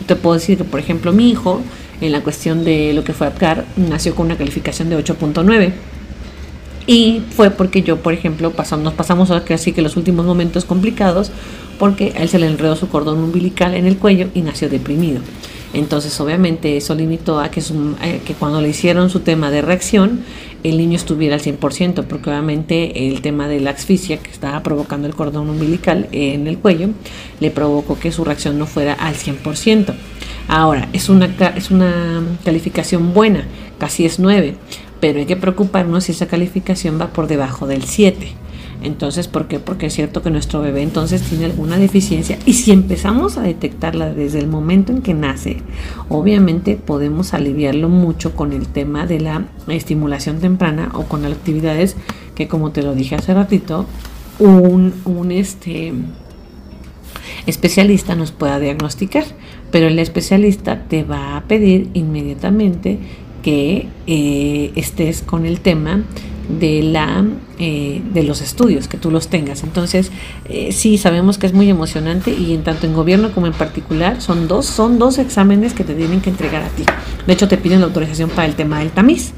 Te 0.07 0.17
puedo 0.17 0.35
decir 0.35 0.59
que, 0.59 0.65
por 0.65 0.81
ejemplo, 0.81 1.13
mi 1.13 1.31
hijo, 1.31 1.61
en 2.01 2.13
la 2.13 2.23
cuestión 2.23 2.65
de 2.65 2.93
lo 2.93 3.05
que 3.05 3.13
fue 3.13 3.27
APCAR, 3.27 3.65
nació 3.77 4.15
con 4.15 4.27
una 4.27 4.37
calificación 4.37 4.91
de 4.91 4.99
8.9. 4.99 5.73
Y 6.87 7.23
fue 7.31 7.51
porque 7.51 7.83
yo, 7.83 7.97
por 7.97 8.13
ejemplo, 8.13 8.51
pasamos, 8.51 8.85
nos 8.85 8.95
pasamos 8.95 9.31
así 9.31 9.73
que 9.73 9.81
los 9.81 9.97
últimos 9.97 10.27
momentos 10.27 10.65
complicados, 10.65 11.31
porque 11.79 12.13
a 12.17 12.23
él 12.23 12.29
se 12.29 12.39
le 12.39 12.47
enredó 12.47 12.77
su 12.77 12.89
cordón 12.89 13.19
umbilical 13.19 13.75
en 13.75 13.87
el 13.87 13.97
cuello 13.97 14.29
y 14.35 14.43
nació 14.43 14.69
deprimido. 14.69 15.21
Entonces, 15.75 16.19
obviamente, 16.21 16.77
eso 16.77 16.95
limitó 16.95 17.41
a 17.41 17.51
que, 17.51 17.61
eh, 17.61 18.21
que 18.25 18.35
cuando 18.35 18.61
le 18.61 18.69
hicieron 18.69 19.11
su 19.11 19.21
tema 19.21 19.51
de 19.51 19.61
reacción, 19.61 20.21
el 20.63 20.79
niño 20.79 20.97
estuviera 20.97 21.35
al 21.35 21.43
100%, 21.43 22.05
porque 22.05 22.31
obviamente 22.31 23.09
el 23.09 23.21
tema 23.21 23.49
de 23.49 23.61
la 23.61 23.71
asfixia 23.71 24.19
que 24.19 24.31
estaba 24.31 24.63
provocando 24.63 25.07
el 25.07 25.15
cordón 25.15 25.51
umbilical 25.51 26.09
en 26.13 26.47
el 26.47 26.59
cuello, 26.59 26.89
le 27.41 27.51
provocó 27.51 27.99
que 27.99 28.13
su 28.13 28.25
reacción 28.25 28.59
no 28.59 28.67
fuera 28.67 28.95
al 28.95 29.15
100%. 29.15 29.95
Ahora, 30.49 30.89
es 30.93 31.09
una, 31.09 31.27
es 31.57 31.71
una 31.71 32.23
calificación 32.45 33.13
buena, 33.13 33.47
casi 33.79 34.07
es 34.07 34.19
9, 34.19 34.55
pero 35.01 35.19
hay 35.19 35.27
que 35.27 35.37
preocuparnos 35.37 36.05
si 36.05 36.13
esa 36.13 36.27
calificación 36.27 37.01
va 37.01 37.09
por 37.09 37.27
debajo 37.27 37.67
del 37.67 37.85
7. 37.85 38.44
Entonces, 38.85 39.29
¿por 39.29 39.49
qué? 39.49 39.59
Porque 39.59 39.87
es 39.87 39.95
cierto 39.95 40.23
que 40.23 40.31
nuestro 40.31 40.61
bebé 40.61 40.83
entonces 40.83 41.23
tiene 41.23 41.47
alguna 41.47 41.79
deficiencia 41.79 42.39
y 42.45 42.53
si 42.53 42.71
empezamos 42.71 43.39
a 43.39 43.43
detectarla 43.43 44.13
desde 44.13 44.39
el 44.39 44.47
momento 44.47 44.93
en 44.93 45.01
que 45.01 45.15
nace, 45.15 45.63
obviamente 46.09 46.77
podemos 46.77 47.33
aliviarlo 47.35 47.89
mucho 47.89 48.37
con 48.37 48.53
el 48.53 48.69
tema 48.69 49.07
de 49.07 49.21
la 49.21 49.47
estimulación 49.69 50.39
temprana 50.39 50.91
o 50.95 51.05
con 51.05 51.25
actividades 51.25 51.97
que 52.35 52.47
como 52.47 52.71
te 52.71 52.83
lo 52.83 52.95
dije 52.95 53.15
hace 53.15 53.33
ratito, 53.33 53.87
un, 54.39 55.31
este, 55.31 55.93
especialista 57.47 58.15
nos 58.15 58.33
pueda 58.33 58.59
diagnosticar, 58.59 59.25
pero 59.71 59.87
el 59.87 59.99
especialista 59.99 60.85
te 60.89 61.05
va 61.05 61.37
a 61.37 61.43
pedir 61.45 61.91
inmediatamente 61.95 62.99
que 63.43 63.89
eh, 64.07 64.73
estés 64.75 65.23
con 65.23 65.47
el 65.47 65.61
tema 65.61 66.05
de 66.49 66.83
la 66.83 67.25
eh, 67.59 68.03
de 68.13 68.23
los 68.23 68.41
estudios 68.41 68.89
que 68.89 68.97
tú 68.97 69.11
los 69.11 69.29
tengas. 69.29 69.63
Entonces 69.63 70.11
eh, 70.49 70.73
sí 70.73 70.99
sabemos 70.99 71.39
que 71.39 71.47
es 71.47 71.53
muy 71.53 71.71
emocionante 71.71 72.33
y 72.33 72.55
en 72.55 72.65
tanto 72.65 72.87
en 72.87 72.95
gobierno 72.95 73.33
como 73.33 73.47
en 73.47 73.53
particular 73.53 74.21
son 74.21 74.49
dos 74.49 74.67
son 74.67 74.99
dos 74.99 75.19
exámenes 75.19 75.73
que 75.73 75.85
te 75.85 75.95
tienen 75.95 76.21
que 76.21 76.31
entregar 76.31 76.63
a 76.63 76.69
ti. 76.69 76.85
De 77.27 77.33
hecho 77.33 77.49
te 77.49 77.57
piden 77.57 77.81
la 77.81 77.87
autorización 77.87 78.31
para 78.31 78.47
el 78.47 78.55
tema 78.55 78.81
del 78.81 78.91
tamiz 78.91 79.33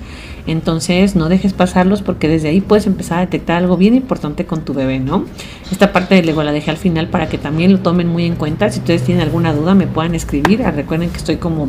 entonces 0.46 1.16
no 1.16 1.28
dejes 1.28 1.52
pasarlos 1.52 2.02
porque 2.02 2.28
desde 2.28 2.48
ahí 2.48 2.60
puedes 2.60 2.86
empezar 2.86 3.18
a 3.18 3.20
detectar 3.22 3.56
algo 3.56 3.76
bien 3.76 3.94
importante 3.94 4.46
con 4.46 4.64
tu 4.64 4.74
bebé, 4.74 5.00
¿no? 5.00 5.24
Esta 5.70 5.92
parte 5.92 6.14
de 6.14 6.22
luego 6.22 6.42
la 6.42 6.52
dejé 6.52 6.70
al 6.70 6.76
final 6.76 7.08
para 7.08 7.28
que 7.28 7.38
también 7.38 7.72
lo 7.72 7.80
tomen 7.80 8.06
muy 8.06 8.24
en 8.24 8.36
cuenta. 8.36 8.70
Si 8.70 8.78
ustedes 8.78 9.02
tienen 9.02 9.22
alguna 9.22 9.52
duda 9.52 9.74
me 9.74 9.86
puedan 9.86 10.14
escribir. 10.14 10.62
Ah, 10.62 10.70
recuerden 10.70 11.10
que 11.10 11.16
estoy 11.16 11.36
como 11.36 11.68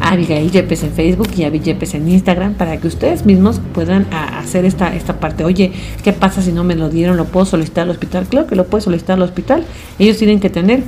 Abigail 0.00 0.50
Yepes 0.50 0.82
en 0.82 0.92
Facebook 0.92 1.28
y 1.36 1.44
Abigail 1.44 1.74
Yepes 1.74 1.94
en 1.94 2.08
Instagram 2.08 2.54
para 2.54 2.78
que 2.78 2.88
ustedes 2.88 3.26
mismos 3.26 3.60
puedan 3.72 4.06
ah, 4.10 4.38
hacer 4.38 4.64
esta, 4.64 4.94
esta 4.94 5.20
parte. 5.20 5.44
Oye, 5.44 5.72
¿qué 6.02 6.12
pasa 6.12 6.42
si 6.42 6.52
no 6.52 6.64
me 6.64 6.74
lo 6.74 6.88
dieron? 6.88 7.16
¿Lo 7.16 7.26
puedo 7.26 7.46
solicitar 7.46 7.82
al 7.84 7.90
hospital? 7.90 8.26
Claro 8.26 8.46
que 8.46 8.56
lo 8.56 8.66
puedes 8.66 8.84
solicitar 8.84 9.16
al 9.16 9.22
hospital. 9.22 9.64
Ellos 9.98 10.16
tienen 10.16 10.40
que 10.40 10.50
tener 10.50 10.82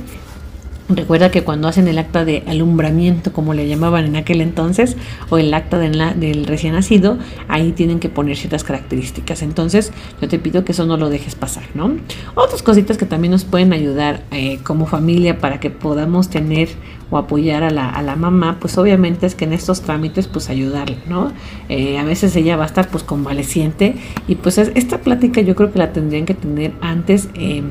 Recuerda 0.89 1.31
que 1.31 1.43
cuando 1.43 1.67
hacen 1.67 1.89
el 1.89 1.97
acta 1.97 2.23
de 2.23 2.43
alumbramiento, 2.47 3.33
como 3.33 3.53
le 3.53 3.67
llamaban 3.67 4.05
en 4.05 4.15
aquel 4.15 4.39
entonces, 4.39 4.95
o 5.29 5.37
el 5.37 5.53
acta 5.53 5.77
del 5.79 6.45
recién 6.45 6.73
nacido, 6.73 7.17
ahí 7.49 7.73
tienen 7.73 7.99
que 7.99 8.07
poner 8.07 8.37
ciertas 8.37 8.63
características. 8.63 9.41
Entonces, 9.41 9.91
yo 10.21 10.29
te 10.29 10.39
pido 10.39 10.63
que 10.63 10.71
eso 10.71 10.85
no 10.85 10.95
lo 10.95 11.09
dejes 11.09 11.35
pasar, 11.35 11.63
¿no? 11.73 11.97
Otras 12.35 12.63
cositas 12.63 12.97
que 12.97 13.05
también 13.05 13.31
nos 13.31 13.43
pueden 13.43 13.73
ayudar 13.73 14.23
eh, 14.31 14.59
como 14.63 14.85
familia 14.85 15.39
para 15.39 15.59
que 15.59 15.69
podamos 15.69 16.29
tener 16.29 16.69
o 17.09 17.17
apoyar 17.17 17.63
a 17.63 17.69
la, 17.69 17.89
a 17.89 18.01
la, 18.01 18.15
mamá, 18.15 18.57
pues 18.59 18.77
obviamente 18.77 19.25
es 19.25 19.35
que 19.35 19.45
en 19.45 19.53
estos 19.53 19.81
trámites, 19.81 20.27
pues 20.27 20.49
ayudarle, 20.49 20.97
¿no? 21.07 21.31
Eh, 21.69 21.97
a 21.97 22.03
veces 22.03 22.35
ella 22.35 22.57
va 22.57 22.63
a 22.63 22.67
estar 22.67 22.89
pues 22.89 23.03
convaleciente 23.03 23.95
y 24.27 24.35
pues 24.35 24.57
esta 24.57 24.99
plática 24.99 25.41
yo 25.41 25.55
creo 25.55 25.71
que 25.71 25.79
la 25.79 25.91
tendrían 25.91 26.25
que 26.25 26.33
tener 26.33 26.73
antes. 26.81 27.29
Eh, 27.33 27.63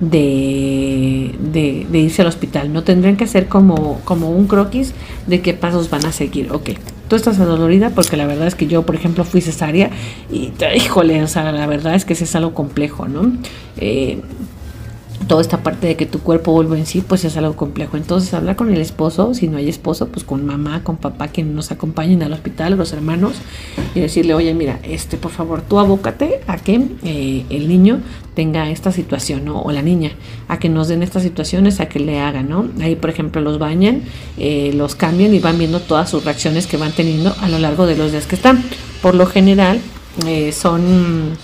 de, 0.00 1.34
de, 1.52 1.98
irse 1.98 2.22
al 2.22 2.28
hospital. 2.28 2.72
No 2.72 2.82
tendrían 2.82 3.16
que 3.16 3.24
hacer 3.24 3.48
como, 3.48 4.00
como 4.04 4.30
un 4.30 4.46
croquis 4.46 4.92
de 5.26 5.40
qué 5.40 5.54
pasos 5.54 5.90
van 5.90 6.04
a 6.06 6.12
seguir. 6.12 6.52
Ok, 6.52 6.70
tú 7.08 7.16
estás 7.16 7.38
adolorida 7.40 7.90
porque 7.90 8.16
la 8.16 8.26
verdad 8.26 8.46
es 8.46 8.54
que 8.54 8.66
yo, 8.66 8.82
por 8.82 8.94
ejemplo, 8.94 9.24
fui 9.24 9.40
cesárea 9.40 9.90
y, 10.30 10.52
híjole, 10.76 11.22
o 11.22 11.28
sea, 11.28 11.50
la 11.52 11.66
verdad 11.66 11.94
es 11.94 12.04
que 12.04 12.12
es 12.12 12.36
algo 12.36 12.54
complejo, 12.54 13.08
¿no? 13.08 13.32
Eh, 13.78 14.20
toda 15.26 15.40
esta 15.40 15.62
parte 15.62 15.86
de 15.86 15.96
que 15.96 16.06
tu 16.06 16.20
cuerpo 16.20 16.52
vuelve 16.52 16.78
en 16.78 16.86
sí, 16.86 17.02
pues 17.06 17.24
es 17.24 17.36
algo 17.36 17.56
complejo. 17.56 17.96
Entonces, 17.96 18.32
hablar 18.34 18.56
con 18.56 18.72
el 18.72 18.80
esposo, 18.80 19.34
si 19.34 19.48
no 19.48 19.58
hay 19.58 19.68
esposo, 19.68 20.08
pues 20.08 20.24
con 20.24 20.46
mamá, 20.46 20.82
con 20.84 20.96
papá, 20.96 21.28
que 21.28 21.42
nos 21.42 21.72
acompañen 21.72 22.22
al 22.22 22.32
hospital, 22.32 22.76
los 22.76 22.92
hermanos, 22.92 23.36
y 23.94 24.00
decirle, 24.00 24.34
oye, 24.34 24.54
mira, 24.54 24.78
este, 24.82 25.16
por 25.16 25.30
favor, 25.30 25.62
tú 25.62 25.78
abócate 25.78 26.40
a 26.46 26.56
que 26.58 26.80
eh, 27.02 27.44
el 27.50 27.68
niño 27.68 28.00
tenga 28.34 28.70
esta 28.70 28.92
situación, 28.92 29.44
¿no? 29.44 29.60
O 29.62 29.72
la 29.72 29.82
niña, 29.82 30.12
a 30.48 30.58
que 30.58 30.68
nos 30.68 30.88
den 30.88 31.02
estas 31.02 31.22
situaciones, 31.22 31.80
a 31.80 31.88
que 31.88 31.98
le 31.98 32.20
hagan, 32.20 32.48
¿no? 32.48 32.68
Ahí, 32.80 32.94
por 32.94 33.10
ejemplo, 33.10 33.40
los 33.40 33.58
bañan, 33.58 34.02
eh, 34.38 34.72
los 34.74 34.94
cambian 34.94 35.34
y 35.34 35.38
van 35.38 35.58
viendo 35.58 35.80
todas 35.80 36.10
sus 36.10 36.24
reacciones 36.24 36.66
que 36.66 36.76
van 36.76 36.92
teniendo 36.92 37.34
a 37.40 37.48
lo 37.48 37.58
largo 37.58 37.86
de 37.86 37.96
los 37.96 38.12
días 38.12 38.26
que 38.26 38.36
están. 38.36 38.62
Por 39.02 39.14
lo 39.14 39.26
general, 39.26 39.80
eh, 40.26 40.52
son 40.52 41.36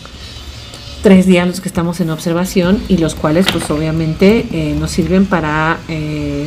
tres 1.03 1.27
días 1.27 1.47
los 1.47 1.61
que 1.61 1.69
estamos 1.69 2.01
en 2.01 2.11
observación 2.11 2.81
y 2.89 2.99
los 2.99 3.15
cuales 3.15 3.47
pues 3.53 3.69
obviamente 3.71 4.47
eh, 4.53 4.77
nos 4.79 4.93
sirven 4.93 5.27
para 5.27 5.79
eh, 5.89 6.47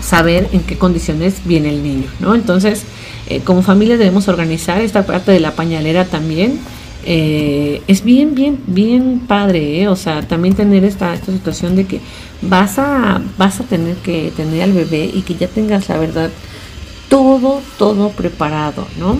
saber 0.00 0.48
en 0.52 0.60
qué 0.60 0.78
condiciones 0.78 1.42
viene 1.44 1.70
el 1.70 1.82
niño, 1.82 2.06
¿no? 2.20 2.34
Entonces, 2.34 2.84
eh, 3.28 3.40
como 3.40 3.62
familia 3.62 3.98
debemos 3.98 4.28
organizar 4.28 4.80
esta 4.80 5.04
parte 5.04 5.32
de 5.32 5.40
la 5.40 5.52
pañalera 5.52 6.04
también. 6.04 6.60
es 7.04 8.02
bien, 8.04 8.34
bien, 8.34 8.58
bien 8.66 9.20
padre, 9.26 9.88
o 9.88 9.96
sea, 9.96 10.22
también 10.22 10.54
tener 10.54 10.84
esta, 10.84 11.14
esta 11.14 11.32
situación 11.32 11.74
de 11.74 11.84
que 11.86 12.00
vas 12.42 12.78
a, 12.78 13.20
vas 13.38 13.60
a 13.60 13.64
tener 13.64 13.96
que 13.96 14.30
tener 14.36 14.62
al 14.62 14.72
bebé 14.72 15.10
y 15.12 15.22
que 15.22 15.34
ya 15.34 15.48
tengas 15.48 15.88
la 15.88 15.96
verdad 15.96 16.30
todo, 17.08 17.62
todo 17.78 18.10
preparado, 18.10 18.86
¿no? 18.98 19.18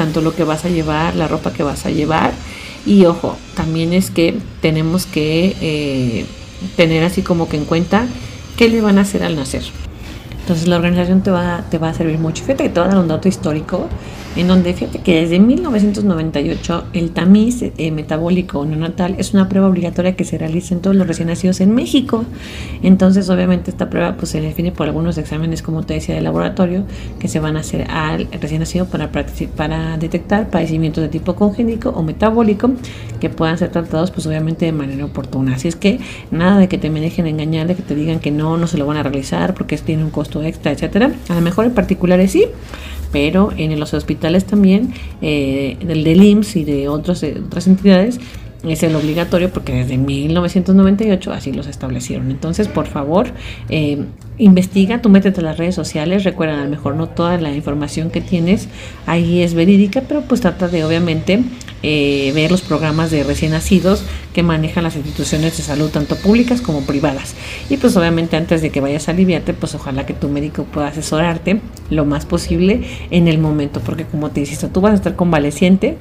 Tanto 0.00 0.22
lo 0.22 0.34
que 0.34 0.44
vas 0.44 0.64
a 0.64 0.70
llevar, 0.70 1.14
la 1.14 1.28
ropa 1.28 1.52
que 1.52 1.62
vas 1.62 1.84
a 1.84 1.90
llevar 1.90 2.32
Y 2.86 3.04
ojo, 3.04 3.36
también 3.54 3.92
es 3.92 4.10
que 4.10 4.34
tenemos 4.62 5.04
que 5.04 5.54
eh, 5.60 6.24
tener 6.74 7.04
así 7.04 7.20
como 7.20 7.50
que 7.50 7.58
en 7.58 7.66
cuenta 7.66 8.06
qué 8.56 8.70
le 8.70 8.80
van 8.80 8.96
a 8.96 9.02
hacer 9.02 9.22
al 9.22 9.36
nacer. 9.36 9.62
Entonces 10.50 10.66
la 10.66 10.78
organización 10.78 11.22
te 11.22 11.30
va, 11.30 11.62
te 11.70 11.78
va 11.78 11.90
a 11.90 11.94
servir 11.94 12.18
mucho. 12.18 12.42
Fíjate 12.42 12.64
que 12.64 12.70
te 12.70 12.80
va 12.80 12.86
a 12.86 12.88
dar 12.88 12.98
un 12.98 13.06
dato 13.06 13.28
histórico 13.28 13.88
en 14.36 14.46
donde 14.46 14.72
fíjate 14.74 15.00
que 15.00 15.20
desde 15.22 15.40
1998 15.40 16.84
el 16.92 17.10
tamiz 17.10 17.62
eh, 17.62 17.90
metabólico 17.90 18.64
neonatal 18.64 19.16
es 19.18 19.34
una 19.34 19.48
prueba 19.48 19.68
obligatoria 19.68 20.14
que 20.14 20.24
se 20.24 20.38
realiza 20.38 20.74
en 20.74 20.80
todos 20.80 20.94
los 20.94 21.06
recién 21.06 21.28
nacidos 21.28 21.60
en 21.60 21.74
México. 21.74 22.24
Entonces, 22.82 23.28
obviamente, 23.28 23.70
esta 23.70 23.90
prueba 23.90 24.16
pues, 24.16 24.30
se 24.30 24.40
define 24.40 24.70
por 24.70 24.86
algunos 24.86 25.18
exámenes, 25.18 25.62
como 25.62 25.84
te 25.84 25.94
decía, 25.94 26.14
de 26.14 26.20
laboratorio, 26.20 26.84
que 27.18 27.28
se 27.28 27.40
van 27.40 27.56
a 27.56 27.60
hacer 27.60 27.90
al 27.90 28.28
recién 28.40 28.60
nacido 28.60 28.86
para, 28.86 29.10
para 29.56 29.98
detectar 29.98 30.48
padecimientos 30.48 31.02
de 31.02 31.08
tipo 31.08 31.34
congénico 31.34 31.90
o 31.90 32.02
metabólico 32.02 32.70
que 33.20 33.30
puedan 33.30 33.58
ser 33.58 33.70
tratados, 33.70 34.10
pues 34.10 34.26
obviamente 34.26 34.64
de 34.64 34.72
manera 34.72 35.04
oportuna. 35.04 35.56
Así 35.56 35.68
es 35.68 35.76
que 35.76 35.98
nada 36.30 36.58
de 36.58 36.68
que 36.68 36.78
te 36.78 36.88
me 36.88 37.00
dejen 37.00 37.26
engañar, 37.26 37.66
de 37.66 37.74
que 37.74 37.82
te 37.82 37.94
digan 37.94 38.20
que 38.20 38.30
no, 38.30 38.56
no 38.56 38.66
se 38.66 38.78
lo 38.78 38.86
van 38.86 38.96
a 38.96 39.02
realizar 39.02 39.54
porque 39.54 39.76
tiene 39.76 40.04
un 40.04 40.10
costo 40.10 40.39
extra, 40.42 40.72
etcétera. 40.72 41.12
A 41.28 41.34
lo 41.34 41.40
mejor 41.40 41.66
en 41.66 41.72
particulares 41.72 42.32
sí 42.32 42.46
pero 43.12 43.50
en 43.56 43.78
los 43.78 43.94
hospitales 43.94 44.44
también, 44.44 44.94
eh, 45.20 45.76
del, 45.84 46.04
del 46.04 46.22
IMSS 46.22 46.56
y 46.56 46.64
de 46.64 46.88
otros, 46.88 47.22
eh, 47.22 47.42
otras 47.44 47.66
entidades, 47.66 48.20
es 48.62 48.82
el 48.82 48.94
obligatorio 48.94 49.50
porque 49.50 49.72
desde 49.72 49.96
1998 49.96 51.32
así 51.32 51.52
los 51.52 51.66
establecieron. 51.66 52.30
Entonces, 52.30 52.68
por 52.68 52.86
favor, 52.86 53.28
eh, 53.68 54.04
investiga, 54.38 55.00
tú 55.00 55.08
métete 55.08 55.40
a 55.40 55.44
las 55.44 55.58
redes 55.58 55.74
sociales, 55.74 56.24
recuerda, 56.24 56.60
a 56.60 56.64
lo 56.64 56.70
mejor 56.70 56.94
no 56.94 57.08
toda 57.08 57.38
la 57.38 57.54
información 57.54 58.10
que 58.10 58.20
tienes 58.20 58.68
ahí 59.06 59.42
es 59.42 59.54
verídica, 59.54 60.02
pero 60.06 60.22
pues 60.22 60.40
trata 60.40 60.68
de 60.68 60.84
obviamente 60.84 61.42
eh, 61.82 62.32
ver 62.34 62.50
los 62.50 62.60
programas 62.60 63.10
de 63.10 63.24
recién 63.24 63.52
nacidos 63.52 64.02
que 64.34 64.42
manejan 64.42 64.84
las 64.84 64.96
instituciones 64.96 65.56
de 65.56 65.62
salud, 65.62 65.90
tanto 65.90 66.16
públicas 66.16 66.60
como 66.60 66.82
privadas. 66.82 67.34
Y 67.70 67.78
pues 67.78 67.96
obviamente 67.96 68.36
antes 68.36 68.60
de 68.60 68.70
que 68.70 68.80
vayas 68.80 69.08
a 69.08 69.12
aliviarte, 69.12 69.54
pues 69.54 69.74
ojalá 69.74 70.04
que 70.04 70.12
tu 70.12 70.28
médico 70.28 70.64
pueda 70.64 70.88
asesorarte 70.88 71.60
lo 71.88 72.04
más 72.04 72.26
posible 72.26 72.82
en 73.10 73.28
el 73.28 73.38
momento, 73.38 73.80
porque 73.80 74.04
como 74.04 74.30
te 74.30 74.40
insisto, 74.40 74.68
tú 74.68 74.82
vas 74.82 74.92
a 74.92 74.96
estar 74.96 75.16
convaleciente 75.16 75.96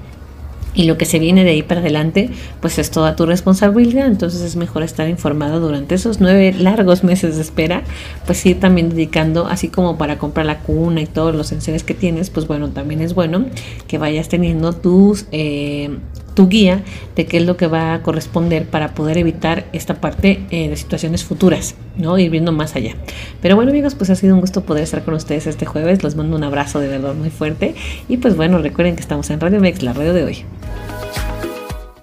y 0.80 0.86
lo 0.86 0.98
que 0.98 1.04
se 1.04 1.20
viene 1.20 1.44
de 1.44 1.50
ahí 1.50 1.62
para 1.62 1.82
adelante, 1.82 2.30
pues 2.62 2.80
es 2.80 2.90
toda 2.90 3.18
tu 3.18 3.26
responsabilidad. 3.26 4.08
Entonces 4.08 4.40
es 4.40 4.56
mejor 4.56 4.82
estar 4.82 5.10
informado 5.10 5.60
durante 5.60 5.96
esos 5.96 6.22
nueve 6.22 6.56
largos 6.58 7.04
meses 7.04 7.36
de 7.36 7.42
espera, 7.42 7.84
pues 8.26 8.46
ir 8.46 8.62
también 8.62 8.88
dedicando, 8.88 9.48
así 9.48 9.68
como 9.68 9.98
para 9.98 10.18
comprar 10.18 10.46
la 10.46 10.60
cuna 10.60 11.02
y 11.02 11.06
todos 11.06 11.36
los 11.36 11.52
enseres 11.52 11.84
que 11.84 11.96
tienes, 11.96 12.30
pues 12.30 12.48
bueno, 12.48 12.70
también 12.70 13.02
es 13.02 13.14
bueno 13.14 13.46
que 13.90 13.98
vayas 13.98 14.30
teniendo 14.30 14.72
tus 14.72 15.26
eh, 15.34 15.98
tu 16.34 16.48
guía 16.48 16.84
de 17.16 17.26
qué 17.26 17.38
es 17.38 17.46
lo 17.46 17.58
que 17.58 17.68
va 17.68 17.94
a 17.94 18.04
corresponder 18.04 18.66
para 18.66 18.94
poder 18.94 19.18
evitar 19.18 19.66
esta 19.74 20.02
parte 20.02 20.46
eh, 20.52 20.70
de 20.70 20.76
situaciones 20.76 21.24
futuras, 21.24 21.76
¿no? 21.98 22.18
Ir 22.18 22.30
viendo 22.30 22.52
más 22.52 22.76
allá. 22.76 22.96
Pero 23.42 23.56
bueno 23.56 23.72
amigos, 23.72 23.96
pues 23.96 24.10
ha 24.10 24.16
sido 24.16 24.36
un 24.36 24.42
gusto 24.42 24.64
poder 24.64 24.84
estar 24.84 25.04
con 25.04 25.14
ustedes 25.14 25.48
este 25.48 25.66
jueves. 25.66 26.04
Les 26.04 26.16
mando 26.16 26.36
un 26.36 26.44
abrazo 26.44 26.80
de 26.80 26.88
verdad 26.88 27.14
muy 27.14 27.30
fuerte. 27.30 27.76
Y 28.08 28.18
pues 28.18 28.36
bueno, 28.36 28.60
recuerden 28.60 28.96
que 28.96 29.02
estamos 29.02 29.30
en 29.30 29.40
Radio 29.40 29.60
Mex, 29.60 29.82
la 29.84 29.94
radio 29.94 30.14
de 30.14 30.24
hoy. 30.24 30.46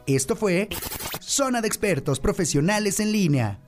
Esto 0.06 0.36
fue 0.36 0.68
Zona 1.20 1.60
de 1.60 1.68
Expertos 1.68 2.20
Profesionales 2.20 3.00
en 3.00 3.12
Línea. 3.12 3.58